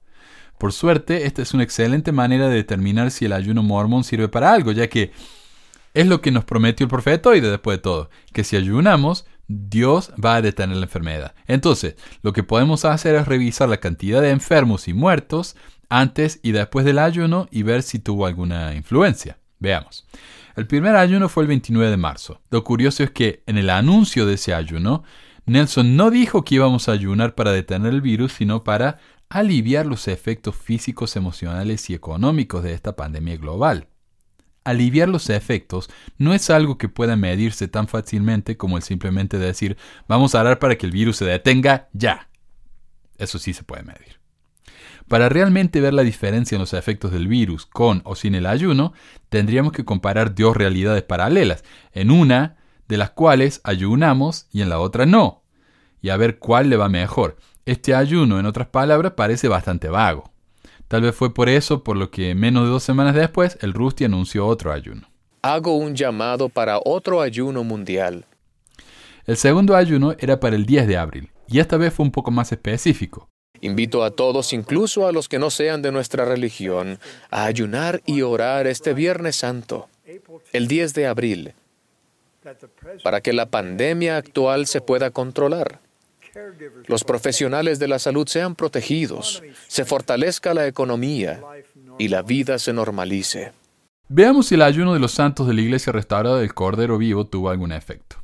Por 0.59 0.73
suerte, 0.73 1.27
esta 1.27 1.43
es 1.43 1.53
una 1.53 1.65
excelente 1.65 2.13
manera 2.13 2.49
de 2.49 2.57
determinar 2.57 3.11
si 3.11 3.25
el 3.25 3.33
ayuno 3.33 3.63
mormón 3.63 4.05
sirve 4.05 4.29
para 4.29 4.53
algo, 4.53 4.73
ya 4.73 4.89
que 4.89 5.13
es 5.95 6.07
lo 6.07 6.21
que 6.21 6.31
nos 6.31 6.45
prometió 6.45 6.85
el 6.85 6.91
profeta 6.91 7.35
y 7.37 7.41
después 7.41 7.79
de 7.79 7.83
todo, 7.83 8.11
que 8.33 8.45
si 8.45 8.57
ayunamos, 8.57 9.27
Dios 9.47 10.13
va 10.23 10.37
a 10.37 10.43
detener 10.43 10.77
la 10.77 10.85
enfermedad. 10.85 11.35
Entonces, 11.47 11.97
lo 12.23 12.33
que 12.33 12.43
podemos 12.43 12.85
hacer 12.85 13.15
es 13.15 13.27
revisar 13.27 13.69
la 13.69 13.79
cantidad 13.79 14.23
de 14.23 14.31
enfermos 14.31 14.89
y 14.89 14.95
muertos 14.95 15.57
antes 15.89 16.41
y 16.43 16.53
después 16.53 16.85
del 16.85 16.99
ayuno 16.99 17.49
y 17.51 17.63
ver 17.63 17.83
si 17.83 17.99
tuvo 17.99 18.27
alguna 18.27 18.75
influencia. 18.75 19.39
Veamos. 19.59 20.07
El 20.57 20.67
primer 20.67 20.95
ayuno 20.95 21.29
fue 21.29 21.43
el 21.43 21.49
29 21.49 21.91
de 21.91 21.97
marzo. 21.97 22.41
Lo 22.51 22.63
curioso 22.63 23.03
es 23.03 23.11
que 23.11 23.43
en 23.47 23.59
el 23.59 23.71
anuncio 23.71 24.25
de 24.25 24.35
ese 24.35 24.55
ayuno, 24.55 25.03
Nelson 25.47 25.97
no 25.97 26.11
dijo 26.11 26.45
que 26.45 26.55
íbamos 26.55 26.89
a 26.89 26.93
ayunar 26.93 27.35
para 27.35 27.53
detener 27.53 27.93
el 27.93 28.01
virus, 28.01 28.35
sino 28.35 28.63
para 28.63 28.99
aliviar 29.29 29.85
los 29.85 30.07
efectos 30.07 30.55
físicos, 30.55 31.17
emocionales 31.17 31.91
y 31.91 31.95
económicos 31.95 32.63
de 32.63 32.73
esta 32.73 32.95
pandemia 32.95 33.37
global. 33.37 33.89
Aliviar 34.63 35.09
los 35.09 35.29
efectos 35.29 35.91
no 36.17 36.33
es 36.33 36.49
algo 36.51 36.79
que 36.79 36.89
pueda 36.89 37.17
medirse 37.17 37.69
tan 37.69 37.89
fácilmente 37.89 38.57
como 38.57 38.77
el 38.77 38.83
simplemente 38.83 39.39
decir 39.39 39.77
vamos 40.09 40.35
a 40.35 40.41
orar 40.41 40.59
para 40.59 40.79
que 40.79 40.87
el 40.87 40.93
virus 40.93 41.17
se 41.17 41.27
detenga 41.27 41.89
ya. 41.93 42.31
Eso 43.19 43.39
sí 43.39 43.53
se 43.53 43.65
puede 43.65 43.83
medir. 43.83 44.24
Para 45.09 45.29
realmente 45.29 45.81
ver 45.81 45.93
la 45.93 46.03
diferencia 46.03 46.57
en 46.57 46.61
los 46.61 46.73
efectos 46.73 47.13
del 47.13 47.29
virus 47.29 47.67
con 47.67 48.01
o 48.05 48.15
sin 48.15 48.35
el 48.35 48.47
ayuno, 48.47 48.93
tendríamos 49.29 49.73
que 49.73 49.85
comparar 49.85 50.35
dos 50.35 50.57
realidades 50.57 51.03
paralelas, 51.03 51.63
en 51.93 52.11
una 52.11 52.57
de 52.89 52.97
las 52.97 53.11
cuales 53.11 53.61
ayunamos 53.65 54.47
y 54.51 54.63
en 54.63 54.69
la 54.69 54.79
otra 54.79 55.07
no, 55.07 55.43
y 56.01 56.11
a 56.11 56.17
ver 56.17 56.39
cuál 56.39 56.71
le 56.71 56.77
va 56.77 56.89
mejor. 56.89 57.37
Este 57.67 57.95
ayuno, 57.95 58.39
en 58.39 58.47
otras 58.47 58.69
palabras, 58.69 59.13
parece 59.13 59.49
bastante 59.49 59.89
vago. 59.89 60.33
Tal 60.89 61.03
vez 61.03 61.15
fue 61.15 61.33
por 61.33 61.49
eso 61.49 61.83
por 61.83 61.97
lo 61.97 62.11
que 62.11 62.35
menos 62.35 62.65
de 62.65 62.71
dos 62.71 62.83
semanas 62.83 63.15
después 63.15 63.59
el 63.63 63.73
Rusty 63.73 64.05
anunció 64.05 64.47
otro 64.47 64.73
ayuno. 64.73 65.09
Hago 65.43 65.77
un 65.77 65.95
llamado 65.95 66.49
para 66.49 66.79
otro 66.85 67.21
ayuno 67.21 67.65
mundial. 67.65 68.27
El 69.27 69.37
segundo 69.37 69.75
ayuno 69.75 70.15
era 70.19 70.41
para 70.41 70.57
el 70.57 70.67
10 70.67 70.87
de 70.87 70.99
abril, 70.99 71.31
y 71.49 71.59
esta 71.59 71.79
vez 71.79 71.93
fue 71.93 72.05
un 72.05 72.13
poco 72.13 72.31
más 72.31 72.53
específico. 72.53 73.29
Invito 73.65 74.05
a 74.05 74.11
todos, 74.11 74.53
incluso 74.53 75.07
a 75.07 75.13
los 75.13 75.29
que 75.29 75.39
no 75.39 75.51
sean 75.51 75.83
de 75.83 75.91
nuestra 75.91 76.25
religión, 76.25 76.99
a 77.31 77.45
ayunar 77.45 78.03
y 78.07 78.23
orar 78.23 78.67
este 78.67 78.95
Viernes 78.95 79.37
Santo, 79.37 79.89
el 80.53 80.69
10 80.69 80.95
de 80.95 81.07
abril, 81.07 81.55
para 83.03 83.21
que 83.21 83.33
la 83.33 83.47
pandemia 83.47 84.17
actual 84.17 84.67
se 84.67 84.81
pueda 84.81 85.11
controlar 85.11 85.81
los 86.87 87.05
profesionales 87.05 87.79
de 87.79 87.89
la 87.89 87.99
salud 87.99 88.27
sean 88.27 88.55
protegidos, 88.55 89.43
se 89.69 89.85
fortalezca 89.85 90.55
la 90.55 90.67
economía 90.67 91.41
y 91.99 92.09
la 92.09 92.23
vida 92.23 92.59
se 92.59 92.73
normalice. 92.73 93.53
Veamos 94.09 94.47
si 94.47 94.57
el 94.57 94.63
ayuno 94.63 94.93
de 94.95 95.01
los 95.01 95.13
santos 95.13 95.47
de 95.47 95.55
la 95.55 95.63
iglesia 95.63 95.93
restaurada 95.93 96.39
del 96.39 96.55
Cordero 96.55 96.99
Vivo 96.99 97.25
tuvo 97.25 97.51
algún 97.51 97.73
efecto. 97.73 98.17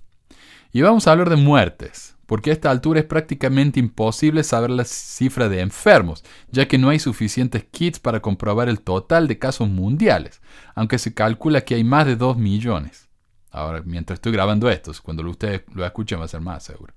Y 0.73 0.83
vamos 0.83 1.07
a 1.07 1.13
hablar 1.13 1.31
de 1.31 1.37
muertes, 1.37 2.17
porque 2.31 2.51
a 2.51 2.53
esta 2.53 2.71
altura 2.71 3.01
es 3.01 3.07
prácticamente 3.07 3.81
imposible 3.81 4.45
saber 4.45 4.71
la 4.71 4.85
cifra 4.85 5.49
de 5.49 5.63
enfermos, 5.63 6.23
ya 6.53 6.69
que 6.69 6.79
no 6.79 6.89
hay 6.89 7.01
suficientes 7.01 7.65
kits 7.65 7.99
para 7.99 8.21
comprobar 8.21 8.69
el 8.69 8.83
total 8.83 9.27
de 9.27 9.41
casos 9.41 9.69
mundiales, 9.69 10.41
aunque 10.77 11.01
se 11.01 11.13
calcula 11.13 11.63
que 11.63 11.75
hay 11.75 11.83
más 11.83 12.07
de 12.07 12.15
2 12.15 12.37
millones. 12.37 13.09
Ahora, 13.51 13.83
mientras 13.85 14.19
estoy 14.19 14.31
grabando 14.31 14.71
esto, 14.71 14.93
cuando 15.03 15.29
ustedes 15.29 15.63
lo 15.75 15.85
escuchen 15.85 16.21
va 16.21 16.27
a 16.27 16.29
ser 16.29 16.41
más 16.41 16.63
seguro. 16.63 16.95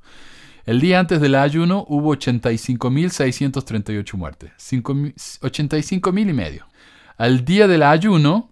El 0.67 0.79
día 0.79 0.99
antes 0.99 1.19
del 1.19 1.33
ayuno 1.33 1.83
hubo 1.89 2.15
85.638 2.15 4.13
muertes, 4.13 4.51
85.000 4.59 6.29
y 6.29 6.33
medio. 6.33 6.67
Al 7.17 7.43
día 7.43 7.67
del 7.67 7.81
ayuno 7.81 8.51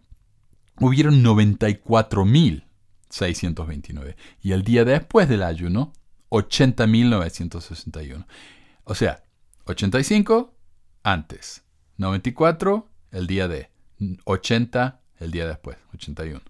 hubieron 0.79 1.23
94.629 1.23 4.15
y 4.41 4.53
el 4.53 4.63
día 4.63 4.83
después 4.83 5.29
del 5.29 5.43
ayuno 5.43 5.93
80.961. 6.31 8.25
O 8.83 8.95
sea, 8.95 9.23
85 9.65 10.53
antes, 11.03 11.63
94 11.97 12.89
el 13.11 13.27
día 13.27 13.47
de, 13.47 13.69
80 14.25 15.01
el 15.19 15.31
día 15.31 15.47
después, 15.47 15.77
81. 15.93 16.41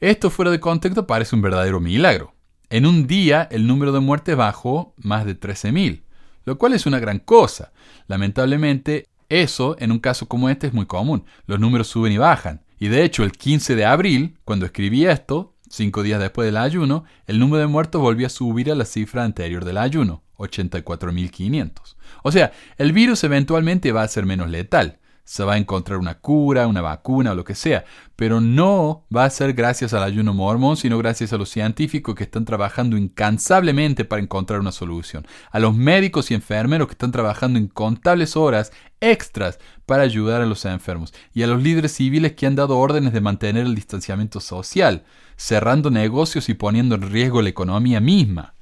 Esto 0.00 0.30
fuera 0.30 0.50
de 0.50 0.58
contexto 0.58 1.06
parece 1.06 1.36
un 1.36 1.42
verdadero 1.42 1.78
milagro. 1.78 2.34
En 2.70 2.86
un 2.86 3.06
día 3.06 3.46
el 3.50 3.66
número 3.66 3.92
de 3.92 4.00
muertes 4.00 4.34
bajó 4.34 4.94
más 4.96 5.24
de 5.26 5.38
13.000, 5.38 6.02
lo 6.44 6.58
cual 6.58 6.72
es 6.72 6.86
una 6.86 6.98
gran 6.98 7.18
cosa. 7.18 7.72
Lamentablemente, 8.08 9.06
eso 9.28 9.76
en 9.78 9.92
un 9.92 9.98
caso 9.98 10.26
como 10.26 10.48
este 10.48 10.66
es 10.66 10.72
muy 10.72 10.86
común. 10.86 11.24
Los 11.46 11.60
números 11.60 11.88
suben 11.88 12.12
y 12.12 12.18
bajan. 12.18 12.64
Y 12.78 12.88
de 12.88 13.04
hecho, 13.04 13.22
el 13.22 13.32
15 13.32 13.76
de 13.76 13.84
abril, 13.84 14.38
cuando 14.44 14.66
escribí 14.66 15.06
esto, 15.06 15.51
cinco 15.72 16.02
días 16.02 16.20
después 16.20 16.46
del 16.46 16.58
ayuno, 16.58 17.04
el 17.26 17.38
número 17.38 17.60
de 17.60 17.66
muertos 17.66 18.00
volvió 18.00 18.26
a 18.26 18.30
subir 18.30 18.70
a 18.70 18.74
la 18.74 18.84
cifra 18.84 19.24
anterior 19.24 19.64
del 19.64 19.78
ayuno, 19.78 20.22
84.500. 20.36 21.96
O 22.22 22.30
sea, 22.30 22.52
el 22.76 22.92
virus 22.92 23.24
eventualmente 23.24 23.90
va 23.90 24.02
a 24.02 24.08
ser 24.08 24.26
menos 24.26 24.50
letal. 24.50 24.98
Se 25.24 25.44
va 25.44 25.54
a 25.54 25.58
encontrar 25.58 25.98
una 25.98 26.18
cura, 26.18 26.66
una 26.66 26.80
vacuna 26.80 27.30
o 27.30 27.34
lo 27.36 27.44
que 27.44 27.54
sea, 27.54 27.84
pero 28.16 28.40
no 28.40 29.06
va 29.14 29.24
a 29.24 29.30
ser 29.30 29.52
gracias 29.52 29.94
al 29.94 30.02
ayuno 30.02 30.34
mormón, 30.34 30.76
sino 30.76 30.98
gracias 30.98 31.32
a 31.32 31.38
los 31.38 31.48
científicos 31.48 32.16
que 32.16 32.24
están 32.24 32.44
trabajando 32.44 32.96
incansablemente 32.96 34.04
para 34.04 34.20
encontrar 34.20 34.58
una 34.58 34.72
solución, 34.72 35.24
a 35.52 35.60
los 35.60 35.76
médicos 35.76 36.30
y 36.30 36.34
enfermeros 36.34 36.88
que 36.88 36.94
están 36.94 37.12
trabajando 37.12 37.60
incontables 37.60 38.36
horas 38.36 38.72
extras 39.00 39.60
para 39.86 40.02
ayudar 40.02 40.42
a 40.42 40.46
los 40.46 40.64
enfermos, 40.64 41.14
y 41.32 41.44
a 41.44 41.46
los 41.46 41.62
líderes 41.62 41.92
civiles 41.92 42.32
que 42.32 42.46
han 42.46 42.56
dado 42.56 42.76
órdenes 42.76 43.12
de 43.12 43.20
mantener 43.20 43.64
el 43.64 43.76
distanciamiento 43.76 44.40
social, 44.40 45.04
cerrando 45.42 45.90
negocios 45.90 46.48
y 46.48 46.54
poniendo 46.54 46.94
en 46.94 47.10
riesgo 47.10 47.42
la 47.42 47.50
economía 47.50 48.00
misma 48.00 48.54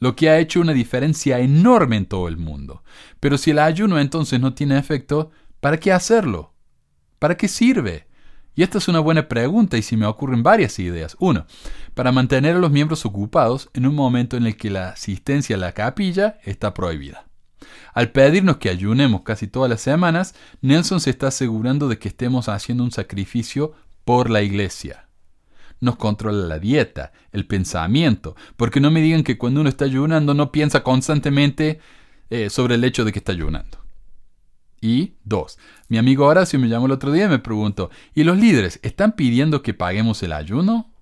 lo 0.00 0.14
que 0.14 0.30
ha 0.30 0.38
hecho 0.38 0.60
una 0.60 0.72
diferencia 0.72 1.40
enorme 1.40 1.96
en 1.96 2.06
todo 2.06 2.28
el 2.28 2.36
mundo. 2.36 2.84
Pero 3.18 3.36
si 3.36 3.50
el 3.50 3.58
ayuno 3.58 3.98
entonces 3.98 4.38
no 4.38 4.54
tiene 4.54 4.78
efecto, 4.78 5.32
¿Para 5.60 5.80
qué 5.80 5.92
hacerlo? 5.92 6.52
¿Para 7.18 7.36
qué 7.36 7.48
sirve? 7.48 8.06
Y 8.54 8.62
esta 8.62 8.78
es 8.78 8.86
una 8.86 9.00
buena 9.00 9.28
pregunta 9.28 9.76
y 9.76 9.82
se 9.82 9.96
me 9.96 10.06
ocurren 10.06 10.42
varias 10.42 10.78
ideas. 10.78 11.16
Uno, 11.18 11.46
para 11.94 12.12
mantener 12.12 12.56
a 12.56 12.60
los 12.60 12.70
miembros 12.70 13.04
ocupados 13.04 13.68
en 13.74 13.86
un 13.86 13.94
momento 13.94 14.36
en 14.36 14.46
el 14.46 14.56
que 14.56 14.70
la 14.70 14.90
asistencia 14.90 15.56
a 15.56 15.58
la 15.58 15.72
capilla 15.72 16.38
está 16.44 16.74
prohibida. 16.74 17.26
Al 17.92 18.12
pedirnos 18.12 18.58
que 18.58 18.68
ayunemos 18.68 19.22
casi 19.22 19.48
todas 19.48 19.68
las 19.68 19.80
semanas, 19.80 20.34
Nelson 20.60 21.00
se 21.00 21.10
está 21.10 21.28
asegurando 21.28 21.88
de 21.88 21.98
que 21.98 22.08
estemos 22.08 22.48
haciendo 22.48 22.84
un 22.84 22.92
sacrificio 22.92 23.72
por 24.04 24.30
la 24.30 24.42
iglesia. 24.42 25.07
Nos 25.80 25.96
controla 25.96 26.46
la 26.46 26.58
dieta, 26.58 27.12
el 27.32 27.46
pensamiento, 27.46 28.34
porque 28.56 28.80
no 28.80 28.90
me 28.90 29.00
digan 29.00 29.22
que 29.22 29.38
cuando 29.38 29.60
uno 29.60 29.68
está 29.68 29.84
ayunando 29.84 30.34
no 30.34 30.50
piensa 30.50 30.82
constantemente 30.82 31.80
eh, 32.30 32.50
sobre 32.50 32.74
el 32.74 32.84
hecho 32.84 33.04
de 33.04 33.12
que 33.12 33.18
está 33.20 33.32
ayunando. 33.32 33.78
Y 34.80 35.14
dos, 35.24 35.58
mi 35.88 35.98
amigo 35.98 36.26
Horacio 36.26 36.58
me 36.58 36.68
llamó 36.68 36.86
el 36.86 36.92
otro 36.92 37.10
día 37.10 37.24
y 37.24 37.28
me 37.28 37.38
preguntó, 37.38 37.90
¿y 38.14 38.24
los 38.24 38.38
líderes 38.38 38.78
están 38.82 39.12
pidiendo 39.12 39.62
que 39.62 39.74
paguemos 39.74 40.22
el 40.22 40.32
ayuno? 40.32 40.92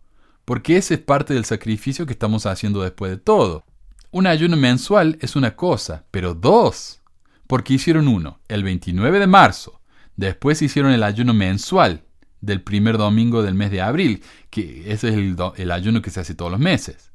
Porque 0.44 0.76
ese 0.76 0.94
es 0.94 1.00
parte 1.00 1.34
del 1.34 1.44
sacrificio 1.44 2.06
que 2.06 2.12
estamos 2.12 2.46
haciendo 2.46 2.82
después 2.82 3.10
de 3.10 3.18
todo. 3.18 3.64
Un 4.10 4.26
ayuno 4.26 4.56
mensual 4.56 5.18
es 5.20 5.36
una 5.36 5.56
cosa, 5.56 6.06
pero 6.10 6.34
dos. 6.34 7.02
Porque 7.46 7.74
hicieron 7.74 8.08
uno 8.08 8.40
el 8.48 8.64
29 8.64 9.18
de 9.18 9.26
marzo, 9.26 9.80
después 10.16 10.62
hicieron 10.62 10.92
el 10.92 11.02
ayuno 11.02 11.34
mensual 11.34 12.05
del 12.46 12.62
primer 12.62 12.96
domingo 12.96 13.42
del 13.42 13.54
mes 13.54 13.70
de 13.70 13.82
abril, 13.82 14.22
que 14.50 14.90
ese 14.92 15.08
es 15.08 15.14
el, 15.14 15.70
ayuno 15.70 16.00
que 16.00 16.10
se 16.10 16.20
hace 16.20 16.34
todos 16.34 16.50
los 16.50 16.60
meses. 16.60 17.10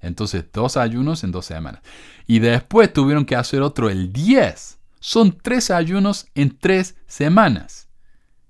Entonces, 0.00 0.44
dos 0.52 0.76
ayunos 0.76 1.22
en 1.24 1.30
dos 1.30 1.46
semanas. 1.46 1.82
Y 2.26 2.38
después 2.38 2.92
tuvieron 2.92 3.24
que 3.24 3.36
hacer 3.36 3.62
otro 3.62 3.90
el 3.90 4.12
10 4.12 4.78
son 5.00 5.36
tres 5.42 5.70
ayunos 5.70 6.26
en 6.34 6.56
tres 6.56 6.96
semanas. 7.06 7.88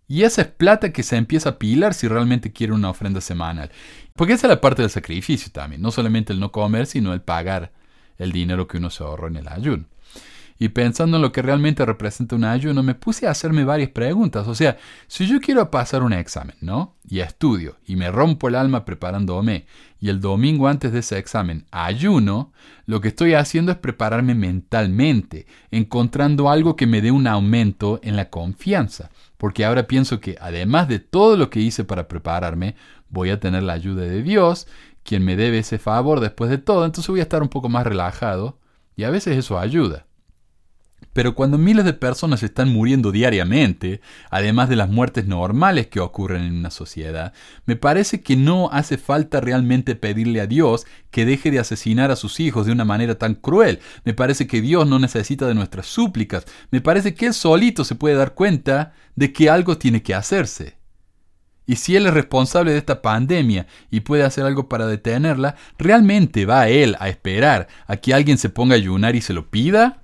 Y 0.09 0.25
esa 0.25 0.43
es 0.43 0.49
plata 0.49 0.93
que 0.93 1.05
se 1.05 1.17
empieza 1.17 1.51
a 1.51 1.59
pilar 1.59 1.95
si 1.95 2.09
realmente 2.09 2.53
quiere 2.53 2.73
una 2.73 2.91
ofrenda 2.91 3.21
semanal. 3.21 3.71
Porque 4.15 4.33
esa 4.33 4.49
es 4.49 4.51
la 4.51 4.61
parte 4.61 4.83
del 4.83 4.91
sacrificio 4.91 5.53
también. 5.53 5.81
No 5.81 5.93
solamente 5.93 6.33
el 6.33 6.41
no 6.41 6.51
comer, 6.51 6.87
sino 6.87 7.13
el 7.13 7.23
pagar 7.23 7.73
el 8.19 8.33
dinero 8.33 8.67
que 8.67 8.79
uno 8.79 8.91
se 8.91 9.05
ahorró 9.05 9.29
en 9.29 9.37
el 9.37 9.49
ayuno. 9.49 9.87
Y 10.63 10.69
pensando 10.69 11.17
en 11.17 11.23
lo 11.23 11.33
que 11.33 11.41
realmente 11.41 11.87
representa 11.87 12.37
un 12.37 12.45
ayuno, 12.45 12.83
me 12.83 12.95
puse 12.95 13.27
a 13.27 13.31
hacerme 13.31 13.65
varias 13.65 13.89
preguntas. 13.93 14.47
O 14.47 14.55
sea, 14.55 14.77
si 15.07 15.27
yo 15.27 15.41
quiero 15.41 15.71
pasar 15.71 16.03
un 16.03 16.13
examen, 16.13 16.55
¿no? 16.61 16.97
Y 17.09 17.21
estudio, 17.21 17.79
y 17.87 17.97
me 17.97 18.11
rompo 18.11 18.47
el 18.47 18.55
alma 18.55 18.85
preparándome, 18.85 19.65
y 20.01 20.11
el 20.11 20.21
domingo 20.21 20.69
antes 20.69 20.93
de 20.93 20.99
ese 20.99 21.17
examen 21.17 21.65
ayuno, 21.71 22.53
lo 22.85 23.01
que 23.01 23.09
estoy 23.09 23.33
haciendo 23.33 23.73
es 23.73 23.79
prepararme 23.79 24.35
mentalmente, 24.35 25.47
encontrando 25.71 26.51
algo 26.51 26.77
que 26.77 26.87
me 26.87 27.01
dé 27.01 27.11
un 27.11 27.27
aumento 27.27 27.99
en 28.03 28.17
la 28.17 28.29
confianza. 28.29 29.09
Porque 29.39 29.65
ahora 29.65 29.87
pienso 29.87 30.21
que 30.21 30.37
además 30.43 30.89
de 30.89 30.99
todo 30.99 31.39
lo 31.39 31.49
que 31.49 31.61
hice 31.61 31.85
para 31.85 32.07
prepararme, 32.07 32.77
voy 33.09 33.31
a 33.31 33.41
tener 33.41 33.63
la 33.63 33.73
ayuda 33.73 34.03
de 34.03 34.23
Dios, 34.23 34.67
quien 35.05 35.25
me 35.25 35.37
debe 35.37 35.61
ese 35.61 35.79
favor 35.79 36.21
después 36.21 36.51
de 36.51 36.59
todo, 36.59 36.85
entonces 36.85 37.09
voy 37.09 37.21
a 37.21 37.23
estar 37.23 37.41
un 37.41 37.49
poco 37.49 37.71
más 37.71 37.87
relajado, 37.87 38.59
y 38.95 39.05
a 39.05 39.11
veces 39.11 39.39
eso 39.39 39.59
ayuda. 39.59 40.05
Pero 41.13 41.35
cuando 41.35 41.59
miles 41.59 41.85
de 41.85 41.93
personas 41.93 42.43
están 42.43 42.69
muriendo 42.69 43.11
diariamente, 43.11 44.01
además 44.31 44.69
de 44.69 44.77
las 44.77 44.89
muertes 44.89 45.27
normales 45.27 45.89
que 45.89 45.99
ocurren 45.99 46.43
en 46.43 46.57
una 46.57 46.71
sociedad, 46.71 47.33
me 47.67 47.75
parece 47.75 48.21
que 48.21 48.37
no 48.37 48.71
hace 48.71 48.97
falta 48.97 49.41
realmente 49.41 49.97
pedirle 49.97 50.41
a 50.41 50.47
Dios 50.47 50.87
que 51.11 51.27
deje 51.27 51.51
de 51.51 51.59
asesinar 51.59 52.13
a 52.13 52.17
sus 52.17 52.39
hijos 52.39 52.67
de 52.67 52.73
una 52.73 52.85
manera 52.85 53.17
tan 53.17 53.35
cruel. 53.35 53.81
Me 54.05 54.15
parece 54.15 54.47
que 54.47 54.61
Dios 54.61 54.87
no 54.87 55.01
necesita 55.01 55.47
de 55.49 55.55
nuestras 55.55 55.87
súplicas. 55.87 56.45
Me 56.71 56.81
parece 56.81 57.15
que 57.15 57.27
Él 57.27 57.35
solito 57.35 57.85
se 57.85 57.97
puede 57.97 58.15
dar 58.15 58.35
cuenta 58.35 58.93
de 59.17 59.33
que 59.33 59.51
algo 59.51 59.79
tiene 59.79 60.03
que 60.03 60.15
hacerse. 60.15 60.79
Y 61.67 61.77
si 61.77 61.97
Él 61.97 62.07
es 62.07 62.15
responsable 62.15 62.73
de 62.73 62.79
esta 62.79 63.03
pandemia 63.03 63.67
y 63.91 64.01
puede 64.01 64.23
hacer 64.25 64.45
algo 64.45 64.69
para 64.69 64.87
detenerla, 64.87 65.57
¿realmente 65.79 66.47
va 66.47 66.69
Él 66.69 66.97
a 67.01 67.09
esperar 67.09 67.69
a 67.87 67.97
que 67.97 68.15
alguien 68.15 68.39
se 68.39 68.49
ponga 68.49 68.75
a 68.75 68.79
ayunar 68.79 69.17
y 69.17 69.21
se 69.21 69.33
lo 69.33 69.51
pida? 69.51 70.00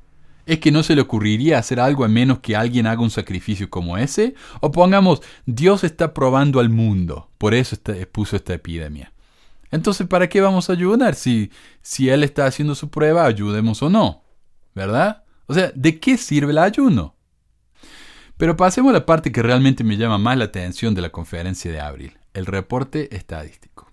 ¿Es 0.47 0.61
que 0.61 0.71
no 0.71 0.85
se 0.85 0.95
le 0.95 1.03
ocurriría 1.03 1.59
hacer 1.59 1.81
algo 1.81 2.05
a 2.05 2.09
menos 2.09 2.39
que 2.39 2.55
alguien 2.55 2.87
haga 2.87 3.03
un 3.03 3.11
sacrificio 3.11 3.69
como 3.69 3.99
ese? 3.99 4.35
O 4.61 4.71
pongamos, 4.71 5.21
Dios 5.45 5.83
está 5.83 6.15
probando 6.15 6.61
al 6.61 6.71
mundo, 6.71 7.31
por 7.37 7.53
eso 7.53 7.77
puso 8.13 8.37
esta 8.37 8.55
epidemia. 8.55 9.13
Entonces, 9.73 10.07
¿para 10.07 10.29
qué 10.29 10.41
vamos 10.41 10.71
a 10.71 10.75
ayudar 10.75 11.17
si, 11.17 11.51
si 11.83 12.09
Él 12.09 12.23
está 12.23 12.47
haciendo 12.47 12.77
su 12.77 12.89
prueba, 12.89 13.27
ayudemos 13.27 13.83
o 13.83 13.91
no? 13.91 14.23
¿Verdad? 14.75 15.25
O 15.47 15.55
sea, 15.55 15.73
¿de 15.75 15.99
qué 15.99 16.17
sirve 16.17 16.53
el 16.53 16.59
ayuno? 16.59 17.17
Pero 18.37 18.57
pasemos 18.57 18.91
a 18.91 18.95
la 18.95 19.07
parte 19.07 19.33
que 19.33 19.43
realmente 19.43 19.83
me 19.83 19.97
llama 19.97 20.19
más 20.19 20.37
la 20.37 20.45
atención 20.45 20.95
de 20.95 21.03
la 21.03 21.11
conferencia 21.11 21.73
de 21.73 21.81
abril, 21.81 22.19
el 22.35 22.47
reporte 22.47 23.15
estadístico. 23.17 23.86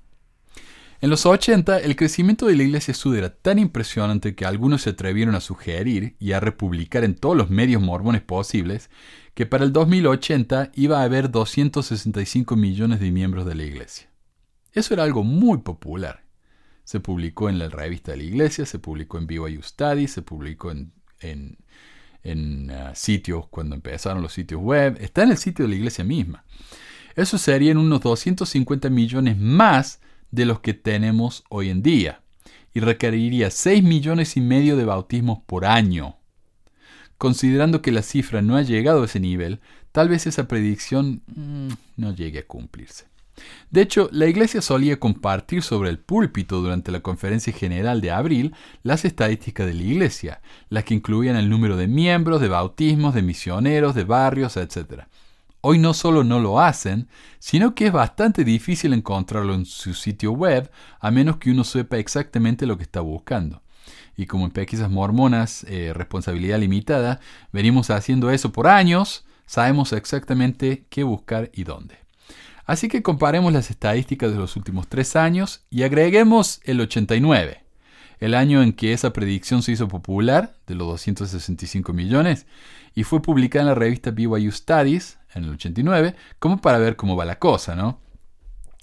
En 1.04 1.10
los 1.10 1.26
80, 1.26 1.80
el 1.80 1.98
crecimiento 1.98 2.46
de 2.46 2.56
la 2.56 2.64
iglesia 2.64 2.94
sud 2.94 3.18
era 3.18 3.30
tan 3.30 3.60
impresionante 3.60 4.36
que 4.36 4.46
algunos 4.46 4.84
se 4.84 4.92
atrevieron 4.92 5.36
a 5.36 5.42
sugerir 5.42 6.16
y 6.18 6.32
a 6.32 6.40
republicar 6.40 7.04
en 7.04 7.16
todos 7.16 7.36
los 7.36 7.50
medios 7.50 7.82
mormones 7.82 8.22
posibles 8.22 8.90
que 9.34 9.46
para 9.46 9.66
el 9.66 9.74
2080 9.74 10.72
iba 10.76 11.02
a 11.02 11.04
haber 11.04 11.30
265 11.30 12.56
millones 12.56 13.02
de 13.02 13.12
miembros 13.12 13.46
de 13.46 13.54
la 13.54 13.64
iglesia. 13.64 14.08
Eso 14.72 14.94
era 14.94 15.04
algo 15.04 15.26
muy 15.26 15.58
popular. 15.58 16.24
Se 16.86 17.02
publicó 17.02 17.50
en 17.50 17.60
la 17.60 17.68
revista 17.68 18.12
de 18.12 18.20
la 18.20 18.24
iglesia, 18.24 18.66
se 18.66 18.80
publicó 18.80 19.18
en 19.18 19.28
BYU 19.28 19.62
Studies, 19.62 20.14
se 20.14 20.22
publicó 20.22 20.72
en, 20.72 21.58
uh, 22.24 22.96
sitios 22.96 23.48
cuando 23.50 23.76
empezaron 23.76 24.22
los 24.22 24.32
sitios 24.32 24.62
web, 24.62 24.98
está 25.02 25.24
en 25.24 25.32
el 25.32 25.38
sitio 25.38 25.66
de 25.66 25.70
la 25.70 25.76
iglesia 25.76 26.06
misma. 26.06 26.46
Eso 27.14 27.38
serían 27.38 27.78
unos 27.78 28.00
250 28.00 28.90
millones 28.90 29.38
más 29.38 30.00
de 30.34 30.46
los 30.48 30.62
que 30.62 30.74
tenemos 30.74 31.44
hoy 31.50 31.70
en 31.70 31.84
día 31.84 32.22
y 32.74 32.80
requeriría 32.80 33.52
6 33.52 33.84
millones 33.84 34.36
y 34.36 34.42
medio 34.42 34.76
de 34.76 34.84
bautismos 34.84 35.40
por 35.46 35.64
año. 35.64 36.18
Considerando 37.20 37.84
que 37.84 37.92
la 37.92 38.02
cifra 38.02 38.42
no 38.42 38.58
ha 38.58 38.64
llegado 38.64 39.04
a 39.04 39.06
ese 39.06 39.20
nivel, 39.20 39.60
tal 39.92 40.10
vez 40.10 40.26
esa 40.26 40.48
predicción 40.48 41.22
mm, 41.28 41.70
no 41.98 42.16
llegue 42.16 42.40
a 42.40 42.48
cumplirse. 42.48 43.06
De 43.70 43.82
hecho, 43.82 44.10
la 44.12 44.26
Iglesia 44.26 44.62
solía 44.62 45.00
compartir 45.00 45.62
sobre 45.62 45.92
el 45.92 46.00
púlpito 46.00 46.62
durante 46.62 46.92
la 46.92 47.02
conferencia 47.02 47.54
general 47.54 48.02
de 48.02 48.12
abril 48.12 48.56
las 48.82 49.06
estadísticas 49.06 49.68
de 49.68 49.76
la 49.76 49.84
Iglesia, 49.84 50.42
las 50.70 50.84
que 50.84 50.96
incluían 50.96 51.36
el 51.36 51.50
número 51.50 51.78
de 51.78 51.88
miembros, 51.88 52.42
de 52.42 52.48
bautismos, 52.48 53.14
de 53.14 53.22
misioneros, 53.22 53.94
de 53.94 54.04
barrios, 54.04 54.58
etc. 54.58 55.06
Hoy 55.66 55.80
no 55.80 55.94
solo 55.94 56.26
no 56.26 56.42
lo 56.42 56.60
hacen, 56.60 57.08
sino 57.40 57.74
que 57.74 57.88
es 57.88 57.94
bastante 57.94 58.44
difícil 58.44 58.92
encontrarlo 58.92 59.54
en 59.54 59.66
su 59.66 59.94
sitio 59.94 60.34
web 60.34 60.70
a 61.00 61.10
menos 61.10 61.38
que 61.38 61.52
uno 61.52 61.64
sepa 61.64 62.00
exactamente 62.00 62.66
lo 62.66 62.76
que 62.76 62.84
está 62.84 63.00
buscando. 63.00 63.62
Y 64.18 64.26
como 64.26 64.44
en 64.44 64.52
Pesquisas 64.52 64.92
Mormonas, 64.92 65.66
eh, 65.70 65.94
responsabilidad 65.96 66.60
limitada, 66.60 67.22
venimos 67.54 67.92
haciendo 67.92 68.30
eso 68.30 68.52
por 68.52 68.68
años, 68.68 69.26
sabemos 69.46 69.94
exactamente 69.94 70.86
qué 70.90 71.04
buscar 71.04 71.50
y 71.54 71.64
dónde. 71.64 71.96
Así 72.66 72.90
que 72.90 73.02
comparemos 73.02 73.54
las 73.54 73.70
estadísticas 73.70 74.34
de 74.34 74.40
los 74.40 74.58
últimos 74.58 74.90
tres 74.90 75.16
años 75.16 75.64
y 75.70 75.84
agreguemos 75.84 76.60
el 76.66 76.82
89, 76.82 77.63
el 78.24 78.34
año 78.36 78.62
en 78.64 78.72
que 78.72 78.94
esa 78.94 79.12
predicción 79.12 79.64
se 79.64 79.74
hizo 79.74 79.90
popular, 79.90 80.56
de 80.66 80.76
los 80.76 80.88
265 80.88 81.92
millones, 81.92 82.46
y 82.96 83.04
fue 83.04 83.22
publicada 83.22 83.64
en 83.64 83.68
la 83.68 83.76
revista 83.76 84.12
BYU 84.12 84.50
Studies 84.50 85.18
en 85.36 85.44
el 85.44 85.50
89, 85.52 86.16
como 86.40 86.62
para 86.62 86.78
ver 86.78 86.96
cómo 86.96 87.18
va 87.18 87.26
la 87.26 87.38
cosa, 87.38 87.76
¿no? 87.76 88.00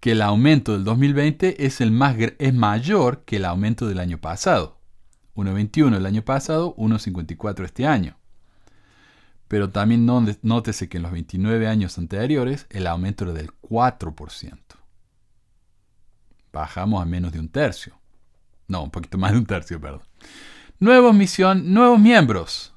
que 0.00 0.12
el 0.12 0.22
aumento 0.22 0.72
del 0.72 0.84
2020 0.84 1.64
es, 1.64 1.80
el 1.80 1.90
más, 1.90 2.16
es 2.38 2.54
mayor 2.54 3.24
que 3.24 3.36
el 3.36 3.46
aumento 3.46 3.88
del 3.88 4.00
año 4.00 4.18
pasado. 4.18 4.78
1.21 5.34 5.96
el 5.96 6.04
año 6.06 6.22
pasado, 6.22 6.74
1.54 6.76 7.64
este 7.64 7.86
año. 7.86 8.16
Pero 9.46 9.70
también 9.70 10.04
nótese 10.42 10.88
que 10.88 10.98
en 10.98 11.04
los 11.04 11.12
29 11.12 11.68
años 11.68 11.96
anteriores 11.96 12.66
el 12.70 12.86
aumento 12.86 13.24
era 13.24 13.32
del 13.32 13.50
4%. 13.62 14.58
Bajamos 16.52 17.00
a 17.00 17.06
menos 17.06 17.32
de 17.32 17.40
un 17.40 17.48
tercio. 17.48 17.98
No, 18.66 18.82
un 18.82 18.90
poquito 18.90 19.16
más 19.16 19.32
de 19.32 19.38
un 19.38 19.46
tercio, 19.46 19.80
perdón. 19.80 20.02
Nuevos, 20.80 21.14
misión, 21.14 21.72
nuevos 21.72 21.98
miembros. 21.98 22.74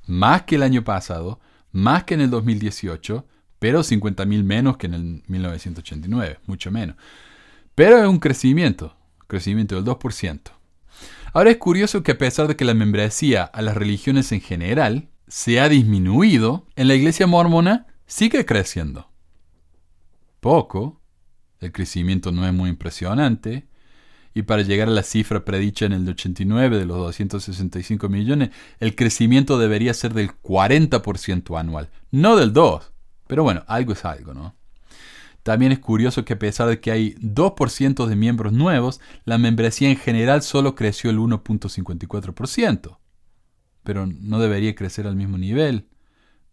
más 0.07 0.43
que 0.43 0.55
el 0.55 0.63
año 0.63 0.83
pasado, 0.83 1.39
más 1.71 2.03
que 2.03 2.15
en 2.15 2.21
el 2.21 2.29
2018, 2.29 3.25
pero 3.59 3.81
50.000 3.81 4.43
menos 4.43 4.77
que 4.77 4.87
en 4.87 4.93
el 4.93 5.23
1989, 5.27 6.39
mucho 6.45 6.71
menos. 6.71 6.95
Pero 7.73 7.97
es 7.97 8.07
un 8.07 8.19
crecimiento, 8.19 8.95
crecimiento 9.27 9.75
del 9.75 9.85
2%. 9.85 10.41
Ahora 11.33 11.51
es 11.51 11.57
curioso 11.57 12.03
que 12.03 12.13
a 12.13 12.17
pesar 12.17 12.47
de 12.47 12.55
que 12.55 12.63
la 12.63 12.73
membresía 12.73 13.43
a 13.43 13.61
las 13.61 13.75
religiones 13.75 14.31
en 14.31 14.39
general 14.39 15.09
se 15.27 15.59
ha 15.59 15.67
disminuido, 15.67 16.67
en 16.75 16.87
la 16.87 16.95
iglesia 16.95 17.27
mormona 17.27 17.87
sigue 18.05 18.45
creciendo. 18.45 19.09
Poco, 20.39 21.01
el 21.59 21.71
crecimiento 21.71 22.31
no 22.31 22.47
es 22.47 22.53
muy 22.53 22.69
impresionante, 22.69 23.67
y 24.35 24.43
para 24.43 24.61
llegar 24.63 24.89
a 24.89 24.91
la 24.91 25.01
cifra 25.01 25.45
predicha 25.45 25.85
en 25.85 25.93
el 25.93 26.07
89 26.07 26.77
de 26.77 26.85
los 26.85 26.97
265 26.97 28.09
millones, 28.09 28.49
el 28.81 28.93
crecimiento 28.93 29.57
debería 29.57 29.93
ser 29.93 30.13
del 30.13 30.29
40% 30.29 31.57
anual, 31.57 31.89
no 32.11 32.35
del 32.35 32.53
2%. 32.53 32.81
Pero 33.27 33.43
bueno, 33.43 33.63
algo 33.65 33.93
es 33.93 34.03
algo, 34.03 34.33
¿no? 34.33 34.53
También 35.41 35.71
es 35.71 35.79
curioso 35.79 36.25
que 36.25 36.33
a 36.33 36.39
pesar 36.39 36.67
de 36.67 36.81
que 36.81 36.91
hay 36.91 37.13
2% 37.15 38.05
de 38.07 38.15
miembros 38.17 38.51
nuevos, 38.51 38.99
la 39.23 39.37
membresía 39.37 39.89
en 39.89 39.95
general 39.95 40.41
solo 40.41 40.75
creció 40.75 41.09
el 41.09 41.17
1.54%. 41.17 42.97
Pero 43.83 44.05
no 44.05 44.39
debería 44.39 44.75
crecer 44.75 45.07
al 45.07 45.15
mismo 45.15 45.37
nivel. 45.37 45.87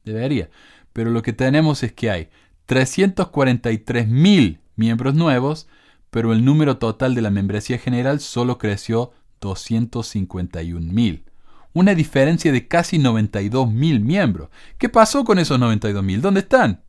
Debería. 0.04 0.50
Pero 0.92 1.10
lo 1.10 1.22
que 1.22 1.32
tenemos 1.32 1.82
es 1.82 1.92
que 1.92 2.10
hay 2.10 2.28
343.000 2.68 4.60
miembros 4.76 5.14
nuevos, 5.14 5.66
pero 6.12 6.34
el 6.34 6.44
número 6.44 6.76
total 6.76 7.14
de 7.14 7.22
la 7.22 7.30
membresía 7.30 7.78
general 7.78 8.20
solo 8.20 8.58
creció 8.58 9.12
251.000. 9.40 11.24
Una 11.72 11.94
diferencia 11.94 12.52
de 12.52 12.68
casi 12.68 12.98
92.000 12.98 14.00
miembros. 14.00 14.50
¿Qué 14.76 14.90
pasó 14.90 15.24
con 15.24 15.38
esos 15.38 15.58
92.000? 15.58 16.20
¿Dónde 16.20 16.40
están? 16.40 16.82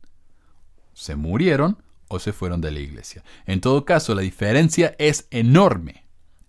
Se 0.92 1.16
murieron 1.16 1.78
o 2.08 2.18
se 2.18 2.34
fueron 2.34 2.60
de 2.60 2.70
la 2.70 2.80
iglesia. 2.80 3.24
En 3.46 3.62
todo 3.62 3.86
caso, 3.86 4.14
la 4.14 4.20
diferencia 4.20 4.94
es 4.98 5.26
enorme, 5.30 6.03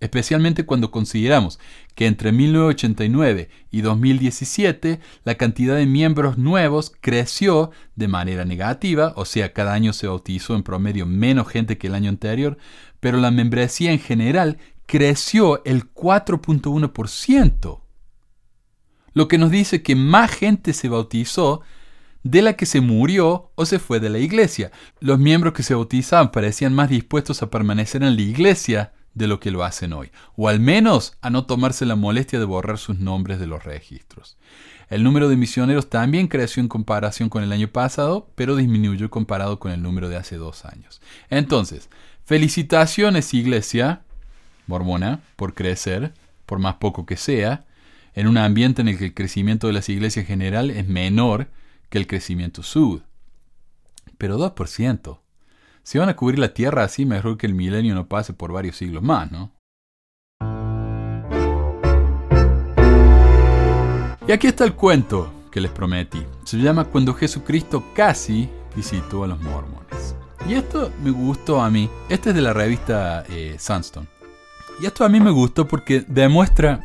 especialmente 0.06 0.66
cuando 0.66 0.92
consideramos 0.92 1.60
que 1.96 2.08
entre 2.08 2.32
1989 2.32 3.50
y 3.72 3.82
2017 3.82 5.00
la 5.24 5.36
cantidad 5.36 5.76
de 5.76 5.86
miembros 5.86 6.38
nuevos 6.38 6.94
creció 7.02 7.72
de 7.96 8.08
manera 8.08 8.46
negativa, 8.46 9.14
o 9.16 9.26
sea, 9.26 9.54
cada 9.54 9.74
año 9.74 9.94
se 9.94 10.08
bautizó 10.08 10.56
en 10.56 10.64
promedio 10.64 11.06
menos 11.06 11.48
gente 11.48 11.78
que 11.78 11.88
el 11.88 11.96
año 11.96 12.10
anterior, 12.10 12.58
pero 13.00 13.18
la 13.18 13.32
membresía 13.32 13.92
en 13.92 14.00
general 14.00 14.58
creció 14.86 15.64
el 15.66 15.92
4.1%, 15.94 17.82
lo 19.14 19.28
que 19.28 19.38
nos 19.38 19.52
dice 19.52 19.82
que 19.82 19.96
más 19.96 20.32
gente 20.32 20.74
se 20.74 20.90
bautizó 20.90 21.62
de 22.24 22.42
la 22.42 22.54
que 22.54 22.66
se 22.66 22.82
murió 22.82 23.52
o 23.56 23.66
se 23.66 23.80
fue 23.80 24.00
de 24.00 24.10
la 24.10 24.18
iglesia. 24.18 24.72
Los 25.00 25.20
miembros 25.20 25.54
que 25.54 25.64
se 25.64 25.76
bautizaban 25.76 26.32
parecían 26.32 26.74
más 26.74 26.90
dispuestos 26.90 27.42
a 27.42 27.50
permanecer 27.50 28.04
en 28.04 28.16
la 28.16 28.22
iglesia 28.22 28.94
de 29.16 29.28
lo 29.28 29.40
que 29.40 29.50
lo 29.50 29.64
hacen 29.64 29.94
hoy, 29.94 30.12
o 30.36 30.50
al 30.50 30.60
menos 30.60 31.18
a 31.22 31.30
no 31.30 31.46
tomarse 31.46 31.86
la 31.86 31.96
molestia 31.96 32.38
de 32.38 32.46
borrar 32.46 32.78
sus 32.78 33.00
nombres 33.00 33.40
de 33.40 33.48
los 33.48 33.64
registros. 33.64 34.38
El 34.90 35.04
número 35.04 35.30
de 35.30 35.38
misioneros 35.38 35.90
también 35.90 36.28
creció 36.28 36.62
en 36.62 36.68
comparación 36.68 37.30
con 37.30 37.42
el 37.42 37.52
año 37.52 37.70
pasado, 37.70 38.30
pero 38.36 38.56
disminuyó 38.56 39.10
comparado 39.10 39.58
con 39.58 39.72
el 39.72 39.82
número 39.82 40.10
de 40.10 40.18
hace 40.18 40.36
dos 40.36 40.66
años. 40.66 41.02
Entonces, 41.30 41.90
felicitaciones 42.26 43.34
iglesia 43.34 44.02
mormona 44.68 45.22
por 45.38 45.56
crecer, 45.56 46.14
por 46.46 46.60
más 46.60 46.76
poco 46.76 47.06
que 47.06 47.18
sea, 47.18 47.66
en 48.14 48.28
un 48.28 48.38
ambiente 48.38 48.82
en 48.82 48.90
el 48.90 48.98
que 48.98 49.06
el 49.06 49.14
crecimiento 49.14 49.68
de 49.68 49.74
las 49.74 49.90
iglesias 49.90 50.24
en 50.24 50.28
general 50.28 50.70
es 50.70 50.88
menor 50.88 51.48
que 51.90 51.98
el 51.98 52.08
crecimiento 52.08 52.64
sud. 52.64 53.02
Pero 54.18 54.38
2%. 54.38 55.20
Si 55.86 56.00
van 56.00 56.10
a 56.10 56.16
cubrir 56.16 56.40
la 56.40 56.52
Tierra 56.52 56.84
así, 56.84 57.06
mejor 57.06 57.38
que 57.38 57.46
el 57.46 57.54
milenio 57.54 57.94
no 57.94 58.08
pase 58.08 58.34
por 58.34 58.52
varios 58.52 58.76
siglos 58.76 59.04
más, 59.04 59.32
¿no? 59.32 59.52
Y 64.28 64.32
aquí 64.32 64.48
está 64.48 64.64
el 64.64 64.74
cuento 64.74 65.32
que 65.52 65.62
les 65.62 65.70
prometí. 65.70 66.26
Se 66.44 66.58
llama 66.58 66.86
Cuando 66.86 67.14
Jesucristo 67.14 67.84
casi 67.94 68.50
visitó 68.76 69.24
a 69.24 69.28
los 69.28 69.40
mormones. 69.40 70.16
Y 70.50 70.56
esto 70.56 70.92
me 71.04 71.12
gustó 71.12 71.62
a 71.62 71.70
mí. 71.70 71.88
Este 72.10 72.30
es 72.30 72.36
de 72.36 72.42
la 72.42 72.54
revista 72.54 73.24
eh, 73.30 73.56
Sunstone. 73.60 74.08
Y 74.82 74.88
esto 74.88 75.06
a 75.06 75.10
mí 75.10 75.20
me 75.20 75.30
gustó 75.30 75.68
porque 75.68 76.04
demuestra 76.08 76.84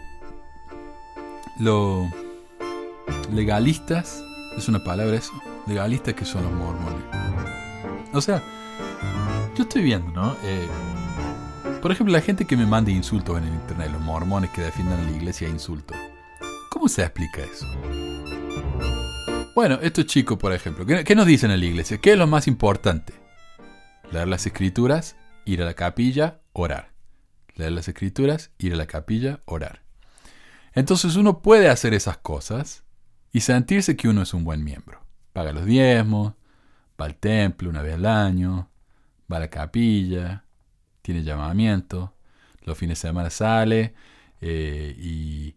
lo 1.59 2.07
legalistas 3.33 4.23
es 4.59 4.69
una 4.69 4.85
palabra 4.85 5.17
eso, 5.17 5.33
legalistas 5.67 6.13
que 6.13 6.27
son 6.27 6.43
los 6.43 6.53
mormones. 6.53 7.03
O 8.13 8.21
sea, 8.21 8.43
yo 9.61 9.65
estoy 9.65 9.83
viendo, 9.83 10.11
¿no? 10.13 10.35
Eh, 10.43 10.67
por 11.83 11.93
ejemplo, 11.93 12.15
la 12.15 12.23
gente 12.23 12.47
que 12.47 12.57
me 12.57 12.65
manda 12.65 12.91
insultos 12.91 13.37
en 13.37 13.45
el 13.45 13.53
internet, 13.53 13.91
los 13.93 14.01
mormones 14.01 14.49
que 14.53 14.63
defiendan 14.63 15.05
la 15.05 15.13
iglesia 15.13 15.49
a 15.49 15.51
insultos. 15.51 15.95
¿Cómo 16.71 16.89
se 16.89 17.03
explica 17.03 17.43
eso? 17.43 17.67
Bueno, 19.55 19.79
estos 19.83 20.07
chicos, 20.07 20.39
por 20.39 20.55
ejemplo, 20.55 20.87
¿qué, 20.87 21.05
¿qué, 21.05 21.15
nos 21.15 21.27
dicen 21.27 21.51
en 21.51 21.61
la 21.61 21.67
iglesia? 21.67 21.99
¿Qué 21.99 22.13
es 22.13 22.19
lo 22.19 22.27
más 22.27 22.47
importante? 22.47 23.13
Leer 24.11 24.29
las 24.29 24.47
escrituras, 24.47 25.17
ir 25.45 25.61
a 25.61 25.67
la 25.67 25.75
capilla, 25.75 26.41
orar. 26.55 26.93
Leer 27.55 27.73
las 27.73 27.87
escrituras, 27.87 28.53
ir 28.57 28.73
a 28.73 28.77
la 28.77 28.87
capilla, 28.87 29.41
orar. 29.45 29.83
Entonces 30.73 31.17
uno 31.17 31.43
puede 31.43 31.69
hacer 31.69 31.93
esas 31.93 32.17
cosas 32.17 32.85
y 33.31 33.41
sentirse 33.41 33.95
que 33.95 34.09
uno 34.09 34.23
es 34.23 34.33
un 34.33 34.43
buen 34.43 34.65
miembro. 34.65 35.05
Paga 35.35 35.53
los 35.53 35.67
diezmos, 35.67 36.33
va 36.99 37.05
al 37.05 37.17
templo 37.17 37.69
una 37.69 37.83
vez 37.83 37.97
al 37.97 38.07
año, 38.07 38.70
va 39.31 39.39
a 39.39 39.41
la 39.41 39.49
capilla, 39.49 40.45
tiene 41.03 41.23
llamamiento, 41.23 42.15
los 42.65 42.77
fines 42.77 43.01
de 43.01 43.09
semana 43.09 43.31
sale 43.31 43.95
eh, 44.41 44.95
y, 44.99 45.55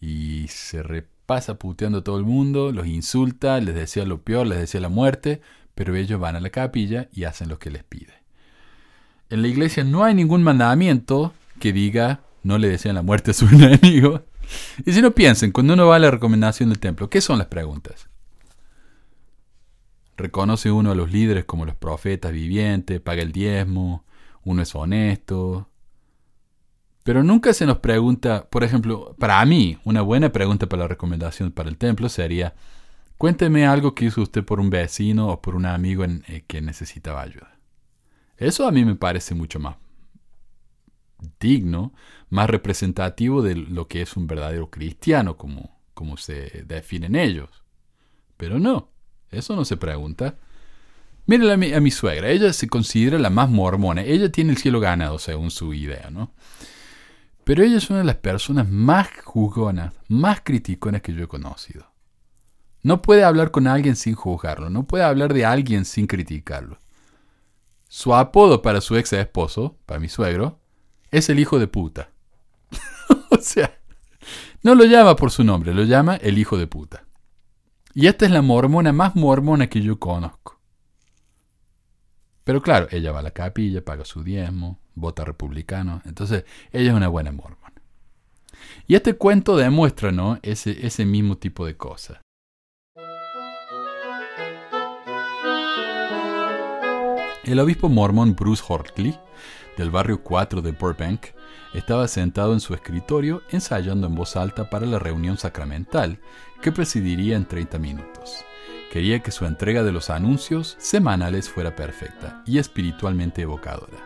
y, 0.00 0.48
se 0.48 0.82
repasa 0.82 1.58
puteando 1.58 1.98
a 1.98 2.04
todo 2.04 2.18
el 2.18 2.24
mundo, 2.24 2.72
los 2.72 2.86
insulta, 2.86 3.60
les 3.60 3.74
desea 3.74 4.04
lo 4.04 4.22
peor, 4.22 4.46
les 4.46 4.58
desea 4.58 4.80
la 4.80 4.88
muerte, 4.88 5.40
pero 5.74 5.94
ellos 5.94 6.20
van 6.20 6.36
a 6.36 6.40
la 6.40 6.50
capilla 6.50 7.08
y 7.12 7.24
hacen 7.24 7.48
lo 7.48 7.58
que 7.58 7.70
les 7.70 7.84
pide. 7.84 8.14
En 9.28 9.42
la 9.42 9.48
iglesia 9.48 9.84
no 9.84 10.04
hay 10.04 10.14
ningún 10.14 10.42
mandamiento 10.42 11.34
que 11.58 11.72
diga 11.72 12.20
no 12.46 12.58
le 12.58 12.68
desean 12.68 12.94
la 12.94 13.02
muerte 13.02 13.32
a 13.32 13.34
su 13.34 13.46
enemigo. 13.52 14.22
Y 14.84 14.92
si 14.92 15.02
no 15.02 15.10
piensen, 15.10 15.50
cuando 15.50 15.74
uno 15.74 15.88
va 15.88 15.96
a 15.96 15.98
la 15.98 16.10
recomendación 16.10 16.68
del 16.68 16.78
templo, 16.78 17.10
¿qué 17.10 17.20
son 17.20 17.38
las 17.38 17.48
preguntas? 17.48 18.08
¿Reconoce 20.16 20.70
uno 20.70 20.90
a 20.90 20.94
los 20.94 21.12
líderes 21.12 21.44
como 21.44 21.66
los 21.66 21.76
profetas 21.76 22.32
vivientes? 22.32 23.00
¿Paga 23.00 23.22
el 23.22 23.32
diezmo? 23.32 24.04
¿Uno 24.44 24.62
es 24.62 24.74
honesto? 24.74 25.68
Pero 27.02 27.22
nunca 27.22 27.52
se 27.52 27.66
nos 27.66 27.78
pregunta, 27.78 28.48
por 28.50 28.64
ejemplo, 28.64 29.14
para 29.18 29.44
mí, 29.44 29.78
una 29.84 30.02
buena 30.02 30.32
pregunta 30.32 30.68
para 30.68 30.82
la 30.82 30.88
recomendación 30.88 31.52
para 31.52 31.68
el 31.68 31.76
templo 31.76 32.08
sería, 32.08 32.54
cuénteme 33.16 33.66
algo 33.66 33.94
que 33.94 34.06
hizo 34.06 34.22
usted 34.22 34.44
por 34.44 34.58
un 34.58 34.70
vecino 34.70 35.28
o 35.28 35.40
por 35.40 35.54
un 35.54 35.66
amigo 35.66 36.04
eh, 36.04 36.44
que 36.46 36.60
necesitaba 36.60 37.22
ayuda. 37.22 37.58
Eso 38.38 38.66
a 38.66 38.72
mí 38.72 38.84
me 38.84 38.96
parece 38.96 39.34
mucho 39.34 39.60
más 39.60 39.76
digno, 41.40 41.92
más 42.28 42.50
representativo 42.50 43.42
de 43.42 43.54
lo 43.54 43.88
que 43.88 44.02
es 44.02 44.16
un 44.16 44.26
verdadero 44.26 44.70
cristiano, 44.70 45.36
como, 45.36 45.78
como 45.94 46.16
se 46.16 46.64
definen 46.66 47.14
ellos. 47.14 47.62
Pero 48.36 48.58
no, 48.58 48.90
eso 49.36 49.56
no 49.56 49.64
se 49.64 49.76
pregunta. 49.76 50.36
Miren 51.26 51.50
a 51.50 51.56
mi, 51.56 51.72
a 51.72 51.80
mi 51.80 51.90
suegra, 51.90 52.28
ella 52.30 52.52
se 52.52 52.68
considera 52.68 53.18
la 53.18 53.30
más 53.30 53.50
mormona, 53.50 54.02
ella 54.02 54.30
tiene 54.30 54.52
el 54.52 54.58
cielo 54.58 54.80
ganado 54.80 55.18
según 55.18 55.50
su 55.50 55.74
idea, 55.74 56.08
¿no? 56.10 56.32
Pero 57.44 57.62
ella 57.62 57.78
es 57.78 57.90
una 57.90 58.00
de 58.00 58.04
las 58.04 58.16
personas 58.16 58.68
más 58.68 59.08
juzgonas, 59.24 59.92
más 60.08 60.40
criticonas 60.42 61.02
que 61.02 61.14
yo 61.14 61.24
he 61.24 61.28
conocido. 61.28 61.92
No 62.82 63.02
puede 63.02 63.24
hablar 63.24 63.50
con 63.50 63.66
alguien 63.66 63.96
sin 63.96 64.14
juzgarlo, 64.14 64.70
no 64.70 64.86
puede 64.86 65.04
hablar 65.04 65.34
de 65.34 65.44
alguien 65.44 65.84
sin 65.84 66.06
criticarlo. 66.06 66.78
Su 67.88 68.14
apodo 68.14 68.62
para 68.62 68.80
su 68.80 68.96
ex 68.96 69.12
esposo, 69.12 69.76
para 69.86 70.00
mi 70.00 70.08
suegro, 70.08 70.60
es 71.10 71.28
el 71.28 71.38
hijo 71.40 71.58
de 71.58 71.66
puta. 71.66 72.10
o 73.30 73.38
sea, 73.40 73.78
no 74.62 74.74
lo 74.74 74.84
llama 74.84 75.16
por 75.16 75.30
su 75.30 75.44
nombre, 75.44 75.72
lo 75.72 75.84
llama 75.84 76.16
el 76.16 76.38
hijo 76.38 76.58
de 76.58 76.66
puta. 76.66 77.05
Y 77.98 78.08
esta 78.08 78.26
es 78.26 78.30
la 78.30 78.42
mormona 78.42 78.92
más 78.92 79.16
mormona 79.16 79.68
que 79.68 79.80
yo 79.80 79.98
conozco. 79.98 80.60
Pero 82.44 82.60
claro, 82.60 82.88
ella 82.90 83.10
va 83.10 83.20
a 83.20 83.22
la 83.22 83.30
capilla, 83.30 83.82
paga 83.82 84.04
su 84.04 84.22
diezmo, 84.22 84.78
vota 84.94 85.24
republicano. 85.24 86.02
Entonces, 86.04 86.44
ella 86.72 86.90
es 86.90 86.94
una 86.94 87.08
buena 87.08 87.32
mormona. 87.32 87.72
Y 88.86 88.96
este 88.96 89.14
cuento 89.14 89.56
demuestra, 89.56 90.12
¿no? 90.12 90.38
Ese, 90.42 90.86
ese 90.86 91.06
mismo 91.06 91.38
tipo 91.38 91.64
de 91.64 91.78
cosas. 91.78 92.18
El 97.46 97.60
obispo 97.60 97.88
mormón 97.88 98.34
Bruce 98.34 98.64
Hortley, 98.66 99.16
del 99.76 99.92
barrio 99.92 100.20
4 100.20 100.62
de 100.62 100.72
Burbank, 100.72 101.26
estaba 101.74 102.08
sentado 102.08 102.52
en 102.52 102.58
su 102.58 102.74
escritorio 102.74 103.44
ensayando 103.50 104.08
en 104.08 104.16
voz 104.16 104.34
alta 104.34 104.68
para 104.68 104.84
la 104.84 104.98
reunión 104.98 105.38
sacramental 105.38 106.18
que 106.60 106.72
presidiría 106.72 107.36
en 107.36 107.46
30 107.46 107.78
minutos. 107.78 108.44
Quería 108.90 109.20
que 109.20 109.30
su 109.30 109.44
entrega 109.46 109.84
de 109.84 109.92
los 109.92 110.10
anuncios 110.10 110.74
semanales 110.80 111.48
fuera 111.48 111.76
perfecta 111.76 112.42
y 112.46 112.58
espiritualmente 112.58 113.42
evocadora. 113.42 113.98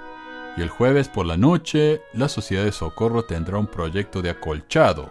Y 0.59 0.61
el 0.61 0.69
jueves 0.69 1.09
por 1.09 1.25
la 1.25 1.39
noche, 1.39 2.03
la 2.13 2.29
Sociedad 2.29 2.65
de 2.65 2.73
Socorro 2.73 3.25
tendrá 3.25 3.57
un 3.57 3.69
proyecto 3.69 4.21
de 4.21 4.29
acolchado. 4.29 5.11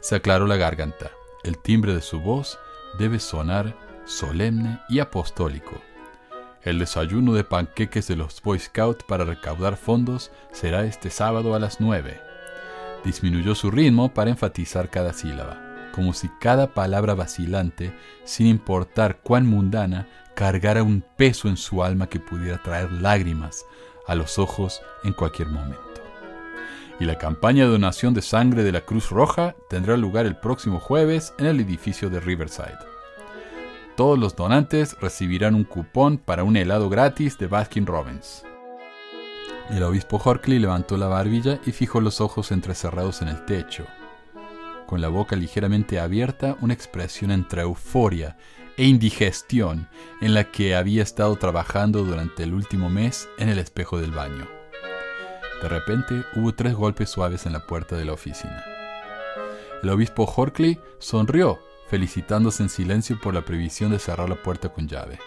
Se 0.00 0.14
aclaró 0.14 0.46
la 0.46 0.56
garganta. 0.56 1.10
El 1.44 1.58
timbre 1.58 1.94
de 1.94 2.00
su 2.00 2.18
voz 2.18 2.58
debe 2.98 3.18
sonar 3.18 3.76
solemne 4.06 4.80
y 4.88 5.00
apostólico. 5.00 5.78
El 6.62 6.78
desayuno 6.78 7.34
de 7.34 7.44
panqueques 7.44 8.08
de 8.08 8.16
los 8.16 8.42
Boy 8.42 8.58
Scouts 8.58 9.04
para 9.04 9.24
recaudar 9.24 9.76
fondos 9.76 10.30
será 10.52 10.84
este 10.84 11.10
sábado 11.10 11.54
a 11.54 11.58
las 11.58 11.80
9. 11.80 12.20
Disminuyó 13.04 13.54
su 13.54 13.70
ritmo 13.70 14.12
para 14.12 14.30
enfatizar 14.30 14.90
cada 14.90 15.12
sílaba 15.12 15.68
como 15.98 16.12
si 16.12 16.28
cada 16.38 16.74
palabra 16.74 17.16
vacilante, 17.16 17.92
sin 18.22 18.46
importar 18.46 19.18
cuán 19.20 19.48
mundana, 19.48 20.06
cargara 20.36 20.84
un 20.84 21.02
peso 21.16 21.48
en 21.48 21.56
su 21.56 21.82
alma 21.82 22.08
que 22.08 22.20
pudiera 22.20 22.62
traer 22.62 22.92
lágrimas 22.92 23.64
a 24.06 24.14
los 24.14 24.38
ojos 24.38 24.80
en 25.02 25.12
cualquier 25.12 25.48
momento. 25.48 25.82
Y 27.00 27.04
la 27.04 27.18
campaña 27.18 27.64
de 27.64 27.70
donación 27.70 28.14
de 28.14 28.22
sangre 28.22 28.62
de 28.62 28.70
la 28.70 28.82
Cruz 28.82 29.10
Roja 29.10 29.56
tendrá 29.68 29.96
lugar 29.96 30.24
el 30.24 30.36
próximo 30.36 30.78
jueves 30.78 31.34
en 31.36 31.46
el 31.46 31.58
edificio 31.58 32.10
de 32.10 32.20
Riverside. 32.20 32.78
Todos 33.98 34.16
los 34.16 34.36
donantes 34.36 34.96
recibirán 35.00 35.56
un 35.56 35.64
cupón 35.64 36.18
para 36.18 36.44
un 36.44 36.56
helado 36.56 36.88
gratis 36.88 37.36
de 37.36 37.48
Baskin 37.48 37.84
Robbins. 37.84 38.44
El 39.70 39.82
obispo 39.82 40.22
Horkley 40.24 40.60
levantó 40.60 40.96
la 40.96 41.08
barbilla 41.08 41.58
y 41.66 41.72
fijó 41.72 42.00
los 42.00 42.20
ojos 42.20 42.52
entrecerrados 42.52 43.22
en 43.22 43.28
el 43.28 43.44
techo, 43.44 43.86
con 44.86 45.00
la 45.00 45.08
boca 45.08 45.34
ligeramente 45.34 45.98
abierta, 45.98 46.56
una 46.60 46.74
expresión 46.74 47.32
entre 47.32 47.62
euforia 47.62 48.36
e 48.76 48.84
indigestión 48.84 49.88
en 50.20 50.32
la 50.32 50.44
que 50.44 50.76
había 50.76 51.02
estado 51.02 51.34
trabajando 51.34 52.04
durante 52.04 52.44
el 52.44 52.54
último 52.54 52.88
mes 52.90 53.28
en 53.36 53.48
el 53.48 53.58
espejo 53.58 53.98
del 53.98 54.12
baño. 54.12 54.46
De 55.60 55.68
repente 55.68 56.22
hubo 56.36 56.54
tres 56.54 56.74
golpes 56.74 57.10
suaves 57.10 57.46
en 57.46 57.52
la 57.52 57.66
puerta 57.66 57.96
de 57.96 58.04
la 58.04 58.12
oficina. 58.12 58.62
El 59.82 59.90
obispo 59.90 60.22
Horkley 60.22 60.78
sonrió, 61.00 61.58
felicitándose 61.88 62.62
en 62.62 62.68
silencio 62.68 63.20
por 63.20 63.34
la 63.34 63.44
previsión 63.44 63.90
de 63.90 63.98
cerrar 63.98 64.28
la 64.28 64.42
puerta 64.42 64.68
con 64.68 64.88
llave. 64.88 65.18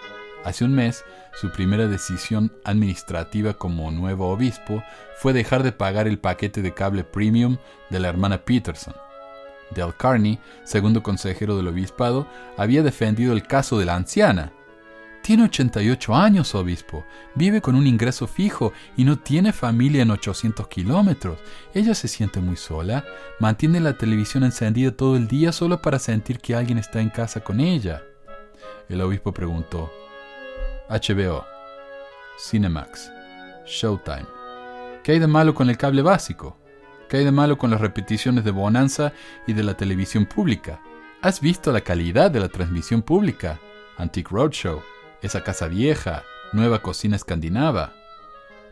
Hace 0.43 0.65
un 0.65 0.73
mes, 0.73 1.05
su 1.33 1.51
primera 1.51 1.87
decisión 1.87 2.51
administrativa 2.63 3.53
como 3.53 3.91
nuevo 3.91 4.29
obispo 4.29 4.83
fue 5.17 5.33
dejar 5.33 5.61
de 5.61 5.71
pagar 5.71 6.07
el 6.07 6.17
paquete 6.17 6.61
de 6.61 6.73
cable 6.73 7.03
premium 7.03 7.57
de 7.89 7.99
la 7.99 8.09
hermana 8.09 8.43
Peterson 8.43 8.95
Del 9.75 9.95
Carney, 9.95 10.39
segundo 10.63 11.03
consejero 11.03 11.55
del 11.57 11.67
obispado, 11.67 12.27
había 12.57 12.81
defendido 12.81 13.33
el 13.33 13.43
caso 13.43 13.77
de 13.77 13.85
la 13.85 13.95
anciana. 13.95 14.51
Tiene 15.21 15.43
88 15.43 16.15
años, 16.15 16.55
obispo, 16.55 17.05
vive 17.35 17.61
con 17.61 17.75
un 17.75 17.85
ingreso 17.85 18.25
fijo 18.25 18.73
y 18.97 19.03
no 19.03 19.19
tiene 19.19 19.53
familia 19.53 20.01
en 20.01 20.09
800 20.09 20.67
kilómetros. 20.67 21.37
Ella 21.75 21.93
se 21.93 22.07
siente 22.07 22.39
muy 22.39 22.57
sola, 22.57 23.05
mantiene 23.39 23.79
la 23.79 23.97
televisión 23.97 24.43
encendida 24.43 24.91
todo 24.91 25.15
el 25.15 25.27
día 25.27 25.51
solo 25.51 25.79
para 25.81 25.99
sentir 25.99 26.39
que 26.39 26.55
alguien 26.55 26.79
está 26.79 27.01
en 27.01 27.09
casa 27.09 27.41
con 27.41 27.59
ella. 27.59 28.01
El 28.89 28.99
obispo 29.01 29.31
preguntó, 29.31 29.91
HBO, 30.89 31.45
Cinemax, 32.39 33.11
Showtime, 33.67 34.25
¿qué 35.03 35.11
hay 35.11 35.19
de 35.19 35.27
malo 35.27 35.53
con 35.53 35.69
el 35.69 35.77
cable 35.77 36.01
básico? 36.01 36.57
¿Qué 37.07 37.17
hay 37.17 37.25
de 37.25 37.31
malo 37.31 37.59
con 37.59 37.69
las 37.69 37.79
repeticiones 37.79 38.43
de 38.43 38.51
Bonanza 38.51 39.13
y 39.45 39.53
de 39.53 39.63
la 39.63 39.75
televisión 39.75 40.25
pública? 40.25 40.81
¿Has 41.21 41.41
visto 41.41 41.71
la 41.71 41.81
calidad 41.81 42.31
de 42.31 42.39
la 42.39 42.49
transmisión 42.49 43.03
pública? 43.03 43.59
Antique 43.97 44.31
Roadshow, 44.31 44.81
esa 45.21 45.43
casa 45.43 45.67
vieja, 45.67 46.23
nueva 46.51 46.81
cocina 46.81 47.15
escandinava. 47.15 47.93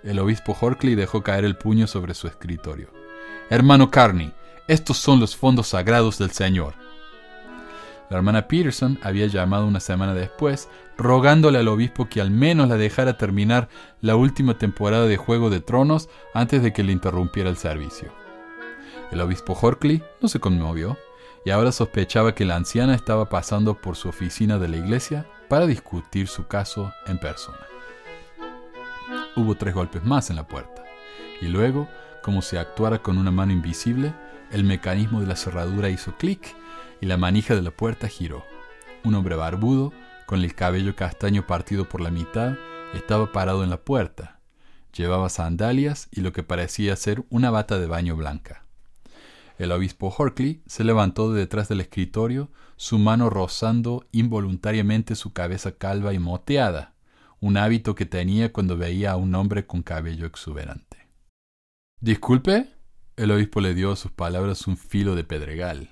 El 0.04 0.20
obispo 0.20 0.58
Horkley 0.60 0.96
dejó 0.96 1.24
caer 1.24 1.46
el 1.46 1.56
puño 1.56 1.88
sobre 1.88 2.14
su 2.14 2.28
escritorio. 2.28 2.90
Hermano 3.50 3.92
Carney, 3.92 4.34
estos 4.68 4.98
son 4.98 5.20
los 5.20 5.36
fondos 5.36 5.68
sagrados 5.68 6.18
del 6.18 6.32
Señor. 6.32 6.74
La 8.10 8.18
hermana 8.18 8.48
Peterson 8.48 8.98
había 9.04 9.28
llamado 9.28 9.68
una 9.68 9.80
semana 9.80 10.16
después, 10.16 10.68
rogándole 10.98 11.60
al 11.60 11.68
obispo 11.68 12.10
que 12.10 12.22
al 12.22 12.32
menos 12.32 12.68
la 12.68 12.78
dejara 12.78 13.18
terminar 13.18 13.70
la 14.02 14.16
última 14.16 14.58
temporada 14.58 15.06
de 15.06 15.18
Juego 15.18 15.50
de 15.52 15.60
Tronos 15.60 16.10
antes 16.34 16.64
de 16.64 16.74
que 16.74 16.84
le 16.84 16.92
interrumpiera 16.92 17.50
el 17.50 17.58
servicio. 17.58 18.12
El 19.12 19.22
obispo 19.22 19.58
Horkley 19.60 20.04
no 20.22 20.28
se 20.28 20.40
conmovió 20.40 20.98
y 21.46 21.52
ahora 21.52 21.72
sospechaba 21.72 22.34
que 22.34 22.46
la 22.46 22.56
anciana 22.56 22.96
estaba 22.96 23.30
pasando 23.30 23.76
por 23.76 23.96
su 23.96 24.10
oficina 24.10 24.58
de 24.58 24.68
la 24.68 24.78
iglesia 24.78 25.26
para 25.50 25.66
discutir 25.66 26.28
su 26.28 26.48
caso 26.48 26.94
en 27.08 27.18
persona. 27.18 27.60
Hubo 29.36 29.56
tres 29.56 29.74
golpes 29.74 30.04
más 30.06 30.30
en 30.30 30.36
la 30.36 30.48
puerta 30.48 30.84
y 31.42 31.48
luego, 31.48 31.90
como 32.22 32.42
si 32.42 32.56
actuara 32.56 33.00
con 33.00 33.18
una 33.18 33.32
mano 33.32 33.52
invisible, 33.52 34.14
el 34.52 34.64
mecanismo 34.64 35.22
de 35.22 35.28
la 35.28 35.36
cerradura 35.36 35.90
hizo 35.90 36.16
clic 36.18 36.56
y 37.02 37.06
la 37.06 37.18
manija 37.18 37.56
de 37.56 37.62
la 37.62 37.72
puerta 37.72 38.08
giró. 38.08 38.46
Un 39.04 39.16
hombre 39.16 39.36
barbudo, 39.36 39.94
con 40.26 40.44
el 40.44 40.54
cabello 40.54 40.96
castaño 40.96 41.48
partido 41.48 41.88
por 41.90 42.02
la 42.02 42.12
mitad, 42.12 42.54
estaba 42.94 43.32
parado 43.32 43.64
en 43.64 43.70
la 43.70 43.82
puerta. 43.82 44.40
Llevaba 44.94 45.30
sandalias 45.30 46.10
y 46.12 46.22
lo 46.22 46.34
que 46.34 46.44
parecía 46.44 46.96
ser 46.96 47.24
una 47.30 47.52
bata 47.52 47.80
de 47.80 47.88
baño 47.88 48.16
blanca. 48.16 48.66
El 49.58 49.72
obispo 49.72 50.14
Horkley 50.16 50.62
se 50.68 50.84
levantó 50.84 51.32
de 51.32 51.40
detrás 51.40 51.70
del 51.70 51.82
escritorio, 51.82 52.52
su 52.80 52.98
mano 52.98 53.30
rozando 53.30 54.08
involuntariamente 54.14 55.16
su 55.16 55.34
cabeza 55.34 55.74
calva 55.74 56.14
y 56.14 56.20
moteada, 56.20 56.94
un 57.42 57.58
hábito 57.58 57.94
que 57.94 58.06
tenía 58.06 58.54
cuando 58.54 58.78
veía 58.78 59.12
a 59.12 59.16
un 59.18 59.36
hombre 59.36 59.68
con 59.68 59.84
cabello 59.84 60.26
exuberante. 60.26 61.10
Disculpe, 62.00 62.70
el 63.18 63.32
obispo 63.32 63.60
le 63.60 63.74
dio 63.74 63.92
a 63.92 63.98
sus 63.98 64.12
palabras 64.14 64.66
un 64.66 64.78
filo 64.78 65.16
de 65.16 65.26
pedregal, 65.26 65.90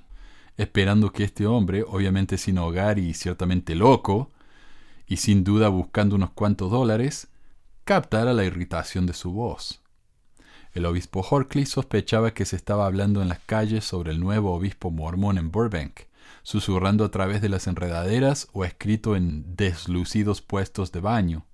esperando 0.55 1.11
que 1.11 1.25
este 1.25 1.45
hombre, 1.45 1.83
obviamente 1.85 2.37
sin 2.37 2.57
hogar 2.57 2.99
y 2.99 3.13
ciertamente 3.13 3.75
loco, 3.75 4.31
y 5.05 5.17
sin 5.17 5.43
duda 5.43 5.67
buscando 5.67 6.15
unos 6.15 6.31
cuantos 6.31 6.71
dólares, 6.71 7.27
captara 7.83 8.31
la 8.31 8.45
irritación 8.45 9.05
de 9.05 9.13
su 9.13 9.33
voz. 9.33 9.81
El 10.71 10.85
obispo 10.85 11.19
Horkley 11.19 11.65
sospechaba 11.65 12.33
que 12.33 12.45
se 12.45 12.55
estaba 12.55 12.85
hablando 12.85 13.21
en 13.21 13.27
las 13.27 13.39
calles 13.39 13.83
sobre 13.83 14.11
el 14.11 14.21
nuevo 14.21 14.53
obispo 14.53 14.89
mormón 14.89 15.37
en 15.37 15.51
Burbank, 15.51 16.06
susurrando 16.47 17.03
a 17.03 17.11
través 17.11 17.41
de 17.41 17.49
las 17.49 17.67
enredaderas 17.67 18.47
o 18.53 18.63
escrito 18.63 19.17
en 19.17 19.57
deslucidos 19.57 20.41
puestos 20.41 20.93
de 20.93 21.01
baño. 21.01 21.45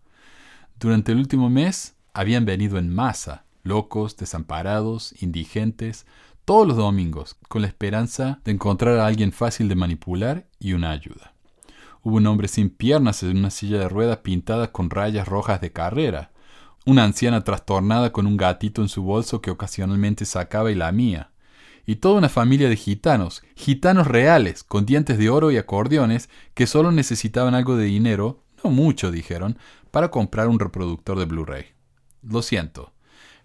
Durante 0.80 1.14
el 1.14 1.18
último 1.18 1.50
mes 1.50 1.96
habían 2.14 2.46
venido 2.46 2.78
en 2.78 2.94
masa, 2.94 3.44
locos, 3.64 4.18
desamparados, 4.18 5.16
indigentes, 5.20 6.06
todos 6.46 6.68
los 6.68 6.78
domingos, 6.78 7.38
con 7.48 7.64
la 7.64 7.70
esperanza 7.70 8.40
de 8.46 8.52
encontrar 8.52 9.00
a 9.00 9.08
alguien 9.08 9.32
fácil 9.32 9.68
de 9.68 9.74
manipular 9.74 10.46
y 10.60 10.74
una 10.74 10.92
ayuda. 10.92 11.34
Hubo 12.04 12.18
un 12.18 12.28
hombre 12.28 12.48
sin 12.48 12.70
piernas 12.70 13.24
en 13.24 13.36
una 13.36 13.50
silla 13.50 13.80
de 13.80 13.90
ruedas 13.90 14.18
pintada 14.18 14.72
con 14.72 14.92
rayas 14.92 15.28
rojas 15.28 15.60
de 15.60 15.72
carrera, 15.72 16.34
una 16.86 17.04
anciana 17.04 17.44
trastornada 17.44 18.12
con 18.12 18.28
un 18.28 18.38
gatito 18.38 18.84
en 18.84 18.90
su 18.90 19.02
bolso 19.02 19.42
que 19.42 19.50
ocasionalmente 19.50 20.26
sacaba 20.26 20.70
y 20.70 20.76
lamía, 20.76 21.33
y 21.86 21.98
toda 21.98 22.18
una 22.18 22.30
familia 22.30 22.70
de 22.70 22.76
gitanos, 22.76 23.44
gitanos 23.56 24.08
reales, 24.08 24.64
con 24.64 24.86
dientes 24.86 25.18
de 25.18 25.30
oro 25.30 25.52
y 25.52 25.58
acordeones, 25.58 26.30
que 26.54 26.68
solo 26.68 26.92
necesitaban 26.92 27.56
algo 27.56 27.76
de 27.76 27.86
dinero, 27.86 28.44
no 28.64 28.70
mucho, 28.70 29.12
dijeron, 29.12 29.58
para 29.92 30.10
comprar 30.10 30.48
un 30.48 30.60
reproductor 30.60 31.20
de 31.20 31.26
Blu-ray. 31.26 31.66
Lo 32.22 32.42
siento, 32.42 32.94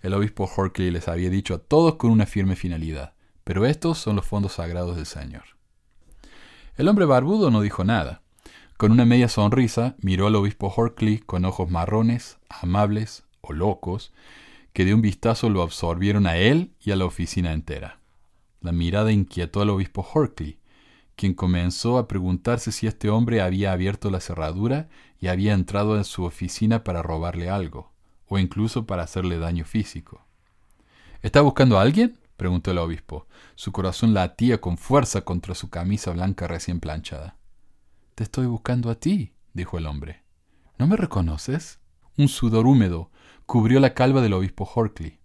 el 0.00 0.14
obispo 0.14 0.48
Horkley 0.54 0.90
les 0.90 1.08
había 1.08 1.30
dicho 1.30 1.54
a 1.54 1.58
todos 1.58 1.96
con 1.96 2.10
una 2.10 2.26
firme 2.26 2.54
finalidad, 2.54 3.14
pero 3.42 3.66
estos 3.66 3.98
son 3.98 4.16
los 4.16 4.26
fondos 4.26 4.52
sagrados 4.52 4.96
del 4.96 5.06
Señor. 5.06 5.42
El 6.76 6.86
hombre 6.86 7.04
barbudo 7.04 7.50
no 7.50 7.60
dijo 7.60 7.82
nada. 7.82 8.22
Con 8.76 8.92
una 8.92 9.04
media 9.04 9.28
sonrisa 9.28 9.96
miró 9.98 10.28
al 10.28 10.36
obispo 10.36 10.72
Horkley 10.74 11.18
con 11.18 11.44
ojos 11.44 11.68
marrones, 11.68 12.38
amables 12.48 13.24
o 13.40 13.52
locos, 13.52 14.12
que 14.72 14.84
de 14.84 14.94
un 14.94 15.02
vistazo 15.02 15.50
lo 15.50 15.62
absorbieron 15.62 16.28
a 16.28 16.36
él 16.36 16.72
y 16.80 16.92
a 16.92 16.96
la 16.96 17.04
oficina 17.04 17.52
entera. 17.52 17.97
La 18.60 18.72
mirada 18.72 19.12
inquietó 19.12 19.60
al 19.62 19.70
obispo 19.70 20.06
Horkley, 20.12 20.58
quien 21.16 21.34
comenzó 21.34 21.98
a 21.98 22.08
preguntarse 22.08 22.72
si 22.72 22.86
este 22.86 23.10
hombre 23.10 23.40
había 23.40 23.72
abierto 23.72 24.10
la 24.10 24.20
cerradura 24.20 24.88
y 25.18 25.28
había 25.28 25.52
entrado 25.52 25.96
en 25.96 26.04
su 26.04 26.24
oficina 26.24 26.84
para 26.84 27.02
robarle 27.02 27.50
algo, 27.50 27.92
o 28.26 28.38
incluso 28.38 28.86
para 28.86 29.02
hacerle 29.02 29.38
daño 29.38 29.64
físico. 29.64 30.24
¿Está 31.22 31.40
buscando 31.40 31.78
a 31.78 31.82
alguien? 31.82 32.18
preguntó 32.36 32.70
el 32.70 32.78
obispo. 32.78 33.26
Su 33.56 33.72
corazón 33.72 34.14
latía 34.14 34.60
con 34.60 34.78
fuerza 34.78 35.22
contra 35.22 35.56
su 35.56 35.70
camisa 35.70 36.12
blanca 36.12 36.46
recién 36.46 36.78
planchada. 36.78 37.36
Te 38.14 38.22
estoy 38.22 38.46
buscando 38.46 38.90
a 38.90 38.94
ti, 38.94 39.32
dijo 39.52 39.76
el 39.76 39.86
hombre. 39.86 40.22
¿No 40.78 40.86
me 40.86 40.96
reconoces? 40.96 41.80
Un 42.16 42.28
sudor 42.28 42.66
húmedo 42.66 43.10
cubrió 43.46 43.80
la 43.80 43.94
calva 43.94 44.22
del 44.22 44.34
obispo 44.34 44.70
Horkley. 44.72 45.17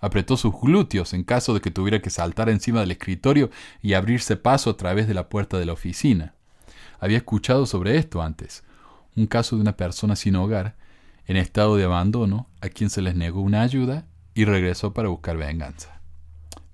Apretó 0.00 0.36
sus 0.36 0.54
glúteos 0.60 1.12
en 1.12 1.24
caso 1.24 1.52
de 1.54 1.60
que 1.60 1.70
tuviera 1.70 2.00
que 2.00 2.10
saltar 2.10 2.48
encima 2.48 2.80
del 2.80 2.92
escritorio 2.92 3.50
y 3.82 3.92
abrirse 3.92 4.36
paso 4.36 4.70
a 4.70 4.76
través 4.76 5.06
de 5.06 5.14
la 5.14 5.28
puerta 5.28 5.58
de 5.58 5.66
la 5.66 5.74
oficina. 5.74 6.34
Había 6.98 7.18
escuchado 7.18 7.66
sobre 7.66 7.96
esto 7.96 8.22
antes, 8.22 8.64
un 9.16 9.26
caso 9.26 9.56
de 9.56 9.62
una 9.62 9.76
persona 9.76 10.16
sin 10.16 10.36
hogar, 10.36 10.76
en 11.26 11.36
estado 11.36 11.76
de 11.76 11.84
abandono, 11.84 12.48
a 12.60 12.68
quien 12.68 12.90
se 12.90 13.02
les 13.02 13.14
negó 13.14 13.40
una 13.40 13.62
ayuda 13.62 14.06
y 14.34 14.44
regresó 14.44 14.92
para 14.92 15.08
buscar 15.08 15.36
venganza. 15.36 16.00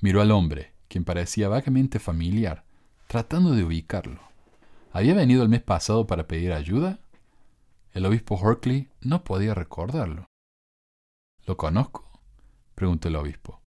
Miró 0.00 0.20
al 0.20 0.30
hombre, 0.30 0.72
quien 0.88 1.04
parecía 1.04 1.48
vagamente 1.48 1.98
familiar, 1.98 2.64
tratando 3.06 3.52
de 3.52 3.64
ubicarlo. 3.64 4.20
¿Había 4.92 5.14
venido 5.14 5.42
el 5.42 5.48
mes 5.48 5.62
pasado 5.62 6.06
para 6.06 6.26
pedir 6.26 6.52
ayuda? 6.52 7.00
El 7.92 8.06
obispo 8.06 8.36
Horkley 8.36 8.88
no 9.00 9.24
podía 9.24 9.54
recordarlo. 9.54 10.26
¿Lo 11.46 11.56
conozco? 11.56 12.15
Preguntó 12.76 13.08
el 13.08 13.16
obispo. 13.16 13.62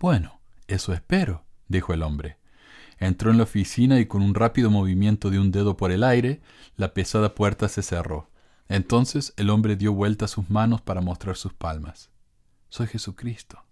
Bueno, 0.00 0.40
eso 0.66 0.92
espero, 0.92 1.44
dijo 1.68 1.92
el 1.92 2.02
hombre. 2.02 2.38
Entró 2.98 3.30
en 3.30 3.36
la 3.36 3.44
oficina 3.44 4.00
y 4.00 4.06
con 4.06 4.22
un 4.22 4.34
rápido 4.34 4.70
movimiento 4.70 5.30
de 5.30 5.38
un 5.38 5.52
dedo 5.52 5.76
por 5.76 5.92
el 5.92 6.02
aire, 6.02 6.40
la 6.76 6.94
pesada 6.94 7.36
puerta 7.36 7.68
se 7.68 7.82
cerró. 7.82 8.30
Entonces 8.68 9.32
el 9.36 9.50
hombre 9.50 9.76
dio 9.76 9.92
vuelta 9.92 10.26
sus 10.26 10.50
manos 10.50 10.80
para 10.80 11.00
mostrar 11.00 11.36
sus 11.36 11.52
palmas. 11.52 12.10
Soy 12.68 12.88
Jesucristo. 12.88 13.62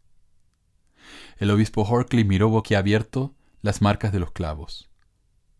El 1.39 1.51
obispo 1.51 1.83
Horkley 1.83 2.24
miró 2.24 2.49
boquiabierto 2.49 3.35
las 3.62 3.83
marcas 3.83 4.12
de 4.12 4.20
los 4.20 4.31
clavos. 4.31 4.89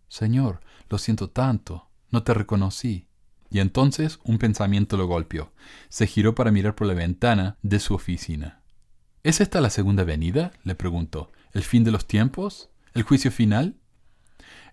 Señor, 0.09 0.61
lo 0.89 0.99
siento 0.99 1.31
tanto, 1.31 1.91
no 2.11 2.23
te 2.23 2.35
reconocí. 2.35 3.09
Y 3.51 3.61
entonces 3.61 4.19
un 4.25 4.39
pensamiento 4.39 4.97
lo 4.97 5.07
golpeó. 5.07 5.53
Se 5.89 6.07
giró 6.07 6.35
para 6.35 6.51
mirar 6.51 6.75
por 6.75 6.87
la 6.87 6.95
ventana 6.95 7.57
de 7.63 7.81
su 7.81 7.95
oficina. 7.95 8.63
¿Es 9.27 9.41
esta 9.41 9.61
la 9.61 9.71
segunda 9.71 10.05
venida? 10.05 10.53
le 10.63 10.77
preguntó. 10.77 11.33
¿El 11.53 11.65
fin 11.65 11.83
de 11.83 11.91
los 11.91 12.07
tiempos? 12.07 12.69
¿El 12.95 13.03
juicio 13.03 13.33
final? 13.33 13.75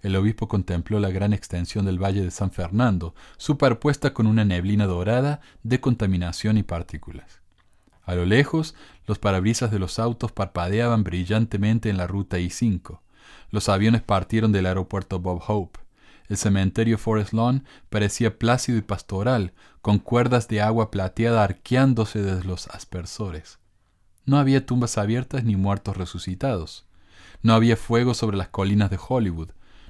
El 0.03 0.15
obispo 0.15 0.47
contempló 0.47 0.99
la 0.99 1.09
gran 1.09 1.33
extensión 1.33 1.85
del 1.85 1.97
valle 1.97 2.21
de 2.21 2.29
San 2.29 2.51
Fernando, 2.51 3.15
superpuesta 3.37 4.13
con 4.13 4.27
una 4.27 4.45
neblina 4.45 4.85
dorada 4.85 5.41
de 5.63 5.81
contaminación 5.81 6.59
y 6.59 6.61
partículas. 6.61 7.41
A 8.03 8.13
lo 8.13 8.27
lejos, 8.27 8.75
los 9.07 9.17
parabrisas 9.17 9.71
de 9.71 9.79
los 9.79 9.97
autos 9.97 10.31
parpadeaban 10.31 11.03
brillantemente 11.03 11.89
en 11.89 11.97
la 11.97 12.05
ruta 12.05 12.37
I-5. 12.37 12.99
Los 13.49 13.69
aviones 13.69 14.03
partieron 14.03 14.51
del 14.51 14.67
aeropuerto 14.67 15.19
Bob 15.19 15.41
Hope. 15.47 15.79
El 16.29 16.37
cementerio 16.37 16.99
Forest 16.99 17.33
Lawn 17.33 17.65
parecía 17.89 18.37
plácido 18.37 18.77
y 18.77 18.83
pastoral, 18.83 19.53
con 19.81 19.97
cuerdas 19.97 20.47
de 20.47 20.61
agua 20.61 20.91
plateada 20.91 21.43
arqueándose 21.43 22.21
desde 22.21 22.43
los 22.43 22.67
aspersores. 22.67 23.57
No 24.25 24.37
había 24.37 24.65
tumbas 24.65 24.97
abiertas 24.97 25.43
ni 25.43 25.55
muertos 25.55 25.97
resucitados. 25.97 26.85
No 27.41 27.53
había 27.53 27.75
fuego 27.75 28.13
sobre 28.13 28.37
las 28.37 28.47
colinas 28.47 28.89
de 28.89 28.99
Hollywood. 29.05 29.49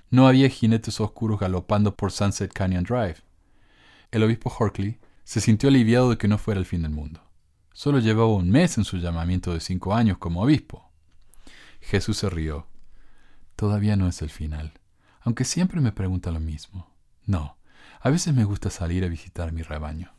No 0.10 0.28
había 0.28 0.50
jinetes 0.50 1.00
oscuros 1.00 1.40
galopando 1.40 1.96
por 1.96 2.12
Sunset 2.12 2.52
Canyon 2.52 2.84
Drive. 2.84 3.18
El 4.12 4.24
obispo 4.24 4.54
Horkley 4.58 5.00
se 5.24 5.42
sintió 5.42 5.70
aliviado 5.70 6.10
de 6.10 6.18
que 6.18 6.28
no 6.28 6.38
fuera 6.38 6.60
el 6.60 6.66
fin 6.66 6.82
del 6.82 6.92
mundo. 6.92 7.22
Solo 7.74 8.00
llevaba 8.00 8.34
un 8.34 8.50
mes 8.50 8.78
en 8.78 8.86
su 8.86 8.98
llamamiento 8.98 9.54
de 9.54 9.60
cinco 9.60 9.96
años 9.96 10.18
como 10.18 10.42
obispo. 10.42 10.92
Jesús 11.82 12.18
se 12.18 12.30
rió. 12.30 12.68
Todavía 13.56 13.96
no 13.96 14.08
es 14.08 14.22
el 14.22 14.30
final, 14.30 14.74
aunque 15.22 15.46
siempre 15.46 15.82
me 15.82 15.92
pregunta 15.92 16.32
lo 16.32 16.40
mismo. 16.40 16.92
No, 17.26 17.58
a 18.00 18.10
veces 18.10 18.34
me 18.34 18.44
gusta 18.44 18.70
salir 18.70 19.04
a 19.04 19.08
visitar 19.08 19.52
mi 19.52 19.62
rebaño. 19.62 20.14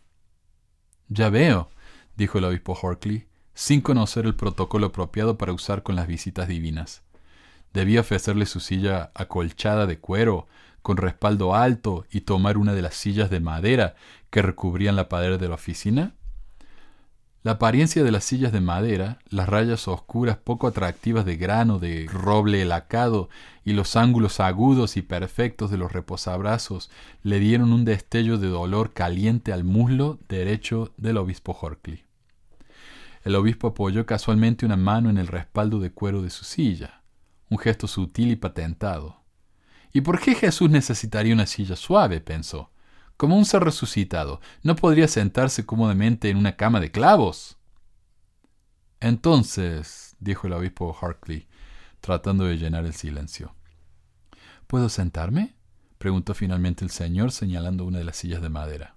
Ya 1.09 1.31
veo, 1.31 1.71
dijo 2.17 2.39
el 2.39 2.45
obispo 2.45 2.79
Horkley, 2.81 3.29
sin 3.55 3.81
conocer 3.81 4.27
el 4.27 4.35
protocolo 4.35 4.89
apropiado 4.89 5.39
para 5.39 5.53
usar 5.53 5.83
con 5.83 5.97
las 5.97 6.07
visitas 6.07 6.49
divinas. 6.49 7.03
Debía 7.73 8.01
ofrecerle 8.01 8.47
su 8.47 8.61
silla 8.61 9.11
acolchada 9.15 9.87
de 9.87 9.99
cuero, 9.99 10.47
con 10.83 10.97
respaldo 10.97 11.55
alto, 11.55 12.05
y 12.11 12.23
tomar 12.23 12.59
una 12.59 12.75
de 12.75 12.83
las 12.83 12.95
sillas 12.95 13.31
de 13.31 13.41
madera 13.41 13.95
que 14.31 14.43
recubrían 14.43 14.97
la 14.97 15.09
pared 15.09 15.39
de 15.39 15.49
la 15.49 15.55
oficina. 15.55 16.15
La 17.43 17.53
apariencia 17.53 18.03
de 18.03 18.11
las 18.11 18.25
sillas 18.25 18.53
de 18.53 18.63
madera, 18.63 19.19
las 19.29 19.49
rayas 19.49 19.87
oscuras 19.87 20.39
poco 20.39 20.67
atractivas 20.67 21.27
de 21.27 21.37
grano 21.37 21.79
de 21.79 22.07
roble 22.11 22.65
lacado 22.65 23.29
y 23.65 23.75
los 23.75 23.97
ángulos 23.97 24.41
agudos 24.41 24.97
y 24.97 25.03
perfectos 25.03 25.71
de 25.71 25.77
los 25.77 25.93
reposabrazos 25.93 26.91
le 27.23 27.41
dieron 27.41 27.73
un 27.73 27.85
destello 27.85 28.39
de 28.39 28.49
dolor 28.49 28.95
caliente 28.95 29.53
al 29.53 29.63
muslo 29.63 30.19
derecho 30.27 30.93
del 30.97 31.19
obispo 31.19 31.57
Horkley. 31.61 32.05
El 33.25 33.37
obispo 33.37 33.69
apoyó 33.69 34.05
casualmente 34.05 34.67
una 34.67 34.77
mano 34.77 35.09
en 35.09 35.17
el 35.17 35.29
respaldo 35.29 35.81
de 35.81 35.91
cuero 35.91 36.21
de 36.21 36.29
su 36.29 36.45
silla, 36.45 37.03
un 37.49 37.59
gesto 37.59 37.89
sutil 37.89 38.31
y 38.31 38.37
patentado. 38.37 39.23
¿Y 39.95 40.03
por 40.03 40.21
qué 40.21 40.35
Jesús 40.35 40.69
necesitaría 40.69 41.33
una 41.33 41.47
silla 41.47 41.75
suave? 41.75 42.21
pensó. 42.21 42.71
Como 43.17 43.39
un 43.39 43.47
ser 43.47 43.65
resucitado, 43.65 44.43
¿no 44.63 44.77
podría 44.77 45.09
sentarse 45.09 45.65
cómodamente 45.65 46.29
en 46.29 46.37
una 46.37 46.57
cama 46.57 46.81
de 46.81 46.91
clavos? 46.91 47.57
Entonces, 49.01 50.17
dijo 50.19 50.47
el 50.47 50.53
obispo 50.53 50.95
Harkley, 51.01 51.49
tratando 52.01 52.45
de 52.45 52.59
llenar 52.59 52.85
el 52.85 52.95
silencio. 52.95 53.55
¿Puedo 54.67 54.91
sentarme? 54.91 55.55
preguntó 55.97 56.35
finalmente 56.35 56.85
el 56.85 56.91
señor 56.91 57.33
señalando 57.33 57.87
una 57.87 57.99
de 57.99 58.05
las 58.05 58.17
sillas 58.17 58.43
de 58.43 58.51
madera. 58.51 58.94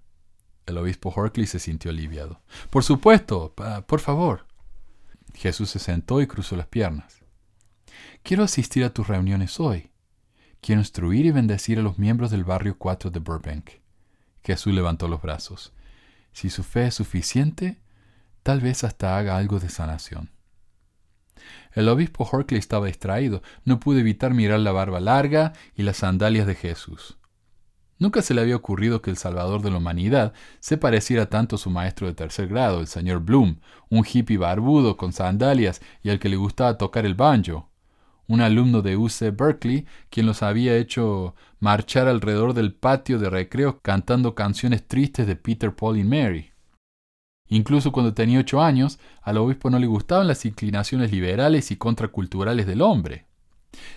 El 0.68 0.78
obispo 0.78 1.13
Horkley 1.15 1.47
se 1.47 1.59
sintió 1.59 1.89
aliviado. 1.89 2.41
Por 2.70 2.84
supuesto, 2.84 3.55
por 3.88 3.99
favor. 4.01 4.45
Jesús 5.34 5.70
se 5.70 5.80
sentó 5.80 6.22
y 6.22 6.28
cruzó 6.28 6.57
las 6.57 6.68
piernas. 6.68 7.22
Quiero 8.22 8.43
asistir 8.43 8.84
a 8.84 8.93
tus 8.93 9.07
reuniones 9.07 9.59
hoy. 9.61 9.91
Quiero 10.61 10.82
instruir 10.82 11.26
y 11.26 11.32
bendecir 11.32 11.80
a 11.80 11.82
los 11.82 11.97
miembros 11.97 12.32
del 12.32 12.43
barrio 12.43 12.78
4 12.78 13.09
de 13.11 13.20
Burbank. 13.20 13.70
Jesús 14.43 14.74
levantó 14.74 15.07
los 15.07 15.22
brazos. 15.22 15.72
Si 16.34 16.49
su 16.49 16.63
fe 16.63 16.88
es 16.88 16.95
suficiente, 16.95 17.80
tal 18.43 18.59
vez 18.59 18.84
hasta 18.84 19.18
haga 19.18 19.38
algo 19.38 19.59
de 19.59 19.70
sanación. 19.70 20.32
El 21.74 21.88
obispo 21.88 22.28
Horkley 22.30 22.59
estaba 22.59 22.88
distraído. 22.88 23.41
No 23.63 23.80
pudo 23.80 23.99
evitar 23.99 24.34
mirar 24.34 24.59
la 24.59 24.74
barba 24.74 24.99
larga 24.99 25.53
y 25.76 25.84
las 25.84 25.97
sandalias 25.97 26.45
de 26.45 26.55
Jesús. 26.55 27.18
Nunca 28.00 28.22
se 28.22 28.34
le 28.34 28.41
había 28.41 28.56
ocurrido 28.56 29.02
que 29.02 29.10
el 29.10 29.18
Salvador 29.18 29.62
de 29.62 29.72
la 29.72 29.78
humanidad 29.78 30.34
se 30.60 30.78
pareciera 30.78 31.28
tanto 31.28 31.56
a 31.56 31.60
su 31.60 31.70
maestro 31.70 32.08
de 32.08 32.14
tercer 32.14 32.48
grado, 32.48 32.80
el 32.80 32.88
señor 32.88 33.22
Bloom, 33.22 33.60
un 33.89 34.06
hippie 34.06 34.38
barbudo 34.38 34.98
con 34.98 35.14
sandalias 35.14 35.82
y 36.04 36.10
al 36.10 36.20
que 36.20 36.30
le 36.30 36.36
gustaba 36.36 36.78
tocar 36.78 37.06
el 37.06 37.16
banjo. 37.16 37.70
Un 38.28 38.41
alumno 38.41 38.82
de 38.82 38.98
UC 38.98 39.36
Berkeley, 39.36 39.86
quien 40.10 40.26
los 40.26 40.43
había 40.43 40.76
hecho 40.76 41.34
marchar 41.60 42.08
alrededor 42.08 42.54
del 42.54 42.74
patio 42.74 43.18
de 43.20 43.30
recreo 43.30 43.80
cantando 43.82 44.36
canciones 44.36 44.88
tristes 44.88 45.26
de 45.26 45.36
Peter, 45.36 45.74
Paul 45.74 45.98
y 45.98 46.04
Mary. 46.04 46.52
Incluso 47.50 47.91
cuando 47.93 48.14
tenía 48.14 48.39
ocho 48.39 48.62
años, 48.62 49.00
al 49.22 49.38
obispo 49.38 49.70
no 49.70 49.80
le 49.80 49.88
gustaban 49.88 50.28
las 50.28 50.45
inclinaciones 50.45 51.12
liberales 51.12 51.72
y 51.72 51.78
contraculturales 51.78 52.68
del 52.68 52.82
hombre. 52.82 53.26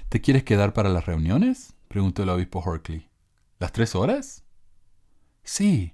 ¿Te 0.09 0.21
quieres 0.21 0.45
quedar 0.45 0.73
para 0.73 0.89
las 0.89 1.07
reuniones? 1.07 1.75
preguntó 1.89 2.23
el 2.23 2.29
obispo 2.29 2.61
Horkley. 2.61 3.10
¿Las 3.61 3.73
tres 3.73 3.95
horas? 3.95 4.43
Sí, 5.45 5.93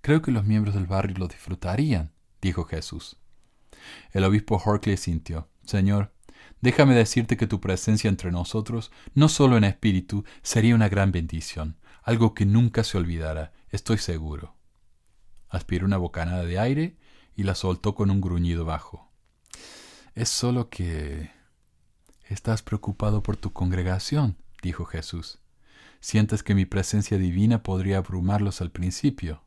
creo 0.00 0.22
que 0.22 0.30
los 0.30 0.44
miembros 0.44 0.76
del 0.76 0.86
barrio 0.86 1.16
lo 1.18 1.26
disfrutarían, 1.26 2.12
dijo 2.40 2.64
Jesús. 2.64 3.16
El 4.12 4.22
obispo 4.22 4.62
Horkley 4.64 4.96
sintió. 4.96 5.48
Señor, 5.64 6.14
déjame 6.60 6.94
decirte 6.94 7.36
que 7.36 7.48
tu 7.48 7.60
presencia 7.60 8.08
entre 8.08 8.30
nosotros, 8.30 8.92
no 9.12 9.28
solo 9.28 9.56
en 9.56 9.64
espíritu, 9.64 10.24
sería 10.42 10.76
una 10.76 10.88
gran 10.88 11.10
bendición, 11.10 11.76
algo 12.04 12.32
que 12.32 12.46
nunca 12.46 12.84
se 12.84 12.96
olvidará, 12.96 13.52
estoy 13.70 13.98
seguro. 13.98 14.54
Aspiró 15.48 15.86
una 15.86 15.96
bocanada 15.96 16.44
de 16.44 16.60
aire 16.60 16.96
y 17.34 17.42
la 17.42 17.56
soltó 17.56 17.96
con 17.96 18.12
un 18.12 18.20
gruñido 18.20 18.64
bajo. 18.64 19.10
Es 20.14 20.28
solo 20.28 20.70
que... 20.70 21.32
Estás 22.28 22.62
preocupado 22.62 23.24
por 23.24 23.36
tu 23.36 23.52
congregación, 23.52 24.36
dijo 24.62 24.84
Jesús. 24.84 25.40
¿Sientes 26.00 26.42
que 26.42 26.54
mi 26.54 26.64
presencia 26.64 27.18
divina 27.18 27.62
podría 27.62 27.98
abrumarlos 27.98 28.60
al 28.60 28.70
principio? 28.70 29.42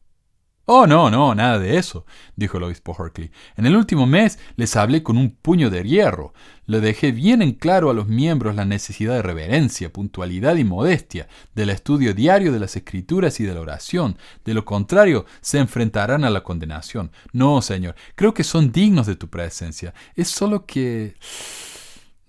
Oh, 0.65 0.87
no, 0.87 1.09
no, 1.09 1.35
nada 1.35 1.59
de 1.59 1.77
eso, 1.77 2.05
dijo 2.37 2.57
el 2.57 2.63
obispo 2.63 2.95
Horkley. 2.97 3.31
En 3.57 3.65
el 3.65 3.75
último 3.75 4.05
mes 4.07 4.39
les 4.55 4.77
hablé 4.77 5.03
con 5.03 5.17
un 5.17 5.31
puño 5.31 5.69
de 5.69 5.83
hierro. 5.83 6.33
Le 6.65 6.79
dejé 6.79 7.11
bien 7.11 7.41
en 7.41 7.51
claro 7.51 7.89
a 7.89 7.93
los 7.93 8.07
miembros 8.07 8.55
la 8.55 8.63
necesidad 8.63 9.15
de 9.15 9.21
reverencia, 9.21 9.91
puntualidad 9.91 10.55
y 10.55 10.63
modestia, 10.63 11.27
del 11.53 11.69
estudio 11.69 12.13
diario 12.13 12.53
de 12.53 12.61
las 12.61 12.77
escrituras 12.77 13.41
y 13.41 13.43
de 13.43 13.53
la 13.53 13.59
oración. 13.59 14.17
De 14.45 14.53
lo 14.53 14.63
contrario, 14.63 15.25
se 15.41 15.59
enfrentarán 15.59 16.23
a 16.23 16.29
la 16.29 16.43
condenación. 16.43 17.11
No, 17.33 17.61
señor, 17.61 17.95
creo 18.15 18.33
que 18.33 18.45
son 18.45 18.71
dignos 18.71 19.05
de 19.05 19.17
tu 19.17 19.29
presencia. 19.29 19.93
Es 20.15 20.29
solo 20.29 20.65
que... 20.65 21.15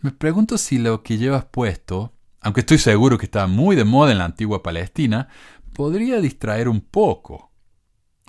Me 0.01 0.11
pregunto 0.11 0.59
si 0.59 0.79
lo 0.79 1.05
que 1.05 1.19
llevas 1.19 1.45
puesto, 1.45 2.14
aunque 2.45 2.61
estoy 2.61 2.77
seguro 2.77 3.17
que 3.17 3.25
está 3.25 3.47
muy 3.47 3.75
de 3.75 3.85
moda 3.85 4.13
en 4.13 4.19
la 4.19 4.27
antigua 4.27 4.63
Palestina, 4.63 5.29
podría 5.73 6.21
distraer 6.21 6.69
un 6.69 6.83
poco. 6.83 7.51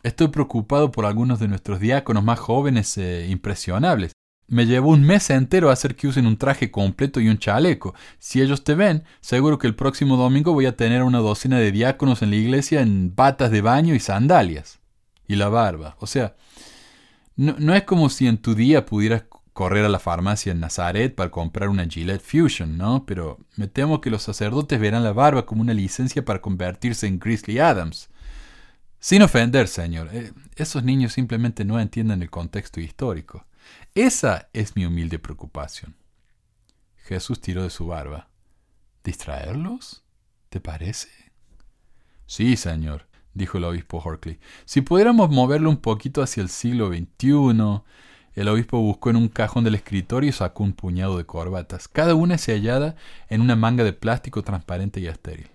Estoy 0.03 0.29
preocupado 0.29 0.89
por 0.89 1.05
algunos 1.05 1.39
de 1.39 1.49
nuestros 1.49 1.81
diáconos 1.81 2.23
más 2.23 2.39
jóvenes 2.39 2.97
e 2.97 3.27
impresionables. 3.27 4.13
Me 4.47 4.67
llevó 4.67 4.91
un 4.91 5.03
mes 5.03 5.29
entero 5.31 5.69
hacer 5.69 5.97
que 5.97 6.07
usen 6.07 6.27
un 6.27 6.37
traje 6.37 6.71
completo 6.71 7.19
y 7.19 7.27
un 7.27 7.39
chaleco. 7.39 7.93
Si 8.17 8.41
ellos 8.41 8.63
te 8.63 8.73
ven, 8.73 9.03
seguro 9.19 9.57
que 9.57 9.67
el 9.67 9.75
próximo 9.75 10.15
domingo 10.15 10.53
voy 10.53 10.67
a 10.67 10.77
tener 10.77 11.03
una 11.03 11.19
docena 11.19 11.59
de 11.59 11.73
diáconos 11.73 12.21
en 12.21 12.29
la 12.29 12.37
iglesia 12.37 12.81
en 12.81 13.13
batas 13.13 13.51
de 13.51 13.59
baño 13.59 13.95
y 13.95 13.99
sandalias. 13.99 14.79
Y 15.27 15.35
la 15.35 15.49
barba. 15.49 15.97
O 15.99 16.07
sea, 16.07 16.37
no, 17.35 17.55
no 17.59 17.75
es 17.75 17.83
como 17.83 18.09
si 18.09 18.27
en 18.27 18.37
tu 18.37 18.55
día 18.55 18.85
pudieras 18.85 19.23
correr 19.55 19.85
a 19.85 19.89
la 19.89 19.99
farmacia 19.99 20.51
en 20.51 20.59
Nazaret 20.59 21.15
para 21.15 21.31
comprar 21.31 21.69
una 21.69 21.87
Gillette 21.87 22.21
Fusion, 22.21 22.77
¿no? 22.77 23.05
Pero 23.05 23.39
me 23.55 23.69
temo 23.69 24.01
que 24.01 24.09
los 24.09 24.21
sacerdotes 24.21 24.77
verán 24.81 25.05
la 25.05 25.13
barba 25.13 25.45
como 25.45 25.61
una 25.61 25.73
licencia 25.73 26.25
para 26.25 26.41
convertirse 26.41 27.07
en 27.07 27.19
Grizzly 27.19 27.59
Adams. 27.59 28.09
Sin 28.99 29.21
ofender, 29.21 29.69
señor, 29.69 30.09
eh, 30.11 30.33
esos 30.57 30.83
niños 30.83 31.13
simplemente 31.13 31.63
no 31.63 31.79
entienden 31.79 32.21
el 32.21 32.29
contexto 32.29 32.81
histórico. 32.81 33.45
Esa 33.93 34.49
es 34.51 34.75
mi 34.75 34.85
humilde 34.85 35.19
preocupación. 35.19 35.95
Jesús 36.97 37.39
tiró 37.39 37.63
de 37.63 37.69
su 37.69 37.87
barba. 37.87 38.27
¿Distraerlos? 39.05 40.03
¿Te 40.49 40.59
parece? 40.59 41.07
Sí, 42.25 42.57
señor, 42.57 43.07
dijo 43.33 43.57
el 43.57 43.63
obispo 43.63 44.01
Horkley. 44.03 44.37
Si 44.65 44.81
pudiéramos 44.81 45.29
moverlo 45.29 45.69
un 45.69 45.77
poquito 45.77 46.21
hacia 46.21 46.43
el 46.43 46.49
siglo 46.49 46.89
XXI. 46.89 47.83
El 48.35 48.49
obispo 48.49 48.79
buscó 48.79 49.09
en 49.09 49.15
un 49.15 49.29
cajón 49.29 49.63
del 49.63 49.75
escritorio 49.75 50.29
y 50.29 50.33
sacó 50.33 50.63
un 50.63 50.73
puñado 50.73 51.17
de 51.17 51.25
corbatas, 51.25 51.87
cada 51.87 52.15
una 52.15 52.37
sellada 52.37 52.95
en 53.29 53.41
una 53.41 53.55
manga 53.55 53.85
de 53.85 53.93
plástico 53.93 54.43
transparente 54.43 54.99
y 54.99 55.07
estéril. 55.07 55.47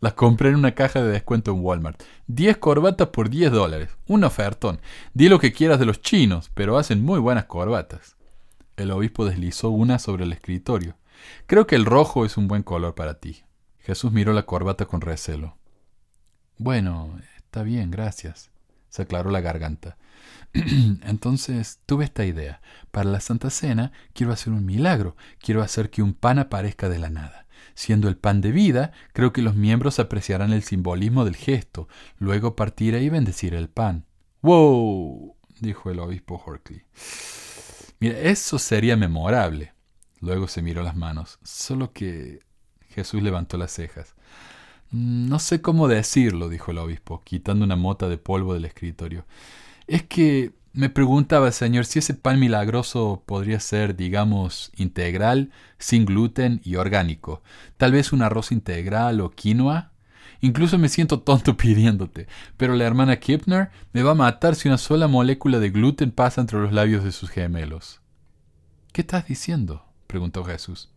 Las 0.00 0.12
compré 0.12 0.50
en 0.50 0.56
una 0.56 0.74
caja 0.74 1.02
de 1.02 1.10
descuento 1.10 1.50
en 1.52 1.60
Walmart. 1.60 2.02
10 2.26 2.58
corbatas 2.58 3.08
por 3.08 3.30
10 3.30 3.50
dólares. 3.50 3.96
Un 4.06 4.24
ofertón. 4.24 4.78
Di 5.14 5.30
lo 5.30 5.38
que 5.38 5.52
quieras 5.52 5.78
de 5.78 5.86
los 5.86 6.02
chinos, 6.02 6.50
pero 6.52 6.76
hacen 6.76 7.02
muy 7.02 7.18
buenas 7.18 7.46
corbatas. 7.46 8.16
El 8.76 8.90
obispo 8.90 9.24
deslizó 9.24 9.70
una 9.70 9.98
sobre 9.98 10.24
el 10.24 10.32
escritorio. 10.32 10.96
Creo 11.46 11.66
que 11.66 11.76
el 11.76 11.86
rojo 11.86 12.26
es 12.26 12.36
un 12.36 12.46
buen 12.46 12.62
color 12.62 12.94
para 12.94 13.14
ti. 13.14 13.44
Jesús 13.78 14.12
miró 14.12 14.34
la 14.34 14.44
corbata 14.44 14.84
con 14.84 15.00
recelo. 15.00 15.56
Bueno, 16.58 17.18
está 17.36 17.62
bien, 17.62 17.90
gracias. 17.90 18.50
Se 18.90 19.02
aclaró 19.02 19.30
la 19.30 19.40
garganta. 19.40 19.96
Entonces 21.02 21.80
tuve 21.86 22.04
esta 22.04 22.24
idea. 22.24 22.60
Para 22.90 23.10
la 23.10 23.20
Santa 23.20 23.50
Cena 23.50 23.92
quiero 24.12 24.32
hacer 24.32 24.52
un 24.52 24.64
milagro. 24.64 25.16
Quiero 25.38 25.62
hacer 25.62 25.90
que 25.90 26.02
un 26.02 26.14
pan 26.14 26.38
aparezca 26.38 26.88
de 26.88 26.98
la 26.98 27.10
nada. 27.10 27.46
Siendo 27.74 28.08
el 28.08 28.16
pan 28.16 28.40
de 28.40 28.52
vida, 28.52 28.92
creo 29.12 29.32
que 29.32 29.42
los 29.42 29.54
miembros 29.54 29.98
apreciarán 29.98 30.52
el 30.52 30.62
simbolismo 30.62 31.24
del 31.24 31.36
gesto. 31.36 31.88
Luego 32.18 32.56
partiré 32.56 33.02
y 33.02 33.10
bendeciré 33.10 33.58
el 33.58 33.68
pan. 33.68 34.06
¡Wow! 34.42 35.36
dijo 35.60 35.90
el 35.90 35.98
obispo 35.98 36.42
Horkley. 36.44 36.82
Mira, 37.98 38.18
eso 38.18 38.58
sería 38.58 38.96
memorable. 38.96 39.72
Luego 40.20 40.48
se 40.48 40.62
miró 40.62 40.82
las 40.82 40.96
manos. 40.96 41.38
Solo 41.42 41.92
que 41.92 42.40
Jesús 42.88 43.22
levantó 43.22 43.58
las 43.58 43.72
cejas. 43.72 44.14
No 44.90 45.38
sé 45.38 45.60
cómo 45.60 45.88
decirlo, 45.88 46.48
dijo 46.48 46.70
el 46.70 46.78
obispo, 46.78 47.22
quitando 47.24 47.64
una 47.64 47.76
mota 47.76 48.08
de 48.08 48.18
polvo 48.18 48.54
del 48.54 48.64
escritorio. 48.64 49.26
Es 49.86 50.02
que 50.02 50.52
me 50.72 50.90
preguntaba, 50.90 51.52
Señor, 51.52 51.86
si 51.86 52.00
ese 52.00 52.12
pan 52.12 52.38
milagroso 52.38 53.22
podría 53.24 53.60
ser, 53.60 53.96
digamos, 53.96 54.72
integral, 54.76 55.50
sin 55.78 56.04
gluten 56.04 56.60
y 56.64 56.76
orgánico. 56.76 57.42
Tal 57.78 57.92
vez 57.92 58.12
un 58.12 58.22
arroz 58.22 58.52
integral 58.52 59.20
o 59.20 59.30
quinoa. 59.30 59.92
Incluso 60.40 60.76
me 60.76 60.90
siento 60.90 61.20
tonto 61.20 61.56
pidiéndote, 61.56 62.26
pero 62.56 62.74
la 62.74 62.84
hermana 62.84 63.16
Kipner 63.16 63.70
me 63.92 64.02
va 64.02 64.10
a 64.10 64.16
matar 64.16 64.54
si 64.54 64.68
una 64.68 64.76
sola 64.76 65.08
molécula 65.08 65.60
de 65.60 65.70
gluten 65.70 66.10
pasa 66.10 66.42
entre 66.42 66.58
los 66.58 66.72
labios 66.72 67.04
de 67.04 67.12
sus 67.12 67.30
gemelos. 67.30 68.00
¿Qué 68.92 69.00
estás 69.00 69.26
diciendo? 69.26 69.86
preguntó 70.06 70.44
Jesús. 70.44 70.90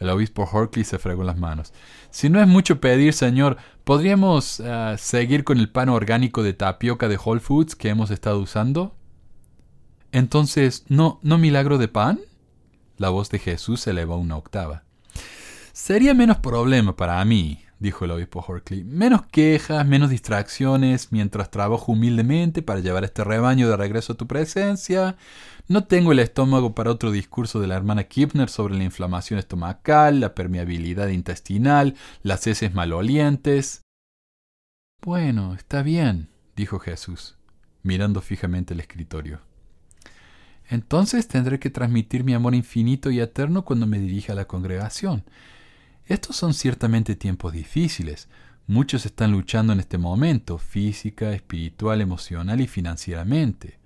El 0.00 0.08
obispo 0.08 0.48
Horkley 0.50 0.84
se 0.84 0.98
fregó 0.98 1.22
las 1.22 1.38
manos. 1.38 1.72
Si 2.10 2.30
no 2.30 2.40
es 2.40 2.48
mucho 2.48 2.80
pedir, 2.80 3.12
señor, 3.12 3.58
¿podríamos 3.84 4.60
eh, 4.64 4.94
seguir 4.98 5.44
con 5.44 5.58
el 5.58 5.70
pan 5.70 5.90
orgánico 5.90 6.42
de 6.42 6.54
tapioca 6.54 7.06
de 7.06 7.18
Whole 7.22 7.40
Foods 7.40 7.76
que 7.76 7.90
hemos 7.90 8.10
estado 8.10 8.40
usando? 8.40 8.96
Entonces, 10.10 10.84
¿no, 10.88 11.20
no 11.22 11.36
milagro 11.36 11.76
de 11.76 11.88
pan? 11.88 12.18
La 12.96 13.10
voz 13.10 13.28
de 13.28 13.38
Jesús 13.38 13.80
se 13.82 13.90
elevó 13.90 14.16
una 14.16 14.36
octava. 14.36 14.84
Sería 15.72 16.14
menos 16.14 16.38
problema 16.38 16.96
para 16.96 17.22
mí, 17.24 17.62
dijo 17.78 18.06
el 18.06 18.10
obispo 18.12 18.44
Horkley. 18.46 18.84
Menos 18.84 19.26
quejas, 19.26 19.86
menos 19.86 20.10
distracciones, 20.10 21.12
mientras 21.12 21.50
trabajo 21.50 21.92
humildemente 21.92 22.62
para 22.62 22.80
llevar 22.80 23.04
este 23.04 23.22
rebaño 23.22 23.68
de 23.68 23.76
regreso 23.76 24.14
a 24.14 24.16
tu 24.16 24.26
presencia. 24.26 25.16
No 25.70 25.84
tengo 25.84 26.10
el 26.10 26.18
estómago 26.18 26.74
para 26.74 26.90
otro 26.90 27.12
discurso 27.12 27.60
de 27.60 27.68
la 27.68 27.76
hermana 27.76 28.02
Kipner 28.02 28.50
sobre 28.50 28.76
la 28.76 28.82
inflamación 28.82 29.38
estomacal, 29.38 30.18
la 30.18 30.34
permeabilidad 30.34 31.06
intestinal, 31.06 31.94
las 32.24 32.44
heces 32.48 32.74
malolientes. 32.74 33.82
Bueno, 35.00 35.54
está 35.54 35.84
bien, 35.84 36.28
dijo 36.56 36.80
Jesús, 36.80 37.36
mirando 37.84 38.20
fijamente 38.20 38.74
el 38.74 38.80
escritorio. 38.80 39.42
Entonces 40.68 41.28
tendré 41.28 41.60
que 41.60 41.70
transmitir 41.70 42.24
mi 42.24 42.34
amor 42.34 42.56
infinito 42.56 43.12
y 43.12 43.20
eterno 43.20 43.64
cuando 43.64 43.86
me 43.86 44.00
dirija 44.00 44.32
a 44.32 44.36
la 44.36 44.48
congregación. 44.48 45.22
Estos 46.04 46.34
son 46.34 46.52
ciertamente 46.52 47.14
tiempos 47.14 47.52
difíciles. 47.52 48.28
Muchos 48.66 49.06
están 49.06 49.30
luchando 49.30 49.72
en 49.72 49.78
este 49.78 49.98
momento, 49.98 50.58
física, 50.58 51.32
espiritual, 51.32 52.00
emocional 52.00 52.60
y 52.60 52.66
financieramente. 52.66 53.79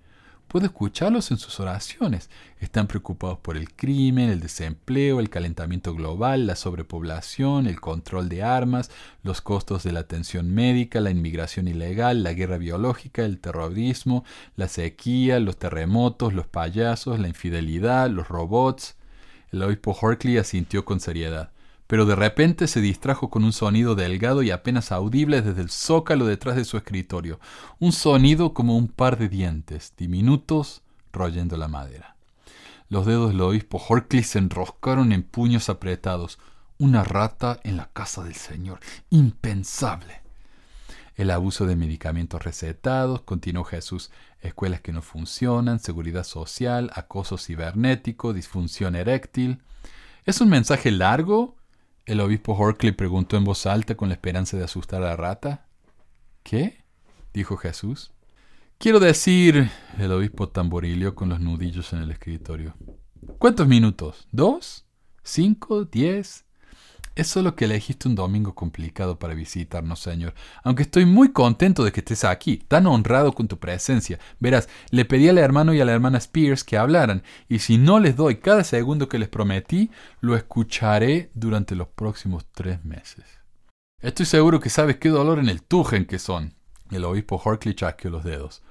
Puedo 0.55 0.66
escucharlos 0.66 1.32
en 1.32 1.38
sus 1.38 1.59
oraciones. 1.59 2.30
Están 2.61 2.86
preocupados 2.86 3.40
por 3.40 3.57
el 3.57 3.74
crimen, 3.74 4.30
el 4.30 4.38
desempleo, 4.38 5.18
el 5.18 5.28
calentamiento 5.28 5.96
global, 5.96 6.46
la 6.46 6.55
sobrepoblación, 6.55 7.66
el 7.66 7.80
control 7.80 8.28
de 8.28 8.44
armas, 8.44 8.88
los 9.24 9.40
costos 9.40 9.82
de 9.82 9.90
la 9.90 9.98
atención 9.98 10.55
médica, 10.55 11.00
la 11.00 11.11
inmigración 11.11 11.66
ilegal, 11.66 12.22
la 12.22 12.34
guerra 12.34 12.57
biológica, 12.57 13.24
el 13.24 13.40
terrorismo, 13.40 14.22
la 14.55 14.68
sequía, 14.68 15.40
los 15.40 15.57
terremotos, 15.57 16.34
los 16.34 16.46
payasos, 16.46 17.18
la 17.18 17.26
infidelidad, 17.26 18.09
los 18.09 18.28
robots. 18.28 18.94
El 19.50 19.61
obispo 19.61 19.98
Horkley 20.00 20.38
asintió 20.38 20.84
con 20.84 21.00
seriedad 21.00 21.50
pero 21.87 22.07
de 22.07 22.14
repente 22.14 22.66
se 22.66 22.80
distrajo 22.80 23.30
con 23.30 23.45
un 23.45 23.53
sonido 23.53 23.95
delgado 23.95 24.43
y 24.43 24.51
apenas 24.51 24.93
audible 24.93 25.43
desde 25.43 25.62
el 25.62 25.70
zócalo 25.70 26.26
detrás 26.26 26.57
de 26.57 26.64
su 26.64 26.76
escritorio, 26.76 27.41
un 27.78 27.93
sonido 27.93 28.55
como 28.55 28.76
un 28.76 28.89
par 28.89 29.18
de 29.18 29.28
dientes, 29.28 29.93
diminutos, 29.97 30.82
royendo 31.12 31.57
la 31.57 31.68
madera. 31.68 32.14
Los 32.89 33.07
dedos 33.07 33.30
del 33.30 33.41
obispo 33.41 33.82
Horkley 33.87 34.22
se 34.22 34.39
enroscaron 34.39 35.12
en 35.12 35.22
puños 35.22 35.68
apretados. 35.68 36.39
Una 36.78 37.05
rata 37.05 37.61
en 37.62 37.76
la 37.76 37.89
casa 37.93 38.22
del 38.22 38.35
Señor. 38.35 38.80
Impensable. 39.11 40.22
El 41.16 41.30
abuso 41.30 41.66
de 41.66 41.76
medicamentos 41.76 42.43
recetados, 42.43 43.22
continuó 43.22 43.64
Jesús, 43.64 44.11
escuelas 44.41 44.80
que 44.80 44.93
no 44.93 45.01
funcionan, 45.01 45.78
seguridad 45.78 46.24
social, 46.24 46.91
acoso 46.95 47.39
cibernético, 47.39 48.32
disfunción 48.32 48.97
eréctil. 48.97 49.62
¿Es 50.24 50.41
un 50.41 50.49
mensaje 50.49 50.91
largo? 50.91 51.57
El 52.07 52.20
obispo 52.20 52.52
Horkley 52.52 52.92
preguntó 52.92 53.36
en 53.38 53.44
voz 53.44 53.64
alta 53.64 53.96
con 53.96 54.09
la 54.09 54.14
esperanza 54.14 54.57
de 54.59 54.64
asustar 54.64 55.02
a 55.02 55.07
la 55.07 55.16
rata. 55.16 55.66
¿Qué? 56.42 56.84
dijo 57.32 57.57
Jesús. 57.57 58.12
Quiero 58.76 59.00
decir, 59.00 59.70
el 59.98 60.12
obispo 60.12 60.48
tamborileó 60.50 61.14
con 61.14 61.30
los 61.30 61.40
nudillos 61.40 61.92
en 61.94 62.00
el 62.00 62.11
escritorio. 62.11 62.74
¿Cuántos 63.38 63.66
minutos? 63.66 64.28
¿Dos? 64.32 64.84
¿Cinco? 65.22 65.86
¿Diez? 65.86 66.43
Es 67.16 67.28
solo 67.28 67.54
que 67.54 67.66
elegiste 67.66 68.08
un 68.08 68.16
domingo 68.16 68.56
complicado 68.56 69.20
para 69.20 69.34
visitarnos, 69.34 70.00
Señor. 70.00 70.34
Aunque 70.64 70.82
estoy 70.82 71.06
muy 71.06 71.32
contento 71.32 71.84
de 71.84 71.92
que 71.92 72.00
estés 72.00 72.24
aquí, 72.24 72.56
tan 72.56 72.88
honrado 72.88 73.32
con 73.32 73.46
tu 73.46 73.58
presencia. 73.58 74.18
Verás, 74.40 74.68
le 74.90 75.04
pedí 75.04 75.28
al 75.28 75.38
hermano 75.38 75.72
y 75.72 75.80
a 75.80 75.84
la 75.84 75.92
hermana 75.92 76.18
Spears 76.18 76.64
que 76.64 76.76
hablaran, 76.76 77.22
y 77.48 77.60
si 77.60 77.78
no 77.78 78.00
les 78.00 78.16
doy 78.16 78.36
cada 78.36 78.64
segundo 78.64 79.08
que 79.08 79.20
les 79.20 79.28
prometí, 79.28 79.92
lo 80.20 80.34
escucharé 80.34 81.30
durante 81.34 81.76
los 81.76 81.86
próximos 81.86 82.46
tres 82.52 82.84
meses. 82.84 83.24
Estoy 84.00 84.26
seguro 84.26 84.58
que 84.58 84.68
sabes 84.68 84.96
qué 84.96 85.08
dolor 85.08 85.38
en 85.38 85.48
el 85.48 85.62
tujen 85.62 86.06
que 86.06 86.18
son. 86.18 86.54
El 86.90 87.04
obispo 87.04 87.40
Horkley 87.42 87.74
chasqueó 87.74 88.10
los 88.10 88.24
dedos. 88.24 88.62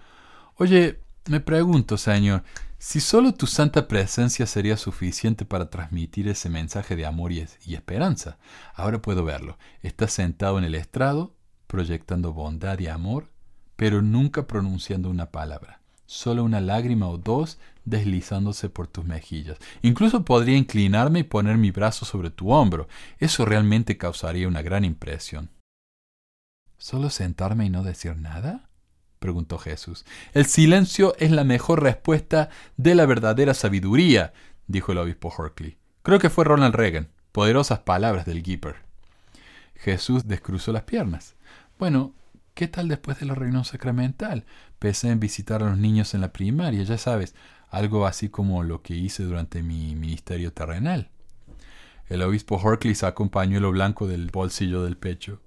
Oye, 0.55 0.99
me 1.29 1.39
pregunto, 1.39 1.97
señor, 1.97 2.43
si 2.85 2.99
solo 2.99 3.33
tu 3.33 3.47
santa 3.47 3.87
presencia 3.87 4.45
sería 4.45 4.75
suficiente 4.75 5.45
para 5.45 5.69
transmitir 5.69 6.27
ese 6.27 6.49
mensaje 6.49 6.97
de 6.97 7.05
amor 7.05 7.31
y, 7.31 7.39
esperanza. 7.39 8.37
Ahora 8.75 9.01
puedo 9.01 9.23
verlo. 9.23 9.57
Estás 9.81 10.11
sentado 10.11 10.57
en 10.57 10.65
el 10.65 10.75
estrado, 10.75 11.33
proyectando 11.67 12.33
bondad 12.33 12.77
y 12.79 12.87
amor, 12.87 13.31
pero 13.77 14.01
nunca 14.01 14.47
pronunciando 14.47 15.09
una 15.09 15.31
palabra 15.31 15.79
solo 16.05 16.43
una 16.43 16.59
lágrima 16.59 17.07
o 17.07 17.17
dos 17.17 17.57
deslizándose 17.85 18.67
por 18.69 18.87
tus 18.87 19.05
mejillas. 19.05 19.57
Incluso 19.81 20.25
podría 20.25 20.57
inclinarme 20.57 21.19
y 21.19 21.23
poner 21.23 21.57
mi 21.57 21.71
brazo 21.71 22.05
sobre 22.05 22.29
tu 22.31 22.51
hombro. 22.51 22.89
Eso 23.17 23.45
realmente 23.45 23.97
causaría 23.97 24.47
una 24.47 24.61
gran 24.61 24.83
impresión. 24.83 25.49
¿Solo 26.77 27.09
sentarme 27.09 27.65
y 27.65 27.69
no 27.69 27.81
decir 27.81 28.17
nada? 28.17 28.69
Preguntó 29.23 29.57
Jesús. 29.57 30.03
El 30.33 30.47
silencio 30.47 31.15
es 31.17 31.31
la 31.31 31.45
mejor 31.45 31.81
respuesta 31.81 32.49
de 32.75 32.93
la 32.93 33.05
verdadera 33.05 33.53
sabiduría, 33.53 34.33
dijo 34.67 34.91
el 34.91 34.97
obispo 34.97 35.33
Horkley. 35.35 35.77
Creo 36.01 36.19
que 36.19 36.29
fue 36.29 36.43
Ronald 36.43 36.75
Reagan. 36.75 37.07
Poderosas 37.31 37.79
palabras 37.79 38.25
del 38.25 38.43
Gipper. 38.43 38.75
Jesús 39.75 40.27
descruzó 40.27 40.73
las 40.73 40.83
piernas. 40.83 41.35
Bueno, 41.79 42.13
¿Qué 42.53 42.67
tal 42.67 42.87
después 42.87 43.19
de 43.19 43.25
la 43.25 43.33
reunión 43.33 43.65
sacramental? 43.65 44.45
Pensé 44.77 45.09
en 45.09 45.19
visitar 45.19 45.63
a 45.63 45.69
los 45.69 45.77
niños 45.79 46.13
en 46.13 46.21
la 46.21 46.31
primaria, 46.31 46.83
ya 46.83 46.99
sabes, 46.99 47.33
algo 47.69 48.05
así 48.05 48.29
como 48.29 48.61
lo 48.61 48.83
que 48.83 48.93
hice 48.93 49.23
durante 49.23 49.63
mi 49.63 49.95
ministerio 49.95 50.53
terrenal. 50.53 51.09
El 52.09 52.21
obispo 52.21 52.57
Horkley 52.57 52.93
sacó 52.93 53.23
un 53.23 53.29
pañuelo 53.29 53.71
blanco 53.71 54.07
del 54.07 54.29
bolsillo 54.29 54.83
del 54.83 54.97
pecho. 54.97 55.41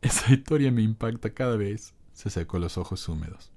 Esa 0.00 0.32
historia 0.32 0.70
me 0.70 0.82
impacta 0.82 1.30
cada 1.30 1.56
vez. 1.56 1.93
Se 2.14 2.30
secó 2.30 2.58
los 2.58 2.78
ojos 2.78 3.08
húmedos. 3.08 3.50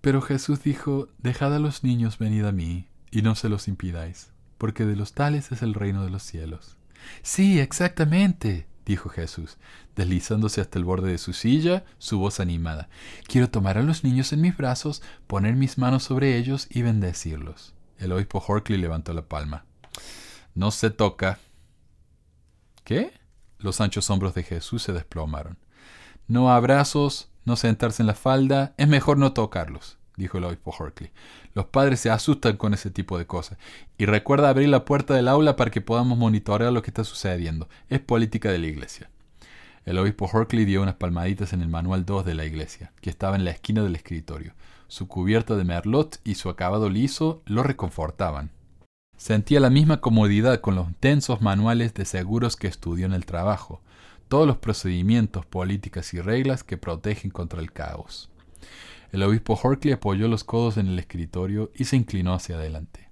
Pero 0.00 0.22
Jesús 0.22 0.62
dijo, 0.62 1.08
Dejad 1.18 1.54
a 1.54 1.58
los 1.58 1.84
niños 1.84 2.18
venid 2.18 2.44
a 2.44 2.52
mí, 2.52 2.88
y 3.10 3.22
no 3.22 3.34
se 3.34 3.48
los 3.48 3.68
impidáis, 3.68 4.30
porque 4.58 4.84
de 4.84 4.96
los 4.96 5.12
tales 5.12 5.52
es 5.52 5.62
el 5.62 5.74
reino 5.74 6.02
de 6.04 6.10
los 6.10 6.22
cielos. 6.22 6.76
Sí, 7.22 7.60
exactamente, 7.60 8.66
dijo 8.86 9.08
Jesús, 9.08 9.58
deslizándose 9.94 10.60
hasta 10.60 10.78
el 10.78 10.84
borde 10.84 11.10
de 11.10 11.18
su 11.18 11.32
silla, 11.32 11.84
su 11.98 12.18
voz 12.18 12.40
animada. 12.40 12.88
Quiero 13.26 13.50
tomar 13.50 13.78
a 13.78 13.82
los 13.82 14.02
niños 14.02 14.32
en 14.32 14.40
mis 14.40 14.56
brazos, 14.56 15.02
poner 15.26 15.54
mis 15.54 15.78
manos 15.78 16.04
sobre 16.04 16.36
ellos 16.36 16.66
y 16.70 16.82
bendecirlos. 16.82 17.74
El 17.98 18.12
obispo 18.12 18.42
Horkley 18.44 18.80
levantó 18.80 19.12
la 19.12 19.22
palma. 19.22 19.64
No 20.54 20.70
se 20.70 20.90
toca. 20.90 21.38
¿Qué? 22.84 23.12
Los 23.58 23.80
anchos 23.80 24.10
hombros 24.10 24.34
de 24.34 24.42
Jesús 24.42 24.82
se 24.82 24.92
desplomaron. 24.92 25.56
No 26.26 26.50
abrazos, 26.50 27.28
no 27.44 27.56
sentarse 27.56 28.02
en 28.02 28.06
la 28.06 28.14
falda, 28.14 28.74
es 28.76 28.88
mejor 28.88 29.18
no 29.18 29.32
tocarlos 29.32 29.98
dijo 30.16 30.38
el 30.38 30.44
obispo 30.44 30.74
Horkley. 30.76 31.10
Los 31.54 31.66
padres 31.66 32.00
se 32.00 32.10
asustan 32.10 32.56
con 32.56 32.74
ese 32.74 32.90
tipo 32.90 33.18
de 33.18 33.26
cosas. 33.26 33.58
Y 33.98 34.06
recuerda 34.06 34.48
abrir 34.48 34.68
la 34.68 34.84
puerta 34.84 35.14
del 35.14 35.28
aula 35.28 35.56
para 35.56 35.70
que 35.70 35.80
podamos 35.80 36.18
monitorear 36.18 36.72
lo 36.72 36.82
que 36.82 36.90
está 36.90 37.04
sucediendo. 37.04 37.68
Es 37.88 38.00
política 38.00 38.50
de 38.50 38.58
la 38.58 38.66
iglesia. 38.66 39.10
El 39.84 39.98
obispo 39.98 40.30
Horkley 40.32 40.64
dio 40.64 40.82
unas 40.82 40.94
palmaditas 40.94 41.52
en 41.52 41.60
el 41.60 41.68
manual 41.68 42.04
2 42.04 42.24
de 42.24 42.34
la 42.34 42.44
iglesia, 42.44 42.92
que 43.00 43.10
estaba 43.10 43.36
en 43.36 43.44
la 43.44 43.50
esquina 43.50 43.82
del 43.82 43.96
escritorio. 43.96 44.54
Su 44.86 45.08
cubierta 45.08 45.56
de 45.56 45.64
merlot 45.64 46.20
y 46.22 46.36
su 46.36 46.48
acabado 46.48 46.88
liso 46.88 47.42
lo 47.46 47.62
reconfortaban. 47.62 48.50
Sentía 49.16 49.60
la 49.60 49.70
misma 49.70 50.00
comodidad 50.00 50.60
con 50.60 50.74
los 50.74 50.86
densos 51.00 51.40
manuales 51.40 51.94
de 51.94 52.04
seguros 52.04 52.56
que 52.56 52.66
estudió 52.66 53.06
en 53.06 53.12
el 53.12 53.24
trabajo, 53.24 53.80
todos 54.32 54.46
los 54.46 54.56
procedimientos, 54.56 55.44
políticas 55.44 56.14
y 56.14 56.20
reglas 56.22 56.64
que 56.64 56.78
protegen 56.78 57.30
contra 57.30 57.60
el 57.60 57.70
caos. 57.70 58.30
El 59.10 59.24
obispo 59.24 59.60
Horkley 59.62 59.92
apoyó 59.92 60.26
los 60.26 60.42
codos 60.42 60.78
en 60.78 60.86
el 60.86 60.98
escritorio 60.98 61.70
y 61.74 61.84
se 61.84 61.96
inclinó 61.96 62.32
hacia 62.32 62.54
adelante. 62.54 63.10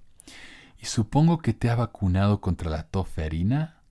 ¿Y 0.79 0.87
supongo 0.87 1.37
que 1.37 1.53
te 1.53 1.69
ha 1.69 1.75
vacunado 1.75 2.41
contra 2.41 2.71
la 2.71 2.87
toferina? 2.87 3.83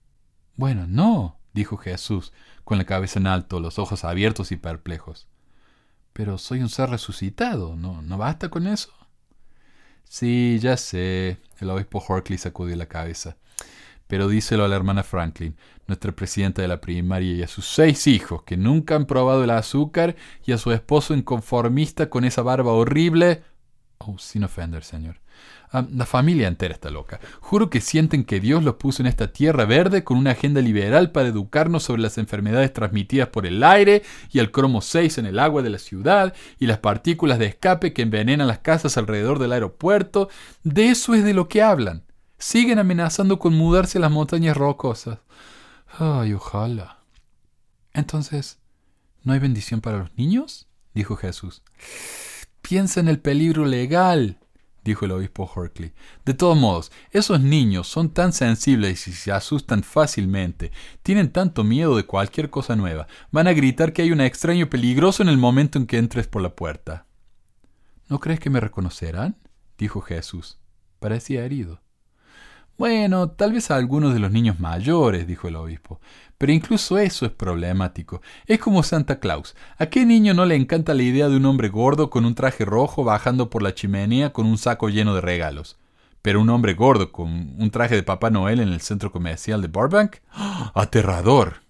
Bueno, 0.57 0.87
no, 0.87 1.39
dijo 1.53 1.77
Jesús, 1.77 2.33
con 2.65 2.77
la 2.77 2.83
cabeza 2.83 3.17
en 3.17 3.27
alto, 3.27 3.61
los 3.61 3.79
ojos 3.79 4.03
abiertos 4.03 4.51
y 4.51 4.57
perplejos. 4.57 5.29
Pero 6.11 6.37
soy 6.37 6.59
un 6.59 6.67
ser 6.67 6.89
resucitado, 6.89 7.77
¿no, 7.77 8.01
¿no 8.01 8.17
basta 8.17 8.49
con 8.49 8.67
eso? 8.67 8.91
Sí, 10.03 10.59
ya 10.59 10.75
sé. 10.75 11.39
El 11.61 11.69
obispo 11.69 12.03
Horkley 12.05 12.37
sacudió 12.37 12.75
la 12.75 12.87
cabeza 12.87 13.37
pero 14.11 14.27
díselo 14.27 14.65
a 14.65 14.67
la 14.67 14.75
hermana 14.75 15.03
Franklin, 15.03 15.55
nuestra 15.87 16.11
presidenta 16.11 16.61
de 16.61 16.67
la 16.67 16.81
primaria, 16.81 17.33
y 17.33 17.43
a 17.43 17.47
sus 17.47 17.65
seis 17.65 18.07
hijos, 18.07 18.43
que 18.43 18.57
nunca 18.57 18.97
han 18.97 19.05
probado 19.05 19.45
el 19.45 19.49
azúcar, 19.51 20.17
y 20.45 20.51
a 20.51 20.57
su 20.57 20.73
esposo 20.73 21.13
inconformista 21.13 22.09
con 22.09 22.25
esa 22.25 22.41
barba 22.41 22.73
horrible. 22.73 23.41
Oh, 23.99 24.17
sin 24.17 24.43
ofender, 24.43 24.83
señor. 24.83 25.21
Ah, 25.71 25.85
la 25.89 26.05
familia 26.05 26.49
entera 26.49 26.73
está 26.73 26.89
loca. 26.89 27.21
Juro 27.39 27.69
que 27.69 27.79
sienten 27.79 28.25
que 28.25 28.41
Dios 28.41 28.65
los 28.65 28.75
puso 28.75 29.01
en 29.01 29.07
esta 29.07 29.31
tierra 29.31 29.63
verde 29.63 30.03
con 30.03 30.17
una 30.17 30.31
agenda 30.31 30.59
liberal 30.59 31.13
para 31.13 31.29
educarnos 31.29 31.83
sobre 31.83 32.01
las 32.01 32.17
enfermedades 32.17 32.73
transmitidas 32.73 33.29
por 33.29 33.45
el 33.45 33.63
aire 33.63 34.03
y 34.29 34.39
el 34.39 34.51
cromo 34.51 34.81
6 34.81 35.19
en 35.19 35.25
el 35.25 35.39
agua 35.39 35.61
de 35.61 35.69
la 35.69 35.79
ciudad 35.79 36.33
y 36.59 36.65
las 36.65 36.79
partículas 36.79 37.39
de 37.39 37.45
escape 37.45 37.93
que 37.93 38.01
envenenan 38.01 38.49
las 38.49 38.59
casas 38.59 38.97
alrededor 38.97 39.39
del 39.39 39.53
aeropuerto. 39.53 40.27
De 40.65 40.89
eso 40.89 41.13
es 41.13 41.23
de 41.23 41.33
lo 41.33 41.47
que 41.47 41.61
hablan 41.61 42.03
siguen 42.41 42.79
amenazando 42.79 43.39
con 43.39 43.53
mudarse 43.53 43.99
a 43.99 44.01
las 44.01 44.11
montañas 44.11 44.57
rocosas. 44.57 45.19
Ay, 45.97 46.33
ojalá. 46.33 46.99
Entonces, 47.93 48.57
¿no 49.23 49.33
hay 49.33 49.39
bendición 49.39 49.79
para 49.79 49.99
los 49.99 50.17
niños? 50.17 50.67
dijo 50.93 51.15
Jesús. 51.15 51.61
Piensa 52.61 52.99
en 52.99 53.07
el 53.07 53.19
peligro 53.19 53.65
legal, 53.65 54.39
dijo 54.83 55.05
el 55.05 55.11
obispo 55.11 55.49
Horkley. 55.53 55.93
De 56.25 56.33
todos 56.33 56.57
modos, 56.57 56.91
esos 57.11 57.39
niños 57.41 57.87
son 57.87 58.09
tan 58.09 58.33
sensibles 58.33 59.07
y 59.07 59.13
se 59.13 59.31
asustan 59.31 59.83
fácilmente, 59.83 60.71
tienen 61.03 61.31
tanto 61.31 61.63
miedo 61.63 61.95
de 61.95 62.05
cualquier 62.05 62.49
cosa 62.49 62.75
nueva, 62.75 63.07
van 63.31 63.47
a 63.47 63.53
gritar 63.53 63.93
que 63.93 64.01
hay 64.01 64.11
un 64.11 64.21
extraño 64.21 64.69
peligroso 64.69 65.21
en 65.21 65.29
el 65.29 65.37
momento 65.37 65.77
en 65.77 65.85
que 65.85 65.97
entres 65.97 66.27
por 66.27 66.41
la 66.41 66.55
puerta. 66.55 67.05
¿No 68.09 68.19
crees 68.19 68.39
que 68.39 68.49
me 68.49 68.59
reconocerán? 68.59 69.37
dijo 69.77 70.01
Jesús. 70.01 70.59
Parecía 70.99 71.45
herido. 71.45 71.81
Bueno, 72.81 73.29
tal 73.29 73.53
vez 73.53 73.69
a 73.69 73.75
algunos 73.75 74.11
de 74.11 74.19
los 74.19 74.31
niños 74.31 74.59
mayores, 74.59 75.27
dijo 75.27 75.47
el 75.47 75.55
obispo, 75.55 76.01
pero 76.39 76.51
incluso 76.51 76.97
eso 76.97 77.27
es 77.27 77.31
problemático. 77.31 78.23
Es 78.47 78.57
como 78.57 78.81
Santa 78.81 79.19
Claus. 79.19 79.55
¿A 79.77 79.85
qué 79.85 80.03
niño 80.03 80.33
no 80.33 80.45
le 80.45 80.55
encanta 80.55 80.95
la 80.95 81.03
idea 81.03 81.29
de 81.29 81.37
un 81.37 81.45
hombre 81.45 81.69
gordo 81.69 82.09
con 82.09 82.25
un 82.25 82.33
traje 82.33 82.65
rojo 82.65 83.03
bajando 83.03 83.51
por 83.51 83.61
la 83.61 83.75
chimenea 83.75 84.33
con 84.33 84.47
un 84.47 84.57
saco 84.57 84.89
lleno 84.89 85.13
de 85.13 85.21
regalos? 85.21 85.77
Pero 86.23 86.41
un 86.41 86.49
hombre 86.49 86.73
gordo 86.73 87.11
con 87.11 87.29
un 87.61 87.69
traje 87.69 87.93
de 87.93 88.01
Papá 88.01 88.31
Noel 88.31 88.59
en 88.59 88.69
el 88.69 88.81
centro 88.81 89.11
comercial 89.11 89.61
de 89.61 89.67
Burbank? 89.67 90.15
¡Ah! 90.31 90.71
¡Aterrador! 90.73 91.61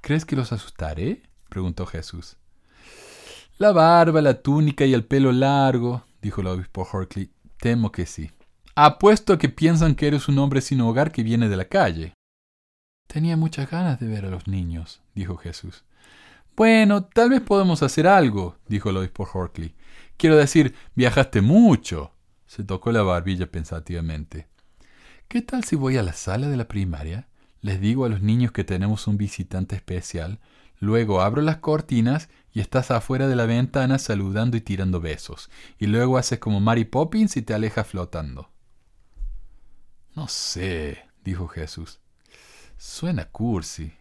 ¿Crees 0.00 0.24
que 0.24 0.34
los 0.34 0.50
asustaré? 0.50 1.24
preguntó 1.50 1.84
Jesús. 1.84 2.38
La 3.58 3.72
barba, 3.72 4.22
la 4.22 4.40
túnica 4.40 4.86
y 4.86 4.94
el 4.94 5.04
pelo 5.04 5.30
largo, 5.30 6.06
dijo 6.22 6.40
el 6.40 6.46
obispo 6.46 6.88
Horkley. 6.90 7.30
Temo 7.58 7.92
que 7.92 8.06
sí. 8.06 8.30
Apuesto 8.78 9.32
a 9.32 9.38
que 9.38 9.48
piensan 9.48 9.94
que 9.94 10.06
eres 10.06 10.28
un 10.28 10.38
hombre 10.38 10.60
sin 10.60 10.82
hogar 10.82 11.10
que 11.10 11.22
viene 11.22 11.48
de 11.48 11.56
la 11.56 11.64
calle. 11.64 12.12
Tenía 13.06 13.34
muchas 13.34 13.70
ganas 13.70 13.98
de 13.98 14.06
ver 14.06 14.26
a 14.26 14.28
los 14.28 14.48
niños, 14.48 15.00
dijo 15.14 15.38
Jesús. 15.38 15.84
Bueno, 16.54 17.04
tal 17.04 17.30
vez 17.30 17.40
podemos 17.40 17.82
hacer 17.82 18.06
algo, 18.06 18.58
dijo 18.68 18.90
el 18.90 18.98
obispo 18.98 19.26
Horkley. 19.32 19.74
Quiero 20.18 20.36
decir, 20.36 20.74
viajaste 20.94 21.40
mucho. 21.40 22.12
Se 22.44 22.64
tocó 22.64 22.92
la 22.92 23.00
barbilla 23.00 23.50
pensativamente. 23.50 24.46
¿Qué 25.26 25.40
tal 25.40 25.64
si 25.64 25.74
voy 25.74 25.96
a 25.96 26.02
la 26.02 26.12
sala 26.12 26.46
de 26.48 26.58
la 26.58 26.68
primaria? 26.68 27.28
Les 27.62 27.80
digo 27.80 28.04
a 28.04 28.10
los 28.10 28.20
niños 28.20 28.52
que 28.52 28.64
tenemos 28.64 29.06
un 29.06 29.16
visitante 29.16 29.74
especial, 29.74 30.38
luego 30.80 31.22
abro 31.22 31.40
las 31.40 31.56
cortinas 31.56 32.28
y 32.52 32.60
estás 32.60 32.90
afuera 32.90 33.26
de 33.26 33.36
la 33.36 33.46
ventana 33.46 33.98
saludando 33.98 34.54
y 34.58 34.60
tirando 34.60 35.00
besos, 35.00 35.48
y 35.78 35.86
luego 35.86 36.18
haces 36.18 36.40
como 36.40 36.60
Mary 36.60 36.84
Poppins 36.84 37.38
y 37.38 37.42
te 37.42 37.54
alejas 37.54 37.86
flotando. 37.86 38.50
No 40.16 40.28
sé, 40.28 41.04
dijo 41.22 41.46
Jesús. 41.46 42.00
Suena 42.78 43.26
cursi. 43.26 43.92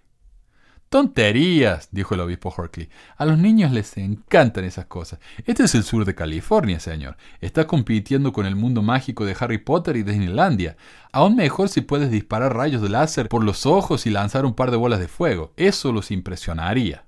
Tonterías, 0.88 1.90
dijo 1.92 2.16
el 2.16 2.22
obispo 2.22 2.54
Horkley. 2.56 2.90
A 3.18 3.26
los 3.26 3.38
niños 3.38 3.74
les 3.74 3.98
encantan 3.98 4.64
esas 4.64 4.86
cosas. 4.86 5.20
Este 5.46 5.64
es 5.64 5.76
el 5.76 5.84
sur 5.84 6.06
de 6.06 6.16
California, 6.16 6.80
señor. 6.80 7.18
Está 7.42 7.68
compitiendo 7.68 8.32
con 8.32 8.46
el 8.46 8.56
mundo 8.56 8.82
mágico 8.82 9.26
de 9.26 9.36
Harry 9.38 9.58
Potter 9.58 9.98
y 9.98 10.04
Disneylandia. 10.04 10.78
Aún 11.12 11.36
mejor 11.36 11.68
si 11.68 11.82
puedes 11.82 12.10
disparar 12.10 12.56
rayos 12.56 12.82
de 12.82 12.88
láser 12.88 13.28
por 13.28 13.44
los 13.44 13.66
ojos 13.66 14.06
y 14.06 14.10
lanzar 14.10 14.46
un 14.46 14.56
par 14.56 14.72
de 14.72 14.78
bolas 14.78 15.02
de 15.02 15.10
fuego. 15.10 15.52
Eso 15.58 15.92
los 15.92 16.12
impresionaría. 16.12 17.04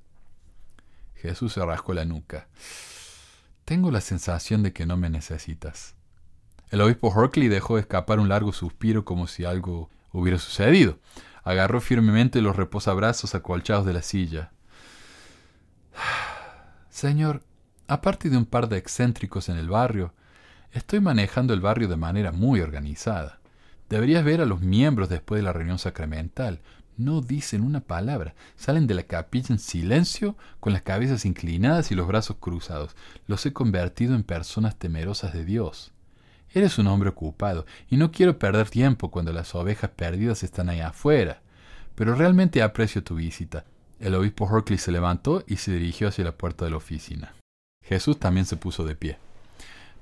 Jesús 1.16 1.54
se 1.54 1.66
rascó 1.66 1.94
la 1.94 2.04
nuca. 2.04 2.50
Tengo 3.64 3.90
la 3.90 4.02
sensación 4.02 4.64
de 4.64 4.74
que 4.74 4.86
no 4.86 4.98
me 4.98 5.10
necesitas. 5.10 5.97
El 6.70 6.82
obispo 6.82 7.08
Horkley 7.08 7.48
dejó 7.48 7.78
escapar 7.78 8.20
un 8.20 8.28
largo 8.28 8.52
suspiro 8.52 9.06
como 9.06 9.28
si 9.28 9.46
algo 9.46 9.90
hubiera 10.12 10.38
sucedido. 10.38 11.00
Agarró 11.44 11.80
firmemente 11.80 12.42
los 12.42 12.58
reposabrazos 12.58 13.36
acolchados 13.36 13.86
de 13.86 13.94
la 13.94 14.02
silla. 14.02 14.52
Señor, 16.90 17.44
aparte 17.88 18.30
de 18.30 18.38
un 18.38 18.46
par 18.46 18.68
de 18.68 18.78
excéntricos 18.78 19.48
en 19.48 19.56
el 19.56 19.70
barrio, 19.70 20.14
estoy 20.74 21.00
manejando 21.00 21.54
el 21.54 21.62
barrio 21.62 21.88
de 21.88 21.96
manera 21.96 22.34
muy 22.34 22.60
organizada. 22.60 23.40
Deberías 23.88 24.26
ver 24.26 24.42
a 24.42 24.46
los 24.46 24.60
miembros 24.60 25.08
después 25.08 25.40
de 25.40 25.44
la 25.44 25.54
reunión 25.54 25.80
sacramental. 25.80 26.60
No 26.98 27.22
dicen 27.22 27.62
una 27.62 27.80
palabra. 27.80 28.36
Salen 28.58 28.88
de 28.88 28.96
la 28.96 29.04
capilla 29.04 29.54
en 29.54 29.60
silencio, 29.60 30.36
con 30.60 30.74
las 30.74 30.82
cabezas 30.82 31.24
inclinadas 31.24 31.92
y 31.92 31.96
los 31.96 32.08
brazos 32.08 32.38
cruzados. 32.42 32.98
Los 33.26 33.46
he 33.46 33.54
convertido 33.54 34.16
en 34.16 34.24
personas 34.24 34.78
temerosas 34.78 35.32
de 35.32 35.46
Dios. 35.46 35.94
Eres 36.54 36.78
un 36.78 36.88
hombre 36.88 37.10
ocupado, 37.10 37.66
y 37.90 37.98
no 37.98 38.12
quiero 38.12 38.40
perder 38.40 38.70
tiempo 38.70 39.12
cuando 39.12 39.34
las 39.34 39.54
ovejas 39.56 39.92
perdidas 39.92 40.44
están 40.44 40.70
ahí 40.70 40.80
afuera. 40.80 41.42
Pero 41.96 42.16
realmente 42.16 42.62
aprecio 42.62 43.04
tu 43.04 43.16
visita. 43.16 43.66
El 44.00 44.16
obispo 44.16 44.46
Horkley 44.46 44.78
se 44.78 44.92
levantó 44.92 45.44
y 45.48 45.58
se 45.58 45.72
dirigió 45.72 46.08
hacia 46.08 46.24
la 46.24 46.38
puerta 46.38 46.66
de 46.66 46.72
la 46.72 46.78
oficina. 46.78 47.34
Jesús 47.84 48.20
también 48.20 48.46
se 48.46 48.58
puso 48.58 48.86
de 48.86 48.96
pie. 48.96 49.18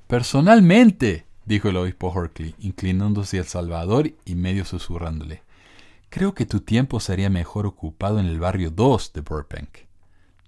Personalmente, 0.07 1.25
dijo 1.45 1.69
el 1.69 1.77
obispo 1.77 2.09
Horkley, 2.09 2.55
inclinándose 2.59 3.39
al 3.39 3.45
Salvador 3.45 4.11
y 4.25 4.35
medio 4.35 4.65
susurrándole, 4.65 5.43
creo 6.09 6.35
que 6.35 6.45
tu 6.45 6.59
tiempo 6.59 6.99
sería 6.99 7.29
mejor 7.29 7.65
ocupado 7.65 8.19
en 8.19 8.25
el 8.25 8.39
barrio 8.39 8.71
2 8.71 9.13
de 9.13 9.21
Burbank. 9.21 9.84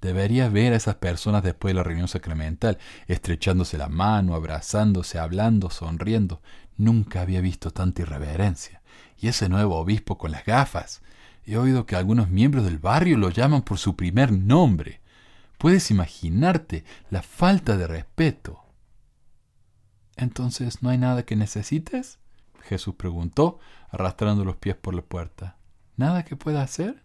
Deberías 0.01 0.51
ver 0.51 0.73
a 0.73 0.75
esas 0.75 0.95
personas 0.95 1.43
después 1.43 1.71
de 1.71 1.75
la 1.75 1.83
reunión 1.83 2.07
sacramental, 2.07 2.77
estrechándose 3.07 3.77
la 3.77 3.89
mano, 3.89 4.35
abrazándose, 4.35 5.17
hablando, 5.17 5.69
sonriendo. 5.69 6.41
Nunca 6.77 7.21
había 7.21 7.41
visto 7.41 7.71
tanta 7.71 8.03
irreverencia. 8.03 8.81
Y 9.17 9.27
ese 9.27 9.49
nuevo 9.49 9.77
obispo 9.77 10.17
con 10.17 10.31
las 10.31 10.45
gafas. 10.45 11.01
He 11.45 11.57
oído 11.57 11.85
que 11.85 11.95
algunos 11.95 12.29
miembros 12.29 12.65
del 12.65 12.77
barrio 12.77 13.17
lo 13.17 13.29
llaman 13.29 13.63
por 13.63 13.79
su 13.79 13.95
primer 13.95 14.31
nombre. 14.31 15.01
Puedes 15.57 15.89
imaginarte 15.89 16.83
la 17.09 17.23
falta 17.23 17.77
de 17.77 17.87
respeto. 17.87 18.63
Entonces, 20.15 20.83
¿no 20.83 20.89
hay 20.89 20.97
nada 20.97 21.23
que 21.23 21.35
necesites? 21.35 22.19
Jesús 22.61 22.95
preguntó, 22.95 23.59
arrastrando 23.89 24.43
los 24.45 24.57
pies 24.57 24.75
por 24.75 24.93
la 24.93 25.01
puerta. 25.01 25.57
¿Nada 25.95 26.23
que 26.23 26.35
pueda 26.35 26.61
hacer? 26.61 27.01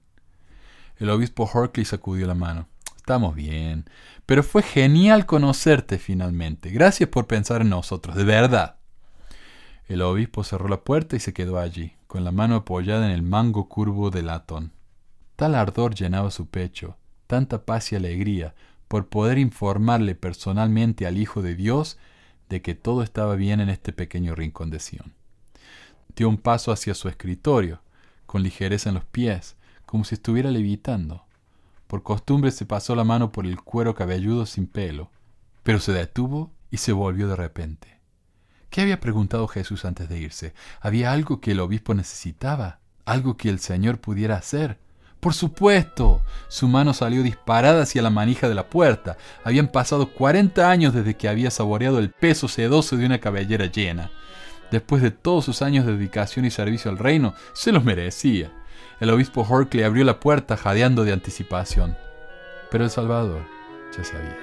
El 0.97 1.09
obispo 1.09 1.48
Horkley 1.51 1.86
sacudió 1.86 2.27
la 2.27 2.35
mano. 2.35 2.69
Estamos 3.03 3.35
bien. 3.35 3.85
Pero 4.27 4.45
fue 4.45 4.62
genial 4.62 5.27
conocerte 5.27 5.99
finalmente. 5.99 6.70
Gracias 6.70 7.09
por 7.09 7.27
pensar 7.27 7.62
en 7.62 7.70
nosotros, 7.70 8.15
de 8.15 8.23
verdad. 8.23 8.77
El 9.89 10.03
obispo 10.03 10.45
cerró 10.45 10.69
la 10.69 10.85
puerta 10.85 11.16
y 11.16 11.19
se 11.19 11.33
quedó 11.33 11.59
allí, 11.59 11.97
con 12.07 12.23
la 12.23 12.31
mano 12.31 12.55
apoyada 12.55 13.05
en 13.07 13.11
el 13.11 13.23
mango 13.23 13.69
curvo 13.69 14.11
del 14.11 14.27
latón. 14.27 14.70
Tal 15.35 15.57
ardor 15.57 15.97
llenaba 15.97 16.31
su 16.31 16.47
pecho, 16.47 16.97
tanta 17.27 17.65
paz 17.65 17.91
y 17.91 17.97
alegría, 17.97 18.55
por 18.87 19.09
poder 19.09 19.37
informarle 19.37 20.15
personalmente 20.15 21.05
al 21.05 21.19
Hijo 21.19 21.43
de 21.43 21.57
Dios 21.57 21.99
de 22.49 22.62
que 22.62 22.77
todo 22.77 23.03
estaba 23.03 23.35
bien 23.35 23.59
en 23.59 23.69
este 23.69 23.93
pequeño 23.93 24.37
rincón 24.37 24.70
de 24.70 24.79
Sion. 24.79 25.12
Dio 26.15 26.29
un 26.29 26.39
paso 26.39 26.70
hacia 26.70 26.95
su 26.95 27.09
escritorio, 27.09 27.83
con 28.27 28.45
ligereza 28.45 28.91
en 28.91 28.95
los 28.95 29.05
pies, 29.07 29.57
como 29.87 30.05
si 30.05 30.15
estuviera 30.15 30.53
levitando. 30.53 31.24
Por 31.93 32.02
costumbre 32.02 32.51
se 32.52 32.64
pasó 32.64 32.97
la 32.97 33.05
mano 33.05 33.32
por 33.32 33.44
el 33.44 33.60
cuero 33.60 33.94
cabelludo 33.94 34.47
sin 34.47 34.66
pelo, 34.66 35.10
pero 35.62 35.78
se 35.78 35.93
detuvo 35.93 36.51
y 36.70 36.78
se 36.78 36.93
volvió 36.93 37.28
de 37.28 37.36
repente. 37.36 38.01
¿Qué 38.70 38.81
había 38.81 38.98
preguntado 38.98 39.47
Jesús 39.47 39.85
antes 39.85 40.09
de 40.09 40.19
irse? 40.19 40.55
¿Había 40.81 41.12
algo 41.12 41.43
que 41.43 41.51
el 41.51 41.60
obispo 41.60 41.93
necesitaba? 41.93 42.78
¿Algo 43.05 43.36
que 43.36 43.51
el 43.51 43.59
Señor 43.59 43.98
pudiera 43.98 44.36
hacer? 44.36 44.78
Por 45.20 45.35
supuesto. 45.35 46.23
Su 46.48 46.66
mano 46.66 46.94
salió 46.94 47.23
disparada 47.23 47.82
hacia 47.82 48.01
la 48.01 48.09
manija 48.09 48.48
de 48.48 48.55
la 48.55 48.70
puerta. 48.70 49.19
Habían 49.44 49.69
pasado 49.69 50.14
40 50.14 50.70
años 50.70 50.94
desde 50.94 51.19
que 51.19 51.28
había 51.28 51.51
saboreado 51.51 51.98
el 51.98 52.09
peso 52.10 52.48
sedoso 52.48 52.97
de 52.97 53.05
una 53.05 53.20
cabellera 53.20 53.66
llena. 53.66 54.10
Después 54.70 55.02
de 55.02 55.10
todos 55.10 55.44
sus 55.44 55.60
años 55.60 55.85
de 55.85 55.93
dedicación 55.93 56.47
y 56.47 56.51
servicio 56.51 56.90
al 56.90 56.97
reino, 56.97 57.35
se 57.52 57.70
los 57.70 57.85
merecía. 57.85 58.51
El 59.03 59.11
obispo 59.11 59.41
Horkley 59.41 59.83
abrió 59.83 60.05
la 60.05 60.20
puerta 60.20 60.57
jadeando 60.57 61.03
de 61.03 61.12
anticipación. 61.12 61.97
Pero 62.70 62.85
el 62.85 62.91
Salvador 62.91 63.43
ya 63.97 64.05
se 64.05 64.16
había. 64.16 64.39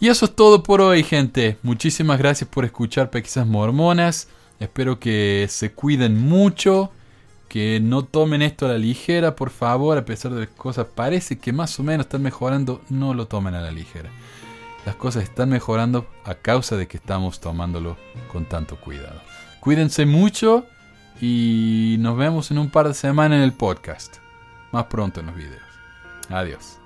Y 0.00 0.08
eso 0.08 0.24
es 0.24 0.34
todo 0.34 0.64
por 0.64 0.80
hoy, 0.80 1.04
gente. 1.04 1.58
Muchísimas 1.62 2.18
gracias 2.18 2.50
por 2.50 2.64
escuchar 2.64 3.10
Pesquisas 3.10 3.46
Mormonas. 3.46 4.26
Espero 4.58 4.98
que 4.98 5.46
se 5.48 5.70
cuiden 5.70 6.20
mucho, 6.20 6.90
que 7.46 7.78
no 7.78 8.04
tomen 8.04 8.42
esto 8.42 8.66
a 8.66 8.70
la 8.70 8.78
ligera, 8.78 9.36
por 9.36 9.50
favor, 9.50 9.96
a 9.96 10.04
pesar 10.04 10.32
de 10.32 10.40
las 10.40 10.48
cosas 10.48 10.88
parece 10.92 11.38
que 11.38 11.52
más 11.52 11.78
o 11.78 11.84
menos 11.84 12.06
están 12.06 12.22
mejorando, 12.22 12.82
no 12.88 13.14
lo 13.14 13.28
tomen 13.28 13.54
a 13.54 13.60
la 13.60 13.70
ligera. 13.70 14.10
Las 14.86 14.96
cosas 14.96 15.24
están 15.24 15.50
mejorando 15.50 16.08
a 16.24 16.34
causa 16.34 16.76
de 16.76 16.88
que 16.88 16.96
estamos 16.96 17.40
tomándolo 17.40 17.96
con 18.32 18.46
tanto 18.46 18.76
cuidado. 18.76 19.20
Cuídense 19.60 20.06
mucho 20.06 20.66
y 21.20 21.96
nos 22.00 22.16
vemos 22.16 22.50
en 22.50 22.58
un 22.58 22.70
par 22.70 22.88
de 22.88 22.94
semanas 22.94 23.36
en 23.36 23.42
el 23.42 23.52
podcast. 23.52 24.16
Más 24.72 24.84
pronto 24.84 25.20
en 25.20 25.26
los 25.26 25.36
videos. 25.36 25.62
Adiós. 26.30 26.79